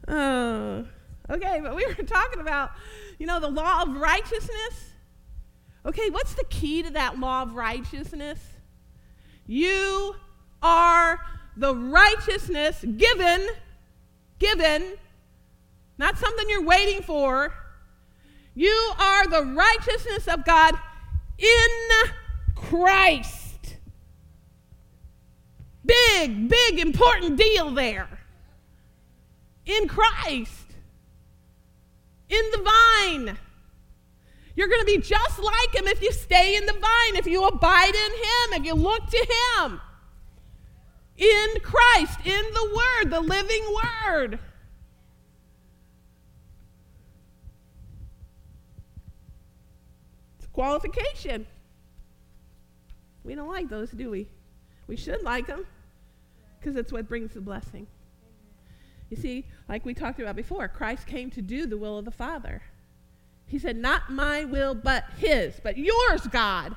uh, 0.08 0.82
okay, 1.30 1.60
but 1.62 1.76
we 1.76 1.86
were 1.86 1.94
talking 2.04 2.40
about, 2.40 2.72
you 3.18 3.26
know, 3.26 3.38
the 3.38 3.48
law 3.48 3.82
of 3.82 3.96
righteousness. 3.96 4.92
Okay, 5.84 6.10
what's 6.10 6.34
the 6.34 6.44
key 6.50 6.82
to 6.82 6.90
that 6.90 7.20
law 7.20 7.42
of 7.42 7.54
righteousness? 7.54 8.40
You 9.46 10.16
are 10.60 11.20
the 11.56 11.74
righteousness 11.76 12.84
given, 12.96 13.46
given, 14.40 14.94
not 15.98 16.18
something 16.18 16.48
you're 16.48 16.64
waiting 16.64 17.02
for. 17.02 17.52
You 18.54 18.92
are 18.98 19.26
the 19.26 19.44
righteousness 19.44 20.28
of 20.28 20.44
God 20.44 20.74
in 21.38 22.10
Christ. 22.54 23.76
Big, 25.84 26.48
big, 26.48 26.78
important 26.78 27.36
deal 27.36 27.70
there. 27.70 28.08
In 29.64 29.88
Christ. 29.88 30.74
In 32.28 32.42
the 32.52 32.58
vine. 32.58 33.38
You're 34.56 34.68
going 34.68 34.80
to 34.80 34.86
be 34.86 34.98
just 34.98 35.38
like 35.38 35.74
him 35.74 35.86
if 35.86 36.02
you 36.02 36.10
stay 36.12 36.56
in 36.56 36.64
the 36.64 36.72
vine, 36.72 37.16
if 37.16 37.26
you 37.26 37.44
abide 37.44 37.94
in 37.94 38.12
him, 38.12 38.60
if 38.60 38.64
you 38.64 38.74
look 38.74 39.06
to 39.06 39.26
him. 39.58 39.80
In 41.18 41.60
Christ, 41.62 42.18
in 42.24 42.44
the 42.54 42.74
Word, 42.74 43.10
the 43.10 43.20
living 43.20 43.62
Word. 44.06 44.38
It's 50.38 50.45
a 50.45 50.45
qualification. 50.56 51.46
We 53.24 53.34
don't 53.34 53.50
like 53.50 53.68
those, 53.68 53.90
do 53.90 54.10
we? 54.10 54.26
We 54.86 54.96
should 54.96 55.22
like 55.22 55.48
them 55.48 55.66
because 56.58 56.76
it's 56.76 56.90
what 56.90 57.06
brings 57.06 57.34
the 57.34 57.42
blessing. 57.42 57.86
You 59.10 59.18
see, 59.18 59.44
like 59.68 59.84
we 59.84 59.92
talked 59.92 60.18
about 60.18 60.34
before, 60.34 60.66
Christ 60.68 61.06
came 61.06 61.30
to 61.32 61.42
do 61.42 61.66
the 61.66 61.76
will 61.76 61.98
of 61.98 62.06
the 62.06 62.10
Father. 62.10 62.62
He 63.46 63.58
said, 63.58 63.76
Not 63.76 64.10
my 64.10 64.46
will, 64.46 64.74
but 64.74 65.04
his, 65.18 65.60
but 65.62 65.76
yours, 65.76 66.26
God. 66.28 66.74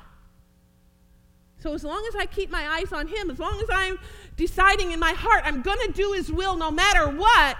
So 1.58 1.72
as 1.72 1.82
long 1.82 2.04
as 2.06 2.14
I 2.14 2.26
keep 2.26 2.50
my 2.50 2.66
eyes 2.68 2.92
on 2.92 3.08
him, 3.08 3.30
as 3.30 3.38
long 3.38 3.58
as 3.62 3.68
I'm 3.72 3.98
deciding 4.36 4.92
in 4.92 5.00
my 5.00 5.12
heart 5.12 5.42
I'm 5.46 5.62
going 5.62 5.80
to 5.86 5.92
do 5.92 6.12
his 6.12 6.30
will 6.30 6.54
no 6.54 6.70
matter 6.70 7.08
what, 7.08 7.56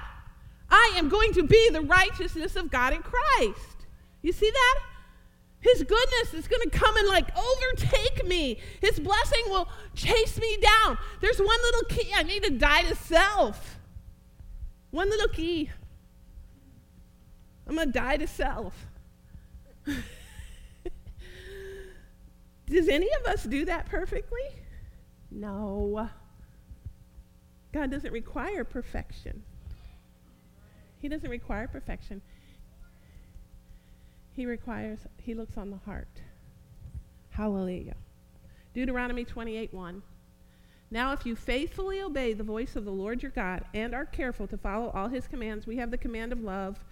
I 0.69 0.93
am 0.97 1.09
going 1.09 1.33
to 1.33 1.45
be 1.45 1.71
the 1.71 1.81
righteousness 1.81 2.57
of 2.57 2.71
God 2.71 2.93
in 2.93 3.01
Christ. 3.03 3.87
You 4.21 4.33
see 4.33 4.51
that? 4.51 4.81
His 5.61 5.83
goodness 5.83 6.35
is 6.35 6.49
going 6.49 6.71
to 6.71 6.71
come 6.71 6.97
and 6.97 7.09
like 7.09 7.29
overtake 7.37 8.27
me. 8.27 8.59
His 8.81 8.99
blessing 8.99 9.43
will 9.49 9.69
chase 9.95 10.41
me 10.41 10.57
down. 10.57 10.97
There's 11.21 11.39
one 11.39 11.49
little 11.49 11.85
key. 11.89 12.11
I 12.17 12.23
need 12.23 12.45
to 12.45 12.51
die 12.51 12.83
to 12.83 12.95
self. 12.95 13.79
One 14.91 15.11
little 15.11 15.29
key. 15.29 15.71
I'm 17.69 17.75
going 17.77 17.93
to 17.93 17.99
die 17.99 18.17
to 18.17 18.27
self. 18.27 18.87
Does 22.67 22.89
any 22.89 23.09
of 23.21 23.27
us 23.27 23.45
do 23.45 23.65
that 23.67 23.87
perfectly? 23.87 24.41
No. 25.31 26.09
God 27.73 27.91
doesn't 27.91 28.13
require 28.13 28.65
perfection. 28.65 29.43
He 30.99 31.09
doesn't 31.09 31.31
require 31.31 31.69
perfection. 31.69 32.23
He 34.41 34.47
requires, 34.47 35.01
he 35.19 35.35
looks 35.35 35.59
on 35.59 35.71
the 35.71 35.77
heart. 35.77 36.23
Hallelujah. 37.29 37.97
Deuteronomy 38.73 39.23
28 39.23 39.75
1. 39.75 40.03
Now, 40.91 41.13
if 41.13 41.27
you 41.27 41.37
faithfully 41.37 42.01
obey 42.01 42.33
the 42.33 42.43
voice 42.43 42.75
of 42.75 42.87
the 42.87 42.91
Lord 42.91 43.23
your 43.23 43.33
God 43.33 43.67
and 43.75 43.95
are 43.95 44.07
careful 44.07 44.47
to 44.47 44.57
follow 44.57 44.93
all 44.95 45.09
his 45.09 45.27
commands, 45.27 45.67
we 45.67 45.77
have 45.77 45.91
the 45.91 45.99
command 45.99 46.33
of 46.33 46.41
love 46.41 46.83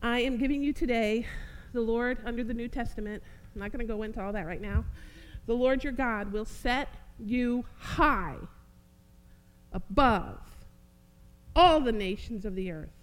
I 0.00 0.20
am 0.20 0.36
giving 0.36 0.62
you 0.62 0.72
today 0.72 1.26
the 1.72 1.80
Lord 1.80 2.18
under 2.24 2.44
the 2.44 2.54
New 2.54 2.68
Testament. 2.68 3.20
I'm 3.52 3.60
not 3.60 3.72
going 3.72 3.84
to 3.84 3.92
go 3.92 4.04
into 4.04 4.22
all 4.22 4.32
that 4.32 4.46
right 4.46 4.62
now. 4.62 4.84
The 5.46 5.54
Lord 5.54 5.82
your 5.82 5.92
God 5.92 6.32
will 6.32 6.44
set 6.44 6.88
you 7.18 7.64
high 7.80 8.36
above 9.72 10.38
all 11.56 11.80
the 11.80 11.90
nations 11.90 12.44
of 12.44 12.54
the 12.54 12.70
earth. 12.70 12.95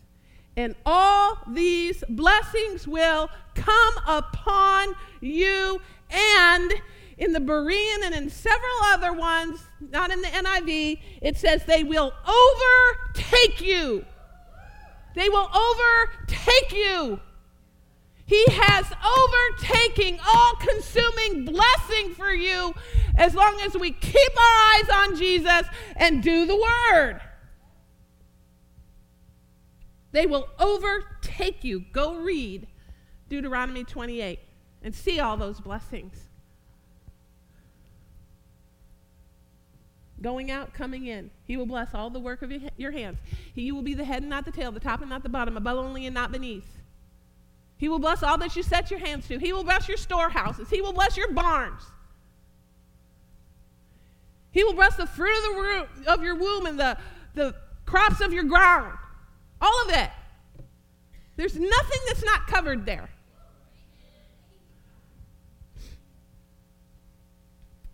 And 0.56 0.76
all 0.86 1.40
these 1.48 2.04
blessings 2.10 2.88
will 2.88 3.30
come 3.56 3.94
upon 4.08 4.94
you. 5.20 5.82
And 6.10 6.74
in 7.18 7.34
the 7.34 7.40
Berean 7.40 8.04
and 8.04 8.14
in 8.14 8.30
several 8.30 8.62
other 8.86 9.14
ones, 9.14 9.64
not 9.80 10.12
in 10.12 10.22
the 10.22 10.28
NIV, 10.28 11.00
it 11.22 11.38
says 11.38 11.64
they 11.66 11.84
will 11.84 12.14
overtake 12.28 13.62
you. 13.62 14.06
They 15.16 15.30
will 15.30 15.50
overtake 15.54 16.74
you. 16.74 17.20
He 18.26 18.44
has 18.50 18.86
overtaking, 19.04 20.20
all 20.26 20.54
consuming 20.56 21.46
blessing 21.46 22.16
for 22.16 22.34
you 22.34 22.74
as 23.16 23.36
long 23.36 23.60
as 23.62 23.76
we 23.76 23.92
keep 23.92 24.32
our 24.38 24.76
eyes 24.76 24.90
on 24.90 25.18
Jesus 25.18 25.68
and 25.98 26.24
do 26.24 26.46
the 26.46 26.56
word. 26.56 27.22
They 30.14 30.26
will 30.26 30.48
overtake 30.58 31.66
you. 31.66 31.84
Go 31.92 32.16
read 32.16 32.68
Deuteronomy 33.28 33.84
28 33.84 34.40
and 34.82 34.96
see 34.96 35.20
all 35.20 35.36
those 35.36 35.60
blessings. 35.60 36.30
going 40.24 40.50
out, 40.50 40.74
coming 40.74 41.06
in. 41.06 41.30
He 41.44 41.58
will 41.58 41.66
bless 41.68 41.94
all 41.94 42.10
the 42.10 42.20
work 42.20 42.42
of 42.42 42.52
your 42.78 42.92
hands. 42.92 43.20
He 43.54 43.72
will 43.72 43.84
be 43.84 43.94
the 43.94 44.06
head 44.06 44.24
and 44.24 44.30
not 44.30 44.46
the 44.46 44.52
tail, 44.52 44.72
the 44.72 44.80
top 44.80 45.02
and 45.02 45.10
not 45.10 45.22
the 45.22 45.30
bottom, 45.30 45.58
above 45.58 45.78
only 45.78 46.08
and 46.08 46.14
not 46.16 46.32
beneath. 46.32 46.80
He 47.78 47.90
will 47.90 48.00
bless 48.00 48.24
all 48.24 48.38
that 48.38 48.56
you 48.56 48.64
set 48.64 48.90
your 48.90 49.02
hands 49.02 49.28
to. 49.28 49.38
He 49.38 49.52
will 49.52 49.66
bless 49.66 49.88
your 49.88 49.98
storehouses. 49.98 50.70
He 50.70 50.82
will 50.82 50.94
bless 50.94 51.18
your 51.18 51.32
barns. 51.34 51.84
He 54.52 54.64
will 54.64 54.74
bless 54.74 54.96
the 54.96 55.06
fruit 55.06 55.36
of, 55.50 55.56
the 56.04 56.14
of 56.14 56.24
your 56.24 56.36
womb 56.36 56.66
and 56.66 56.80
the, 56.80 56.98
the 57.36 57.54
crops 57.86 58.22
of 58.22 58.32
your 58.32 58.46
ground. 58.46 58.98
All 59.64 59.86
of 59.88 59.96
it. 59.96 60.10
There's 61.38 61.58
nothing 61.58 62.00
that's 62.08 62.24
not 62.24 62.48
covered 62.48 62.86
there. 62.86 63.10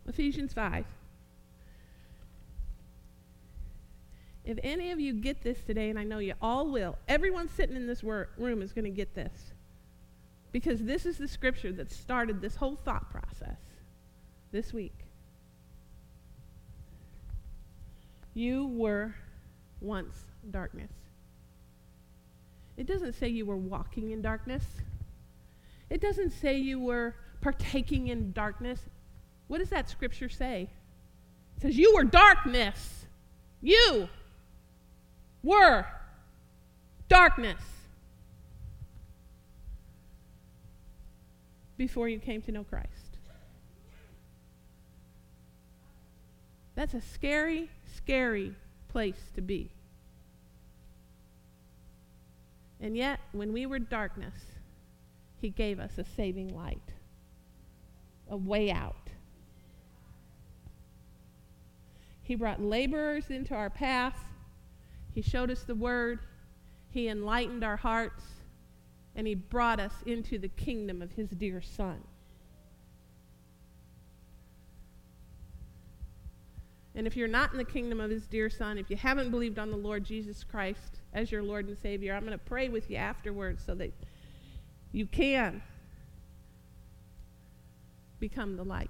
Ephesians 0.08 0.52
5. 0.52 0.84
If 4.46 4.58
any 4.64 4.90
of 4.90 5.00
you 5.00 5.14
get 5.14 5.44
this 5.44 5.62
today, 5.62 5.92
and 5.92 6.00
I 6.00 6.04
know 6.04 6.18
you 6.18 6.34
all 6.42 6.72
will, 6.72 6.98
everyone 7.08 7.48
sitting 7.48 7.76
in 7.76 7.86
this 7.86 8.04
room 8.04 8.62
is 8.64 8.74
going 8.74 8.86
to 8.86 8.90
get 8.90 9.14
this. 9.14 9.54
Because 10.52 10.84
this 10.84 11.06
is 11.06 11.20
the 11.20 11.28
scripture 11.28 11.72
that 11.74 11.92
started 11.92 12.42
this 12.42 12.56
whole 12.56 12.78
thought 12.78 13.12
process 13.12 13.60
this 14.52 14.74
week. 14.74 15.06
You 18.34 18.66
were 18.66 19.14
once 19.82 20.26
darkness. 20.50 20.92
It 22.80 22.88
doesn't 22.88 23.16
say 23.16 23.28
you 23.28 23.46
were 23.46 23.58
walking 23.58 24.12
in 24.12 24.22
darkness. 24.22 24.64
It 25.90 26.00
doesn't 26.00 26.30
say 26.30 26.58
you 26.58 26.80
were 26.80 27.14
partaking 27.42 28.08
in 28.08 28.32
darkness. 28.32 28.80
What 29.48 29.58
does 29.58 29.70
that 29.72 29.90
scripture 29.90 30.30
say? 30.30 30.70
It 31.58 31.62
says, 31.62 31.78
You 31.78 31.94
were 31.94 32.06
darkness. 32.06 33.06
You 33.62 34.08
were 35.44 35.86
darkness 37.10 37.62
before 41.76 42.08
you 42.08 42.20
came 42.20 42.42
to 42.44 42.54
know 42.54 42.64
Christ. 42.64 43.18
That's 46.76 46.94
a 46.94 47.02
scary, 47.02 47.70
scary 47.94 48.56
place 48.88 49.20
to 49.36 49.42
be. 49.42 49.70
And 52.80 52.96
yet, 52.96 53.20
when 53.32 53.52
we 53.52 53.66
were 53.66 53.80
darkness, 53.80 54.36
He 55.42 55.50
gave 55.50 55.80
us 55.80 55.98
a 55.98 56.04
saving 56.04 56.56
light, 56.56 56.94
a 58.30 58.38
way 58.38 58.72
out. 58.72 59.10
He 62.22 62.36
brought 62.36 62.62
laborers 62.62 63.32
into 63.32 63.56
our 63.56 63.70
path. 63.70 64.18
He 65.14 65.22
showed 65.22 65.50
us 65.50 65.64
the 65.64 65.76
Word. 65.76 66.20
He 66.92 67.08
enlightened 67.08 67.64
our 67.64 67.78
hearts. 67.78 68.24
And 69.16 69.26
He 69.26 69.36
brought 69.36 69.80
us 69.80 69.94
into 70.06 70.38
the 70.38 70.50
kingdom 70.50 71.02
of 71.02 71.12
His 71.14 71.30
dear 71.30 71.62
Son. 71.62 72.04
And 77.00 77.08
if 77.08 77.18
you're 77.18 77.28
not 77.28 77.52
in 77.52 77.58
the 77.58 77.64
kingdom 77.64 78.00
of 78.00 78.12
His 78.12 78.28
dear 78.28 78.52
Son, 78.52 78.78
if 78.78 78.92
you 78.92 78.98
haven't 78.98 79.32
believed 79.32 79.58
on 79.58 79.72
the 79.72 79.78
Lord 79.78 80.04
Jesus 80.04 80.44
Christ, 80.44 81.00
as 81.14 81.32
your 81.32 81.44
Lord 81.44 81.68
and 81.68 81.78
Savior. 81.78 82.14
I'm 82.14 82.26
going 82.26 82.32
to 82.32 82.38
pray 82.38 82.70
with 82.70 82.90
you 82.90 82.98
afterwards 82.98 83.64
so 83.66 83.76
that 83.76 83.92
you 84.92 85.06
can 85.06 85.62
become 88.20 88.58
the 88.58 88.64
light. 88.64 88.90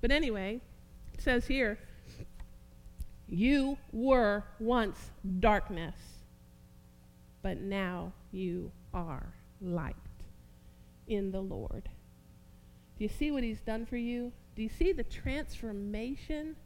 But 0.00 0.10
anyway, 0.10 0.60
it 1.14 1.22
says 1.22 1.46
here, 1.46 1.78
you 3.28 3.76
were 3.92 4.44
once 4.60 5.10
darkness, 5.40 5.96
but 7.42 7.60
now 7.60 8.12
you 8.30 8.70
are 8.94 9.34
light 9.60 9.96
in 11.08 11.32
the 11.32 11.40
Lord. 11.40 11.88
Do 12.98 13.04
you 13.04 13.08
see 13.08 13.30
what 13.30 13.42
he's 13.42 13.60
done 13.60 13.84
for 13.84 13.96
you? 13.96 14.32
Do 14.56 14.62
you 14.62 14.70
see 14.70 14.92
the 14.92 15.04
transformation 15.04 16.56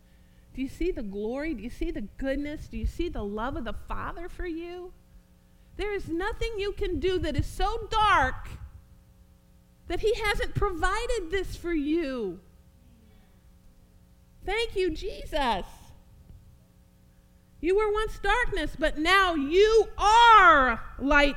do 0.55 0.63
you 0.63 0.69
see 0.69 0.91
the 0.91 1.03
glory? 1.03 1.55
Do 1.55 1.63
you 1.63 1.71
see 1.71 1.91
the 1.91 2.03
goodness? 2.03 2.67
Do 2.67 2.77
you 2.77 2.87
see 2.87 3.09
the 3.09 3.25
love 3.25 3.57
of 3.57 3.65
the 3.65 3.73
Father 3.73 4.29
for 4.29 4.47
you? 4.47 4.93
There 5.77 5.95
is 5.95 6.09
nothing 6.09 6.51
you 6.59 6.73
can 6.73 6.99
do 6.99 7.19
that 7.21 7.37
is 7.37 7.47
so 7.47 7.89
dark 7.91 8.49
that 9.89 10.01
He 10.01 10.15
hasn't 10.25 10.55
provided 10.55 11.31
this 11.31 11.57
for 11.57 11.73
you. 11.73 12.41
Thank 14.45 14.75
you, 14.75 14.91
Jesus. 14.91 15.65
You 17.61 17.77
were 17.77 17.93
once 17.93 18.19
darkness, 18.19 18.75
but 18.79 18.99
now 18.99 19.35
you 19.35 19.89
are 19.97 20.83
light 20.99 21.37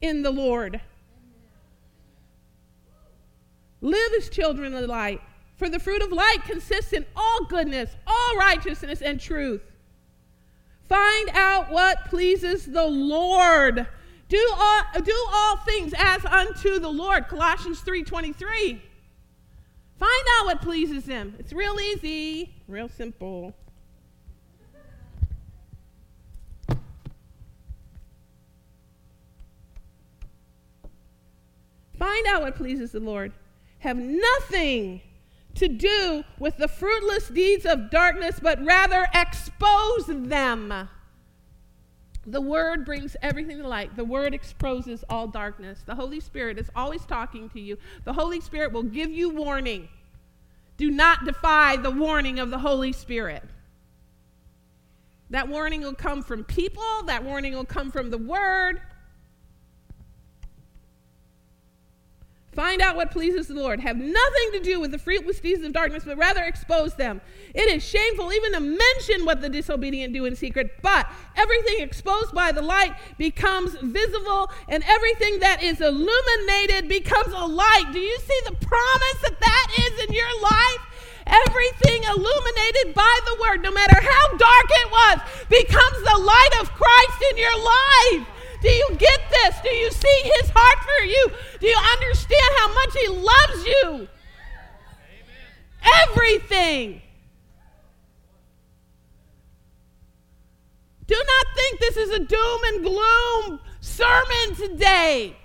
in 0.00 0.22
the 0.22 0.30
Lord. 0.30 0.80
Live 3.80 4.12
as 4.18 4.28
children 4.28 4.74
of 4.74 4.84
light. 4.84 5.22
For 5.60 5.68
the 5.68 5.78
fruit 5.78 6.00
of 6.00 6.10
light 6.10 6.38
consists 6.46 6.94
in 6.94 7.04
all 7.14 7.44
goodness, 7.44 7.94
all 8.06 8.36
righteousness, 8.38 9.02
and 9.02 9.20
truth. 9.20 9.60
Find 10.88 11.28
out 11.34 11.70
what 11.70 12.06
pleases 12.06 12.64
the 12.64 12.86
Lord. 12.86 13.86
Do 14.30 14.52
all, 14.58 14.82
do 15.02 15.26
all 15.30 15.58
things 15.58 15.92
as 15.98 16.24
unto 16.24 16.78
the 16.78 16.88
Lord. 16.88 17.28
Colossians 17.28 17.82
3:23. 17.82 18.80
Find 19.98 20.26
out 20.38 20.46
what 20.46 20.62
pleases 20.62 21.04
him. 21.04 21.34
It's 21.38 21.52
real 21.52 21.78
easy, 21.78 22.54
real 22.66 22.88
simple. 22.88 23.54
Find 31.98 32.26
out 32.28 32.40
what 32.40 32.56
pleases 32.56 32.92
the 32.92 33.00
Lord. 33.00 33.32
Have 33.80 33.98
nothing 33.98 35.02
to 35.54 35.68
do 35.68 36.24
with 36.38 36.56
the 36.56 36.68
fruitless 36.68 37.28
deeds 37.28 37.66
of 37.66 37.90
darkness, 37.90 38.40
but 38.40 38.64
rather 38.64 39.08
expose 39.14 40.06
them. 40.06 40.88
The 42.26 42.40
Word 42.40 42.84
brings 42.84 43.16
everything 43.22 43.58
to 43.58 43.66
light. 43.66 43.96
The 43.96 44.04
Word 44.04 44.34
exposes 44.34 45.04
all 45.08 45.26
darkness. 45.26 45.82
The 45.86 45.94
Holy 45.94 46.20
Spirit 46.20 46.58
is 46.58 46.70
always 46.76 47.04
talking 47.04 47.48
to 47.50 47.60
you. 47.60 47.78
The 48.04 48.12
Holy 48.12 48.40
Spirit 48.40 48.72
will 48.72 48.82
give 48.82 49.10
you 49.10 49.30
warning. 49.30 49.88
Do 50.76 50.90
not 50.90 51.24
defy 51.24 51.76
the 51.76 51.90
warning 51.90 52.38
of 52.38 52.50
the 52.50 52.58
Holy 52.58 52.92
Spirit. 52.92 53.42
That 55.30 55.48
warning 55.48 55.82
will 55.82 55.94
come 55.94 56.22
from 56.22 56.44
people, 56.44 57.02
that 57.06 57.24
warning 57.24 57.54
will 57.54 57.64
come 57.64 57.90
from 57.90 58.10
the 58.10 58.18
Word. 58.18 58.80
Find 62.52 62.82
out 62.82 62.96
what 62.96 63.12
pleases 63.12 63.46
the 63.46 63.54
Lord. 63.54 63.78
Have 63.78 63.96
nothing 63.96 64.52
to 64.52 64.60
do 64.60 64.80
with 64.80 64.90
the 64.90 64.98
fruitless 64.98 65.38
deeds 65.38 65.62
of 65.62 65.72
darkness, 65.72 66.02
but 66.04 66.16
rather 66.16 66.42
expose 66.42 66.94
them. 66.94 67.20
It 67.54 67.68
is 67.68 67.84
shameful 67.84 68.32
even 68.32 68.52
to 68.54 68.60
mention 68.60 69.24
what 69.24 69.40
the 69.40 69.48
disobedient 69.48 70.12
do 70.12 70.24
in 70.24 70.34
secret, 70.34 70.82
but 70.82 71.06
everything 71.36 71.78
exposed 71.78 72.34
by 72.34 72.50
the 72.50 72.62
light 72.62 72.96
becomes 73.18 73.74
visible, 73.80 74.50
and 74.68 74.82
everything 74.84 75.38
that 75.38 75.62
is 75.62 75.80
illuminated 75.80 76.88
becomes 76.88 77.32
a 77.32 77.46
light. 77.46 77.90
Do 77.92 78.00
you 78.00 78.18
see 78.18 78.40
the 78.46 78.56
promise 78.56 79.18
that 79.22 79.38
that 79.38 79.66
is 79.78 80.08
in 80.08 80.14
your 80.14 80.42
life? 80.42 80.80
Everything 81.26 82.02
illuminated 82.02 82.94
by 82.94 83.18
the 83.26 83.40
word, 83.40 83.62
no 83.62 83.70
matter 83.70 83.94
how 83.94 84.36
dark 84.36 84.66
it 84.70 84.90
was, 84.90 85.20
becomes 85.48 85.98
the 86.02 86.18
light 86.18 86.60
of 86.60 86.72
Christ 86.72 87.24
in 87.30 87.38
your 87.38 87.56
life. 87.62 88.39
Do 88.62 88.68
you 88.68 88.96
get 88.98 89.20
this? 89.30 89.60
Do 89.62 89.70
you 89.70 89.90
see 89.90 90.20
his 90.36 90.50
heart 90.54 90.78
for 90.84 91.04
you? 91.04 91.32
Do 91.60 91.66
you 91.66 91.78
understand 91.92 92.50
how 92.58 92.68
much 92.74 92.92
he 92.94 93.08
loves 93.08 93.64
you? 93.66 94.08
Amen. 95.08 96.08
Everything. 96.08 97.02
Do 101.06 101.16
not 101.16 101.46
think 101.56 101.80
this 101.80 101.96
is 101.96 102.10
a 102.10 102.18
doom 102.20 102.60
and 102.66 102.82
gloom 102.84 103.60
sermon 103.80 104.54
today. 104.56 105.36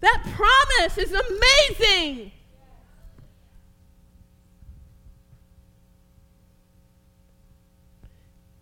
That 0.00 0.22
promise 0.34 0.98
is 0.98 1.12
amazing. 1.12 2.30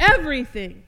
Everything 0.02 0.82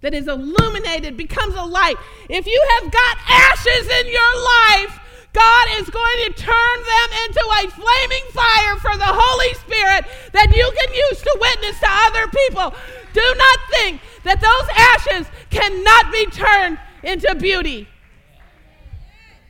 that 0.00 0.14
is 0.14 0.28
illuminated 0.28 1.16
becomes 1.16 1.54
a 1.54 1.62
light. 1.62 1.96
If 2.28 2.46
you 2.46 2.66
have 2.78 2.92
got 2.92 3.18
ashes 3.26 3.86
in 3.86 4.06
your 4.06 4.34
life, 4.36 5.00
God 5.32 5.68
is 5.78 5.90
going 5.90 6.16
to 6.26 6.32
turn 6.32 6.78
them 6.82 7.08
into 7.26 7.40
a 7.40 7.70
flaming 7.70 8.26
fire 8.32 8.76
for 8.76 8.96
the 8.96 9.06
Holy 9.06 9.54
Spirit 9.54 10.04
that 10.32 10.54
you 10.54 10.72
can 10.80 10.94
use 10.94 11.22
to 11.22 11.38
witness 11.40 11.78
to 11.80 11.86
other 11.88 12.26
people. 12.28 12.74
Do 13.12 13.34
not 13.36 13.58
think 13.70 14.00
that 14.24 14.40
those 14.40 14.68
ashes 14.74 15.26
cannot 15.50 16.12
be 16.12 16.26
turned 16.26 16.78
into 17.02 17.34
beauty. 17.34 17.88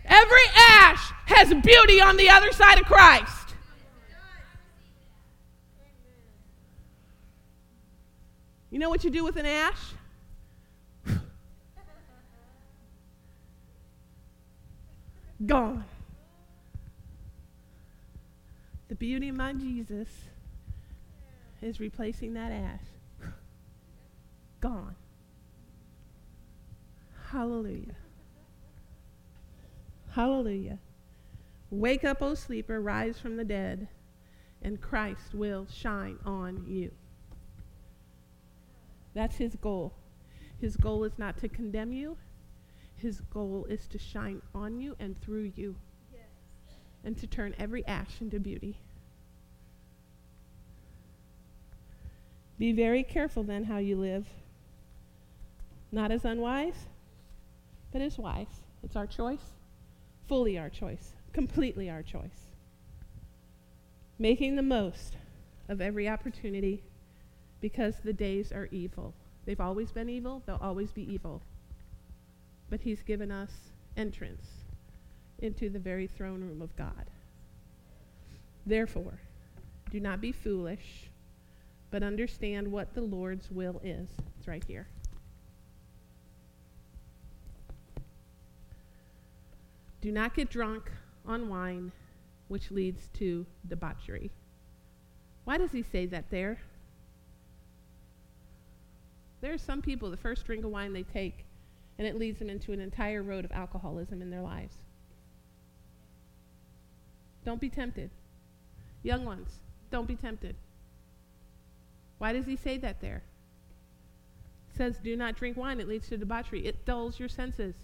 Every 0.05 0.47
ash 0.57 1.13
has 1.27 1.53
beauty 1.63 2.01
on 2.01 2.17
the 2.17 2.31
other 2.31 2.53
side 2.53 2.81
of 2.81 2.87
Christ. 2.87 3.38
You 8.71 8.79
know 8.79 8.89
what 8.89 9.05
you 9.05 9.11
do 9.11 9.25
with 9.25 9.37
an 9.37 9.47
ash? 9.47 9.95
Gone. 15.47 15.85
The 18.89 18.95
beauty 18.95 19.29
of 19.29 19.37
my 19.37 19.53
Jesus 19.53 20.09
is 21.63 21.79
replacing 21.79 22.35
that 22.35 22.51
ash. 22.53 23.31
Gone. 24.61 24.97
Hallelujah. 27.31 27.95
Hallelujah. 30.11 30.79
Wake 31.71 32.05
up, 32.05 32.23
O 32.23 32.35
sleeper, 32.35 32.81
rise 32.81 33.19
from 33.21 33.37
the 33.37 33.45
dead, 33.45 33.89
and 34.63 34.81
Christ 34.81 35.35
will 35.35 35.67
shine 35.71 36.19
on 36.25 36.65
you. 36.67 36.91
That's 39.15 39.37
his 39.37 39.57
goal. 39.57 39.95
His 40.61 40.77
goal 40.77 41.05
is 41.05 41.19
not 41.19 41.39
to 41.39 41.49
condemn 41.49 41.93
you, 41.93 42.17
his 42.99 43.21
goal 43.21 43.67
is 43.71 43.87
to 43.89 43.99
shine 43.99 44.43
on 44.55 44.81
you 44.81 44.97
and 44.99 45.21
through 45.21 45.53
you 45.55 45.77
yes. 46.13 46.23
and 47.05 47.17
to 47.19 47.27
turn 47.27 47.55
every 47.59 47.87
ash 47.87 48.21
into 48.21 48.41
beauty. 48.41 48.77
Be 52.59 52.73
very 52.73 53.05
careful 53.05 53.45
then 53.45 53.65
how 53.65 53.79
you 53.79 53.97
live, 53.97 54.27
not 55.93 56.11
as 56.11 56.25
unwise, 56.25 56.87
but 57.93 58.03
as 58.03 58.19
wise. 58.19 58.63
It's 58.83 58.97
our 58.97 59.07
choice, 59.07 59.53
fully 60.27 60.59
our 60.59 60.69
choice, 60.69 61.13
completely 61.33 61.89
our 61.89 62.03
choice. 62.03 62.51
Making 64.19 64.57
the 64.57 64.63
most 64.63 65.17
of 65.69 65.81
every 65.81 66.09
opportunity 66.09 66.83
because 67.61 67.97
the 68.03 68.13
days 68.13 68.53
are 68.53 68.69
evil. 68.71 69.15
They've 69.45 69.61
always 69.61 69.93
been 69.93 70.09
evil, 70.09 70.43
they'll 70.47 70.59
always 70.61 70.93
be 70.93 71.11
evil. 71.11 71.43
But 72.71 72.81
He's 72.81 73.03
given 73.03 73.31
us 73.31 73.51
entrance 73.97 74.47
into 75.39 75.71
the 75.71 75.79
very 75.79 76.07
throne 76.07 76.43
room 76.43 76.63
of 76.63 76.77
God. 76.77 77.11
Therefore, 78.67 79.19
do 79.91 80.01
not 80.01 80.21
be 80.21 80.33
foolish, 80.33 81.09
but 81.91 82.03
understand 82.03 82.71
what 82.71 82.95
the 82.95 83.01
Lord's 83.01 83.51
will 83.51 83.81
is. 83.83 84.09
It's 84.39 84.47
right 84.47 84.65
here. 84.65 84.87
Do 90.01 90.13
not 90.13 90.35
get 90.35 90.51
drunk 90.51 90.91
on 91.27 91.49
wine, 91.49 91.93
which 92.49 92.71
leads 92.71 93.09
to 93.15 93.47
debauchery. 93.67 94.31
Why 95.45 95.59
does 95.59 95.73
he 95.73 95.83
say 95.83 96.07
that 96.07 96.31
there? 96.31 96.59
There 99.41 99.53
are 99.53 99.59
some 99.59 99.83
people, 99.83 100.11
the 100.11 100.17
first 100.17 100.45
drink 100.47 100.65
of 100.65 100.71
wine 100.71 100.93
they 100.93 101.05
take, 101.05 101.45
and 101.99 102.07
it 102.07 102.19
leads 102.19 102.39
them 102.39 102.51
into 102.51 102.73
an 102.73 102.81
entire 102.81 103.23
road 103.23 103.45
of 103.45 103.53
alcoholism 103.53 104.21
in 104.23 104.31
their 104.31 104.43
lives. 104.43 104.77
Don't 107.45 107.61
be 107.61 107.69
tempted. 107.69 108.11
Young 109.03 109.25
ones, 109.25 109.61
don't 109.91 110.09
be 110.09 110.17
tempted. 110.17 110.57
Why 112.19 112.33
does 112.33 112.47
he 112.47 112.57
say 112.57 112.79
that 112.79 113.01
there? 113.01 113.23
It 114.73 114.77
says, 114.77 114.99
do 115.03 115.17
not 115.17 115.37
drink 115.37 115.57
wine, 115.57 115.81
it 115.81 115.89
leads 115.89 116.09
to 116.09 116.17
debauchery. 116.17 116.67
It 116.67 116.85
dulls 116.85 117.19
your 117.19 117.29
senses. 117.29 117.75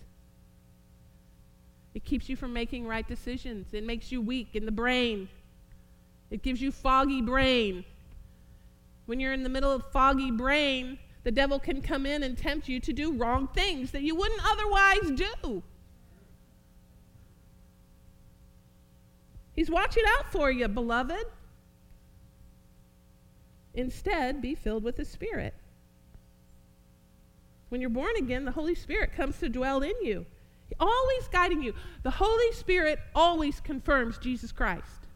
It 1.94 2.04
keeps 2.04 2.28
you 2.28 2.36
from 2.36 2.52
making 2.52 2.86
right 2.86 3.06
decisions. 3.06 3.68
It 3.72 3.84
makes 3.84 4.10
you 4.10 4.20
weak 4.20 4.50
in 4.54 4.66
the 4.66 4.72
brain. 4.72 5.28
It 6.30 6.42
gives 6.42 6.60
you 6.60 6.72
foggy 6.72 7.22
brain. 7.22 7.84
When 9.06 9.20
you're 9.20 9.32
in 9.32 9.44
the 9.44 9.48
middle 9.48 9.70
of 9.70 9.86
foggy 9.92 10.32
brain, 10.32 10.98
the 11.24 11.32
devil 11.32 11.58
can 11.58 11.82
come 11.82 12.06
in 12.06 12.22
and 12.22 12.38
tempt 12.38 12.68
you 12.68 12.78
to 12.80 12.92
do 12.92 13.12
wrong 13.12 13.48
things 13.48 13.90
that 13.90 14.02
you 14.02 14.14
wouldn't 14.14 14.40
otherwise 14.44 15.10
do. 15.42 15.62
He's 19.54 19.70
watching 19.70 20.04
out 20.18 20.30
for 20.30 20.50
you, 20.50 20.68
beloved. 20.68 21.26
Instead, 23.74 24.40
be 24.40 24.54
filled 24.54 24.84
with 24.84 24.96
the 24.96 25.04
Spirit. 25.04 25.54
When 27.68 27.80
you're 27.80 27.90
born 27.90 28.14
again, 28.16 28.44
the 28.44 28.52
Holy 28.52 28.74
Spirit 28.74 29.12
comes 29.16 29.38
to 29.38 29.48
dwell 29.48 29.82
in 29.82 29.94
you 30.02 30.26
always 30.80 31.28
guiding 31.30 31.62
you. 31.62 31.74
The 32.02 32.10
Holy 32.10 32.52
Spirit 32.52 32.98
always 33.14 33.60
confirms 33.60 34.18
Jesus 34.18 34.52
Christ. 34.52 35.06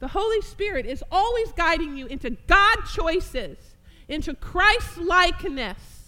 The 0.00 0.08
Holy 0.08 0.40
Spirit 0.42 0.86
is 0.86 1.02
always 1.10 1.52
guiding 1.52 1.96
you 1.96 2.06
into 2.06 2.30
God 2.30 2.76
choices, 2.92 3.73
into 4.08 4.34
Christ 4.34 4.98
likeness. 4.98 6.04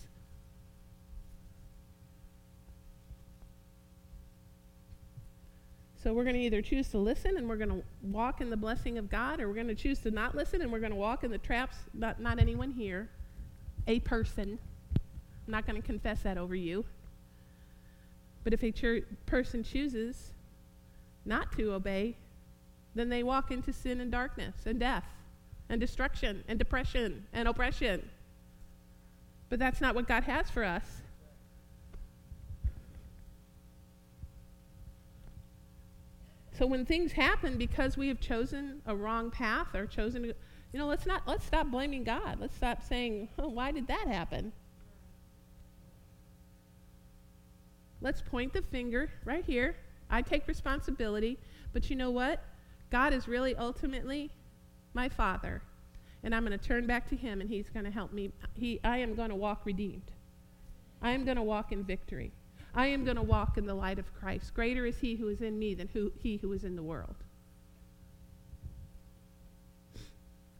So 6.02 6.14
we're 6.14 6.22
going 6.22 6.36
to 6.36 6.40
either 6.40 6.62
choose 6.62 6.88
to 6.90 6.98
listen 6.98 7.36
and 7.36 7.48
we're 7.48 7.56
going 7.56 7.70
to 7.70 7.82
walk 8.02 8.40
in 8.40 8.48
the 8.48 8.56
blessing 8.56 8.96
of 8.96 9.10
God, 9.10 9.40
or 9.40 9.48
we're 9.48 9.56
going 9.56 9.66
to 9.66 9.74
choose 9.74 9.98
to 10.00 10.10
not 10.12 10.36
listen 10.36 10.62
and 10.62 10.70
we're 10.70 10.78
going 10.78 10.92
to 10.92 10.96
walk 10.96 11.24
in 11.24 11.32
the 11.32 11.38
traps, 11.38 11.78
not, 11.94 12.20
not 12.20 12.38
anyone 12.38 12.70
here, 12.70 13.08
a 13.88 13.98
person. 14.00 14.58
I'm 14.94 15.50
not 15.50 15.66
going 15.66 15.80
to 15.80 15.84
confess 15.84 16.20
that 16.20 16.38
over 16.38 16.54
you. 16.54 16.84
But 18.44 18.52
if 18.52 18.62
a 18.62 19.02
person 19.26 19.64
chooses 19.64 20.30
not 21.24 21.50
to 21.56 21.72
obey, 21.72 22.14
then 22.94 23.08
they 23.08 23.24
walk 23.24 23.50
into 23.50 23.72
sin 23.72 24.00
and 24.00 24.12
darkness 24.12 24.54
and 24.64 24.78
death 24.78 25.06
and 25.68 25.80
destruction 25.80 26.44
and 26.48 26.58
depression 26.58 27.26
and 27.32 27.48
oppression. 27.48 28.08
But 29.48 29.58
that's 29.58 29.80
not 29.80 29.94
what 29.94 30.08
God 30.08 30.24
has 30.24 30.50
for 30.50 30.64
us. 30.64 31.02
So 36.58 36.66
when 36.66 36.86
things 36.86 37.12
happen 37.12 37.58
because 37.58 37.96
we 37.96 38.08
have 38.08 38.18
chosen 38.18 38.80
a 38.86 38.96
wrong 38.96 39.30
path 39.30 39.74
or 39.74 39.86
chosen, 39.86 40.24
you 40.24 40.34
know, 40.72 40.86
let's 40.86 41.04
not 41.04 41.22
let's 41.26 41.44
stop 41.44 41.70
blaming 41.70 42.02
God. 42.02 42.38
Let's 42.40 42.56
stop 42.56 42.82
saying, 42.82 43.28
oh, 43.38 43.48
"Why 43.48 43.72
did 43.72 43.86
that 43.88 44.06
happen?" 44.08 44.52
Let's 48.00 48.22
point 48.22 48.52
the 48.52 48.62
finger 48.62 49.10
right 49.24 49.44
here. 49.44 49.76
I 50.08 50.22
take 50.22 50.48
responsibility. 50.48 51.38
But 51.72 51.90
you 51.90 51.96
know 51.96 52.10
what? 52.10 52.42
God 52.90 53.12
is 53.12 53.28
really 53.28 53.54
ultimately 53.56 54.30
my 54.96 55.08
Father. 55.08 55.62
And 56.24 56.34
I'm 56.34 56.44
going 56.44 56.58
to 56.58 56.64
turn 56.64 56.88
back 56.88 57.08
to 57.10 57.16
Him 57.16 57.40
and 57.40 57.48
He's 57.48 57.68
going 57.68 57.84
to 57.84 57.90
help 57.92 58.12
me. 58.12 58.32
He, 58.54 58.80
I 58.82 58.98
am 58.98 59.14
going 59.14 59.28
to 59.28 59.36
walk 59.36 59.64
redeemed. 59.64 60.10
I 61.00 61.12
am 61.12 61.24
going 61.24 61.36
to 61.36 61.42
walk 61.44 61.70
in 61.70 61.84
victory. 61.84 62.32
I 62.74 62.88
am 62.88 63.04
going 63.04 63.16
to 63.16 63.22
walk 63.22 63.56
in 63.56 63.66
the 63.66 63.74
light 63.74 64.00
of 64.00 64.12
Christ. 64.12 64.52
Greater 64.54 64.84
is 64.84 64.98
He 64.98 65.14
who 65.14 65.28
is 65.28 65.40
in 65.40 65.56
me 65.56 65.74
than 65.74 65.88
who, 65.92 66.10
He 66.20 66.38
who 66.38 66.52
is 66.52 66.64
in 66.64 66.74
the 66.74 66.82
world. 66.82 67.14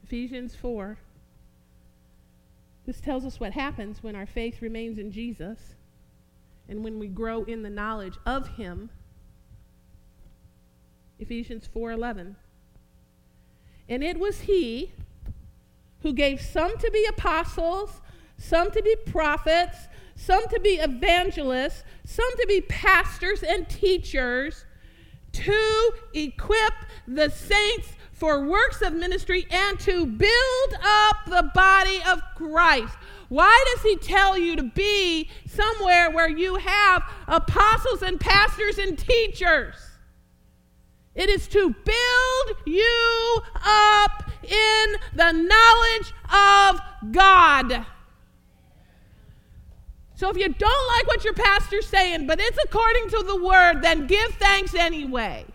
Ephesians 0.03 0.55
4. 0.55 0.97
This 2.85 3.01
tells 3.01 3.25
us 3.25 3.41
what 3.41 3.51
happens 3.51 4.01
when 4.01 4.15
our 4.15 4.25
faith 4.25 4.61
remains 4.61 4.97
in 4.97 5.11
Jesus 5.11 5.75
and 6.69 6.83
when 6.83 6.99
we 6.99 7.07
grow 7.07 7.43
in 7.43 7.63
the 7.63 7.69
knowledge 7.69 8.15
of 8.25 8.47
him 8.55 8.89
Ephesians 11.19 11.67
4:11 11.67 12.35
And 13.89 14.03
it 14.03 14.19
was 14.19 14.41
he 14.41 14.91
who 16.01 16.13
gave 16.13 16.41
some 16.41 16.77
to 16.77 16.91
be 16.91 17.05
apostles, 17.05 18.01
some 18.37 18.71
to 18.71 18.81
be 18.81 18.95
prophets, 19.05 19.77
some 20.15 20.47
to 20.49 20.59
be 20.59 20.71
evangelists, 20.71 21.83
some 22.05 22.29
to 22.37 22.45
be 22.47 22.61
pastors 22.61 23.43
and 23.43 23.67
teachers 23.69 24.65
to 25.31 25.91
equip 26.13 26.73
the 27.07 27.29
saints 27.29 27.89
for 28.11 28.43
works 28.43 28.81
of 28.81 28.93
ministry 28.93 29.45
and 29.51 29.79
to 29.79 30.05
build 30.05 30.73
up 30.81 31.17
the 31.27 31.51
body 31.53 32.01
of 32.07 32.19
Christ. 32.35 32.95
Why 33.29 33.63
does 33.73 33.83
he 33.83 33.97
tell 33.97 34.37
you 34.37 34.55
to 34.55 34.63
be 34.63 35.29
somewhere 35.45 36.09
where 36.09 36.29
you 36.29 36.55
have 36.55 37.03
apostles 37.27 38.01
and 38.01 38.19
pastors 38.19 38.79
and 38.79 38.97
teachers? 38.97 39.75
It 41.17 41.29
is 41.29 41.47
to 41.49 41.75
build 41.83 42.57
you 42.65 43.41
up 43.55 44.31
in 44.43 44.95
the 45.13 45.31
knowledge 45.33 46.13
of 46.31 47.11
God. 47.11 47.85
So 50.15 50.29
if 50.29 50.37
you 50.37 50.47
don't 50.47 50.87
like 50.95 51.07
what 51.07 51.23
your 51.25 51.33
pastor's 51.33 51.87
saying, 51.87 52.27
but 52.27 52.39
it's 52.39 52.57
according 52.63 53.09
to 53.09 53.23
the 53.27 53.43
word, 53.43 53.81
then 53.81 54.07
give 54.07 54.31
thanks 54.35 54.73
anyway. 54.73 55.45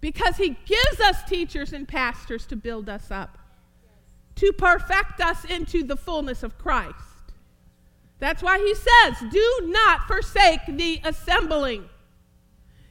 because 0.00 0.36
he 0.36 0.56
gives 0.64 1.00
us 1.00 1.22
teachers 1.24 1.72
and 1.72 1.86
pastors 1.86 2.46
to 2.46 2.56
build 2.56 2.88
us 2.88 3.10
up, 3.10 3.38
to 4.36 4.52
perfect 4.52 5.20
us 5.20 5.44
into 5.44 5.82
the 5.82 5.96
fullness 5.96 6.42
of 6.42 6.56
Christ. 6.58 6.96
That's 8.20 8.42
why 8.42 8.58
he 8.58 8.74
says, 8.74 9.30
Do 9.32 9.60
not 9.64 10.06
forsake 10.06 10.60
the 10.68 11.00
assembling. 11.04 11.88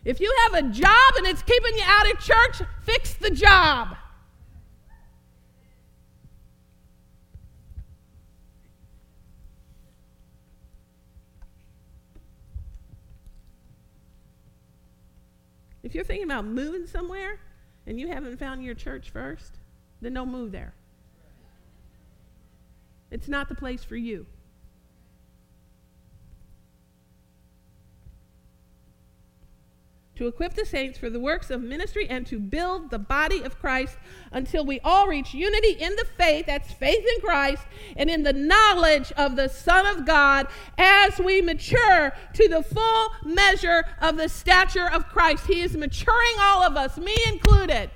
If 0.03 0.19
you 0.19 0.34
have 0.43 0.65
a 0.65 0.67
job 0.69 1.13
and 1.17 1.27
it's 1.27 1.43
keeping 1.43 1.75
you 1.75 1.84
out 1.86 2.11
of 2.11 2.19
church, 2.19 2.67
fix 2.84 3.13
the 3.13 3.30
job. 3.30 3.95
If 15.84 15.95
you're 15.95 16.03
thinking 16.03 16.25
about 16.25 16.45
moving 16.45 16.88
somewhere 16.88 17.39
and 17.88 17.99
you 17.99 18.07
haven't 18.09 18.38
found 18.38 18.63
your 18.63 18.75
church 18.75 19.11
first, 19.11 19.57
then 20.01 20.13
don't 20.13 20.32
move 20.32 20.51
there. 20.51 20.73
It's 23.11 23.27
not 23.27 23.49
the 23.49 23.55
place 23.55 23.84
for 23.84 23.95
you. 23.95 24.25
To 30.20 30.28
equip 30.28 30.53
the 30.53 30.65
saints 30.65 30.99
for 30.99 31.09
the 31.09 31.20
works 31.20 31.49
of 31.49 31.61
ministry 31.61 32.05
and 32.09 32.28
to 32.28 32.39
build 32.39 32.89
the 32.89 32.99
body 32.99 33.41
of 33.41 33.57
Christ 33.57 33.97
until 34.34 34.65
we 34.65 34.82
all 34.82 35.07
reach 35.07 35.34
unity 35.34 35.72
in 35.72 35.95
the 35.95 36.03
faith, 36.17 36.45
that's 36.45 36.74
faith 36.74 37.05
in 37.15 37.22
Christ, 37.22 37.63
and 37.95 38.09
in 38.09 38.24
the 38.24 38.34
knowledge 38.34 39.13
of 39.13 39.38
the 39.38 39.47
Son 39.47 39.86
of 39.86 40.05
God 40.05 40.47
as 40.78 41.20
we 41.20 41.41
mature 41.41 42.11
to 42.34 42.47
the 42.49 42.61
full 42.61 43.11
measure 43.24 43.86
of 44.01 44.17
the 44.17 44.28
stature 44.28 44.91
of 44.91 45.07
Christ. 45.07 45.47
He 45.47 45.61
is 45.61 45.78
maturing 45.78 46.36
all 46.41 46.63
of 46.63 46.76
us, 46.76 46.97
me 46.97 47.15
included. 47.28 47.89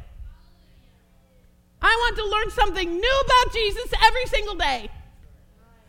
I 1.82 1.94
want 1.94 2.16
to 2.16 2.26
learn 2.26 2.52
something 2.52 2.90
new 2.90 3.22
about 3.26 3.54
Jesus 3.54 3.92
every 4.02 4.28
single 4.28 4.56
day. 4.56 4.90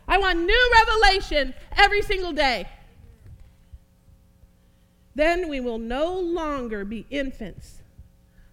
I 0.05 0.17
want 0.17 0.39
new 0.39 0.71
revelation 0.81 1.53
every 1.77 2.01
single 2.01 2.33
day. 2.33 2.67
Then 5.15 5.47
we 5.47 5.61
will 5.61 5.77
no 5.77 6.13
longer 6.19 6.83
be 6.83 7.07
infants, 7.09 7.81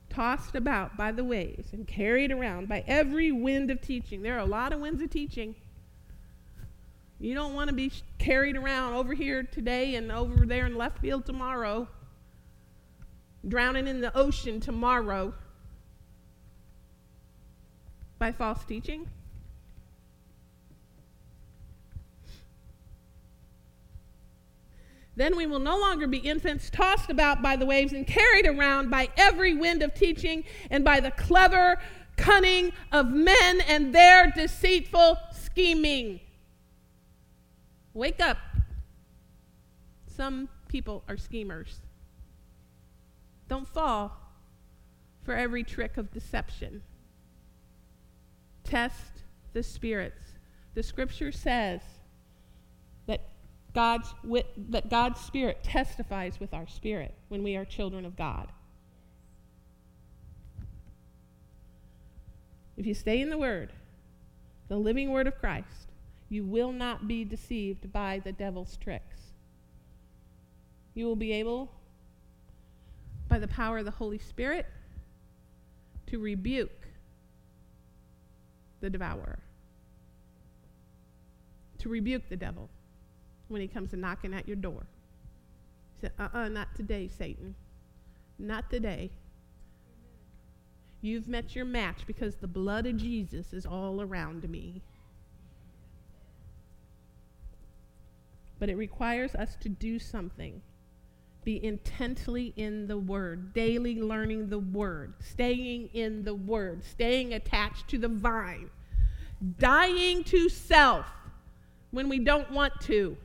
tossed 0.08 0.54
about 0.54 0.96
by 0.96 1.10
the 1.10 1.24
waves 1.24 1.72
and 1.72 1.86
carried 1.86 2.30
around 2.30 2.68
by 2.68 2.84
every 2.86 3.32
wind 3.32 3.70
of 3.70 3.80
teaching. 3.80 4.22
There 4.22 4.36
are 4.36 4.40
a 4.40 4.46
lot 4.46 4.72
of 4.72 4.80
winds 4.80 5.02
of 5.02 5.10
teaching. 5.10 5.56
You 7.18 7.34
don't 7.34 7.54
want 7.54 7.68
to 7.68 7.74
be 7.74 7.90
carried 8.18 8.56
around 8.56 8.94
over 8.94 9.12
here 9.12 9.42
today 9.42 9.96
and 9.96 10.12
over 10.12 10.46
there 10.46 10.66
in 10.66 10.76
left 10.76 10.98
field 10.98 11.26
tomorrow, 11.26 11.88
drowning 13.46 13.88
in 13.88 14.00
the 14.00 14.16
ocean 14.16 14.60
tomorrow 14.60 15.34
by 18.18 18.30
false 18.30 18.64
teaching. 18.64 19.08
Then 25.14 25.36
we 25.36 25.46
will 25.46 25.58
no 25.58 25.78
longer 25.78 26.06
be 26.06 26.18
infants 26.18 26.70
tossed 26.70 27.10
about 27.10 27.42
by 27.42 27.56
the 27.56 27.66
waves 27.66 27.92
and 27.92 28.06
carried 28.06 28.46
around 28.46 28.90
by 28.90 29.08
every 29.16 29.54
wind 29.54 29.82
of 29.82 29.94
teaching 29.94 30.44
and 30.70 30.84
by 30.84 31.00
the 31.00 31.10
clever 31.10 31.78
cunning 32.16 32.72
of 32.90 33.10
men 33.10 33.60
and 33.62 33.94
their 33.94 34.30
deceitful 34.30 35.18
scheming. 35.32 36.20
Wake 37.94 38.20
up. 38.20 38.38
Some 40.06 40.48
people 40.68 41.04
are 41.08 41.16
schemers. 41.16 41.80
Don't 43.48 43.68
fall 43.68 44.18
for 45.24 45.34
every 45.34 45.62
trick 45.62 45.98
of 45.98 46.10
deception. 46.10 46.82
Test 48.64 49.24
the 49.52 49.62
spirits. 49.62 50.38
The 50.74 50.82
scripture 50.82 51.32
says 51.32 51.82
God's, 53.74 54.14
that 54.68 54.90
God's 54.90 55.20
Spirit 55.20 55.62
testifies 55.62 56.38
with 56.38 56.52
our 56.52 56.66
spirit 56.66 57.14
when 57.28 57.42
we 57.42 57.56
are 57.56 57.64
children 57.64 58.04
of 58.04 58.16
God. 58.16 58.48
If 62.76 62.86
you 62.86 62.94
stay 62.94 63.20
in 63.20 63.30
the 63.30 63.38
Word, 63.38 63.72
the 64.68 64.76
living 64.76 65.10
Word 65.10 65.26
of 65.26 65.38
Christ, 65.38 65.88
you 66.28 66.44
will 66.44 66.72
not 66.72 67.08
be 67.08 67.24
deceived 67.24 67.92
by 67.92 68.20
the 68.22 68.32
devil's 68.32 68.76
tricks. 68.76 69.32
You 70.94 71.06
will 71.06 71.16
be 71.16 71.32
able, 71.32 71.70
by 73.28 73.38
the 73.38 73.48
power 73.48 73.78
of 73.78 73.84
the 73.86 73.90
Holy 73.90 74.18
Spirit, 74.18 74.66
to 76.08 76.18
rebuke 76.18 76.88
the 78.80 78.90
devourer, 78.90 79.38
to 81.78 81.88
rebuke 81.88 82.28
the 82.28 82.36
devil 82.36 82.68
when 83.52 83.60
he 83.60 83.68
comes 83.68 83.92
knocking 83.92 84.34
at 84.34 84.46
your 84.48 84.56
door. 84.56 84.86
He 85.96 86.06
said, 86.06 86.12
uh 86.18 86.28
uh-uh, 86.34 86.44
uh 86.44 86.48
not 86.48 86.74
today, 86.74 87.08
Satan. 87.08 87.54
Not 88.38 88.70
today. 88.70 89.10
You've 91.00 91.28
met 91.28 91.54
your 91.54 91.64
match 91.64 92.06
because 92.06 92.36
the 92.36 92.46
blood 92.46 92.86
of 92.86 92.96
Jesus 92.96 93.52
is 93.52 93.66
all 93.66 94.00
around 94.00 94.48
me. 94.48 94.82
But 98.58 98.68
it 98.68 98.76
requires 98.76 99.34
us 99.34 99.56
to 99.60 99.68
do 99.68 99.98
something. 99.98 100.62
Be 101.44 101.64
intently 101.64 102.52
in 102.56 102.86
the 102.86 102.98
Word, 102.98 103.52
daily 103.52 104.00
learning 104.00 104.48
the 104.48 104.60
Word, 104.60 105.14
staying 105.18 105.90
in 105.92 106.22
the 106.22 106.34
Word, 106.34 106.84
staying 106.84 107.34
attached 107.34 107.88
to 107.88 107.98
the 107.98 108.06
vine, 108.08 108.70
dying 109.58 110.22
to 110.24 110.48
self 110.48 111.06
when 111.90 112.08
we 112.08 112.20
don't 112.20 112.50
want 112.52 112.80
to 112.82 113.16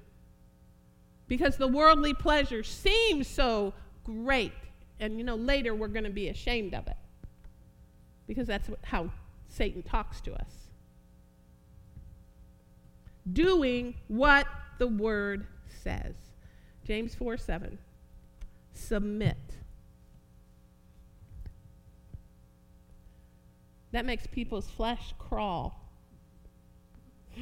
because 1.27 1.57
the 1.57 1.67
worldly 1.67 2.13
pleasure 2.13 2.63
seems 2.63 3.27
so 3.27 3.73
great. 4.03 4.53
And 4.99 5.17
you 5.17 5.23
know, 5.23 5.35
later 5.35 5.75
we're 5.75 5.87
going 5.87 6.05
to 6.05 6.09
be 6.09 6.29
ashamed 6.29 6.73
of 6.73 6.87
it 6.87 6.97
because 8.27 8.47
that's 8.47 8.69
how 8.83 9.11
Satan 9.49 9.83
talks 9.83 10.21
to 10.21 10.33
us. 10.33 10.69
Doing 13.31 13.95
what 14.07 14.47
the 14.77 14.87
word 14.87 15.47
says. 15.83 16.15
James 16.85 17.13
4 17.15 17.37
7. 17.37 17.77
Submit. 18.73 19.37
That 23.91 24.05
makes 24.05 24.27
people's 24.27 24.69
flesh 24.69 25.13
crawl. 25.17 25.81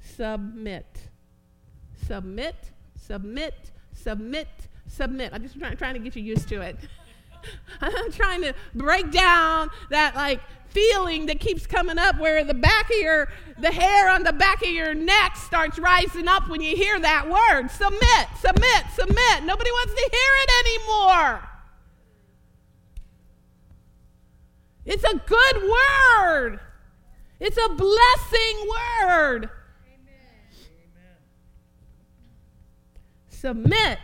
Submit 0.00 1.08
submit, 2.06 2.54
submit, 3.00 3.54
submit, 3.92 4.48
submit. 4.86 5.32
I'm 5.32 5.42
just 5.42 5.58
trying, 5.58 5.76
trying 5.76 5.94
to 5.94 6.00
get 6.00 6.16
you 6.16 6.22
used 6.22 6.48
to 6.48 6.60
it. 6.60 6.76
I'm 7.80 8.12
trying 8.12 8.42
to 8.42 8.54
break 8.74 9.10
down 9.10 9.70
that 9.90 10.14
like 10.14 10.40
feeling 10.68 11.26
that 11.26 11.40
keeps 11.40 11.66
coming 11.66 11.98
up 11.98 12.18
where 12.18 12.44
the 12.44 12.54
back 12.54 12.90
of 12.90 12.96
your 12.98 13.28
the 13.58 13.70
hair 13.70 14.10
on 14.10 14.22
the 14.24 14.32
back 14.32 14.62
of 14.62 14.68
your 14.68 14.94
neck 14.94 15.36
starts 15.36 15.78
rising 15.78 16.28
up 16.28 16.48
when 16.48 16.60
you 16.60 16.76
hear 16.76 16.98
that 17.00 17.24
word. 17.26 17.68
Submit 17.70 18.28
submit 18.38 18.84
submit. 18.94 19.44
Nobody 19.44 19.70
wants 19.70 19.94
to 19.94 20.08
hear 20.12 20.32
it 20.42 20.50
anymore. 20.66 21.48
It's 24.84 25.04
a 25.04 25.20
good 25.26 25.62
word. 25.62 26.60
It's 27.40 27.58
a 27.58 27.68
blessing 27.68 28.68
word 29.02 29.50
submit 33.46 34.00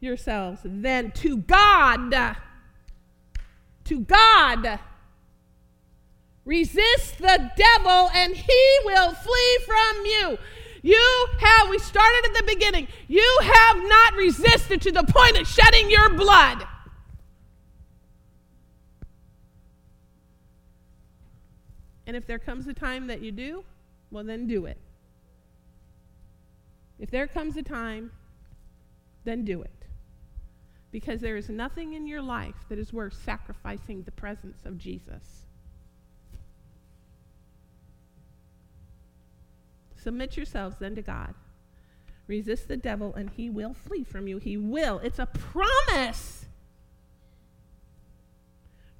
yourselves 0.00 0.62
then 0.64 1.10
to 1.10 1.36
God. 1.36 2.34
To 3.84 4.00
God. 4.00 4.80
Resist 6.46 7.18
the 7.18 7.50
devil 7.54 8.10
and 8.14 8.34
he 8.34 8.78
will 8.86 9.12
flee 9.12 9.58
from 9.66 10.06
you. 10.06 10.38
You 10.82 11.26
have, 11.40 11.68
we 11.68 11.78
started 11.78 12.22
at 12.28 12.34
the 12.38 12.54
beginning, 12.54 12.88
you 13.06 13.38
have 13.42 13.76
not 13.76 14.14
resisted 14.14 14.80
to 14.80 14.92
the 14.92 15.02
point 15.02 15.38
of 15.38 15.46
shedding 15.46 15.90
your 15.90 16.08
blood. 16.14 16.66
And 22.06 22.16
if 22.16 22.26
there 22.26 22.38
comes 22.38 22.66
a 22.66 22.72
time 22.72 23.08
that 23.08 23.20
you 23.20 23.30
do, 23.30 23.62
well, 24.10 24.24
then 24.24 24.46
do 24.46 24.64
it. 24.64 24.78
If 27.00 27.10
there 27.10 27.26
comes 27.26 27.56
a 27.56 27.62
time, 27.62 28.12
then 29.24 29.44
do 29.44 29.62
it. 29.62 29.86
Because 30.92 31.20
there 31.20 31.36
is 31.36 31.48
nothing 31.48 31.94
in 31.94 32.06
your 32.06 32.20
life 32.20 32.66
that 32.68 32.78
is 32.78 32.92
worth 32.92 33.14
sacrificing 33.14 34.02
the 34.02 34.10
presence 34.10 34.66
of 34.66 34.76
Jesus. 34.76 35.46
Submit 39.96 40.36
yourselves 40.36 40.76
then 40.78 40.94
to 40.94 41.02
God. 41.02 41.34
Resist 42.26 42.68
the 42.68 42.76
devil, 42.76 43.14
and 43.14 43.30
he 43.30 43.48
will 43.48 43.74
flee 43.74 44.04
from 44.04 44.28
you. 44.28 44.38
He 44.38 44.56
will. 44.56 44.98
It's 44.98 45.18
a 45.18 45.26
promise. 45.26 46.46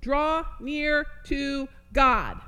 Draw 0.00 0.44
near 0.60 1.06
to 1.24 1.68
God 1.92 2.40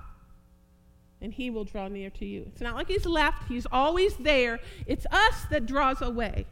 and 1.22 1.32
he 1.32 1.50
will 1.50 1.64
draw 1.64 1.88
near 1.88 2.10
to 2.10 2.26
you. 2.26 2.44
It's 2.48 2.60
not 2.60 2.74
like 2.74 2.88
he's 2.88 3.06
left, 3.06 3.48
he's 3.48 3.66
always 3.70 4.16
there. 4.16 4.58
It's 4.86 5.06
us 5.10 5.44
that 5.50 5.66
draws 5.66 6.02
away. 6.02 6.46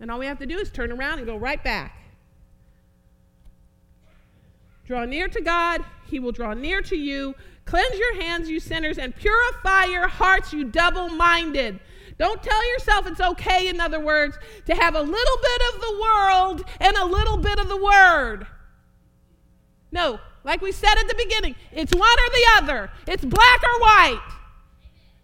And 0.00 0.10
all 0.10 0.18
we 0.18 0.26
have 0.26 0.38
to 0.38 0.46
do 0.46 0.58
is 0.58 0.70
turn 0.70 0.90
around 0.90 1.18
and 1.18 1.26
go 1.26 1.36
right 1.36 1.62
back. 1.62 1.94
Draw 4.86 5.04
near 5.04 5.28
to 5.28 5.40
God, 5.42 5.84
he 6.06 6.18
will 6.18 6.32
draw 6.32 6.54
near 6.54 6.80
to 6.82 6.96
you. 6.96 7.34
Cleanse 7.66 7.98
your 7.98 8.22
hands, 8.22 8.48
you 8.48 8.58
sinners, 8.58 8.96
and 8.96 9.14
purify 9.14 9.84
your 9.84 10.08
hearts, 10.08 10.54
you 10.54 10.64
double 10.64 11.10
minded. 11.10 11.78
Don't 12.18 12.42
tell 12.42 12.72
yourself 12.72 13.06
it's 13.06 13.20
okay, 13.20 13.68
in 13.68 13.78
other 13.78 14.00
words, 14.00 14.38
to 14.64 14.74
have 14.74 14.94
a 14.94 15.02
little 15.02 15.36
bit 15.42 15.74
of 15.74 15.80
the 15.82 16.00
world 16.00 16.64
and 16.80 16.96
a 16.96 17.04
little 17.04 17.36
bit 17.36 17.58
of 17.58 17.68
the 17.68 17.76
word. 17.76 18.46
No, 19.92 20.18
like 20.44 20.60
we 20.60 20.72
said 20.72 20.96
at 20.98 21.08
the 21.08 21.14
beginning, 21.14 21.54
it's 21.72 21.94
one 21.94 22.02
or 22.02 22.30
the 22.32 22.46
other. 22.56 22.90
It's 23.06 23.24
black 23.24 23.62
or 23.62 23.80
white. 23.80 24.32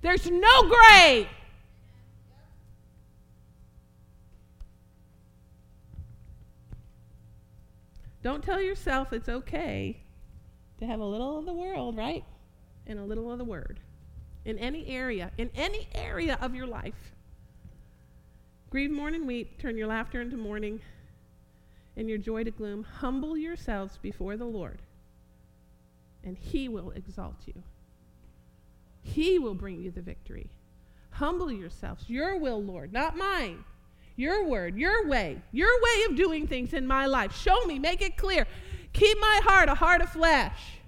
There's 0.03 0.31
no 0.31 0.63
gray. 0.69 1.29
Don't 8.23 8.43
tell 8.43 8.61
yourself 8.61 9.13
it's 9.13 9.29
okay 9.29 10.01
to 10.79 10.87
have 10.87 11.01
a 11.01 11.05
little 11.05 11.39
of 11.39 11.47
the 11.47 11.53
world, 11.53 11.97
right? 11.97 12.25
And 12.87 12.99
a 12.99 13.05
little 13.05 13.31
of 13.31 13.39
the 13.39 13.45
word. 13.45 13.81
In 14.45 14.59
any 14.59 14.87
area, 14.89 15.31
in 15.39 15.51
any 15.55 15.89
area 15.95 16.39
of 16.41 16.55
your 16.55 16.67
life. 16.67 17.13
Grieve, 18.71 18.91
mourn, 18.91 19.15
and 19.15 19.27
weep. 19.27 19.59
Turn 19.59 19.77
your 19.77 19.87
laughter 19.87 20.21
into 20.21 20.37
mourning 20.37 20.81
and 21.97 22.09
your 22.09 22.19
joy 22.19 22.45
to 22.45 22.51
gloom. 22.51 22.83
Humble 22.83 23.37
yourselves 23.37 23.99
before 23.99 24.37
the 24.37 24.45
Lord 24.45 24.81
and 26.25 26.37
he 26.37 26.69
will 26.69 26.91
exalt 26.91 27.37
you. 27.47 27.63
He 29.03 29.39
will 29.39 29.55
bring 29.55 29.81
you 29.81 29.91
the 29.91 30.03
victory. 30.03 30.49
Humble 31.11 31.53
yourselves. 31.53 32.09
Your 32.09 32.39
will, 32.39 32.63
Lord, 32.63 32.93
not 32.93 33.17
mine. 33.17 33.65
Your 34.17 34.47
word, 34.47 34.77
your 34.77 35.07
way, 35.07 35.43
your 35.53 35.69
way 35.69 36.05
of 36.09 36.17
doing 36.17 36.47
things 36.47 36.73
in 36.73 36.87
my 36.87 37.07
life. 37.07 37.37
Show 37.37 37.65
me, 37.67 37.79
make 37.79 38.01
it 38.01 38.17
clear. 38.17 38.47
Keep 38.93 39.21
my 39.21 39.41
heart 39.45 39.69
a 39.69 39.75
heart 39.75 40.01
of 40.01 40.11
flesh. 40.11 40.79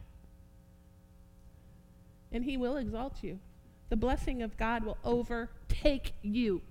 And 2.32 2.44
He 2.44 2.56
will 2.56 2.76
exalt 2.76 3.22
you. 3.22 3.38
The 3.88 3.96
blessing 3.96 4.42
of 4.42 4.56
God 4.56 4.84
will 4.84 4.98
overtake 5.04 6.12
you. 6.22 6.62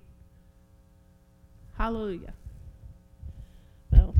Hallelujah. 1.76 2.32
Well, 3.92 4.14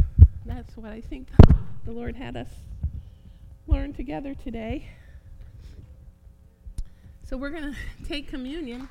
that's 0.44 0.76
what 0.76 0.92
I 0.92 1.00
think 1.00 1.28
the 1.84 1.92
Lord 1.92 2.16
had 2.16 2.36
us 2.36 2.50
learn 3.66 3.92
together 3.92 4.34
today. 4.34 4.88
So 7.24 7.36
we're 7.36 7.50
going 7.50 7.74
to 8.02 8.08
take 8.08 8.28
communion. 8.28 8.88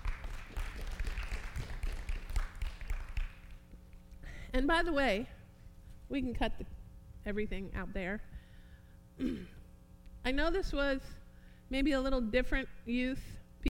And 4.53 4.67
by 4.67 4.84
the 4.84 4.93
way, 4.93 5.28
we 6.09 6.21
can 6.21 6.34
cut 6.34 6.53
the, 6.57 6.65
everything 7.26 7.71
out 7.76 7.93
there. 7.93 8.21
I 10.26 10.32
know 10.32 10.49
this 10.49 10.71
was 10.73 11.01
maybe 11.69 11.93
a 11.93 11.99
little 11.99 12.21
different 12.21 12.67
youth 12.86 13.34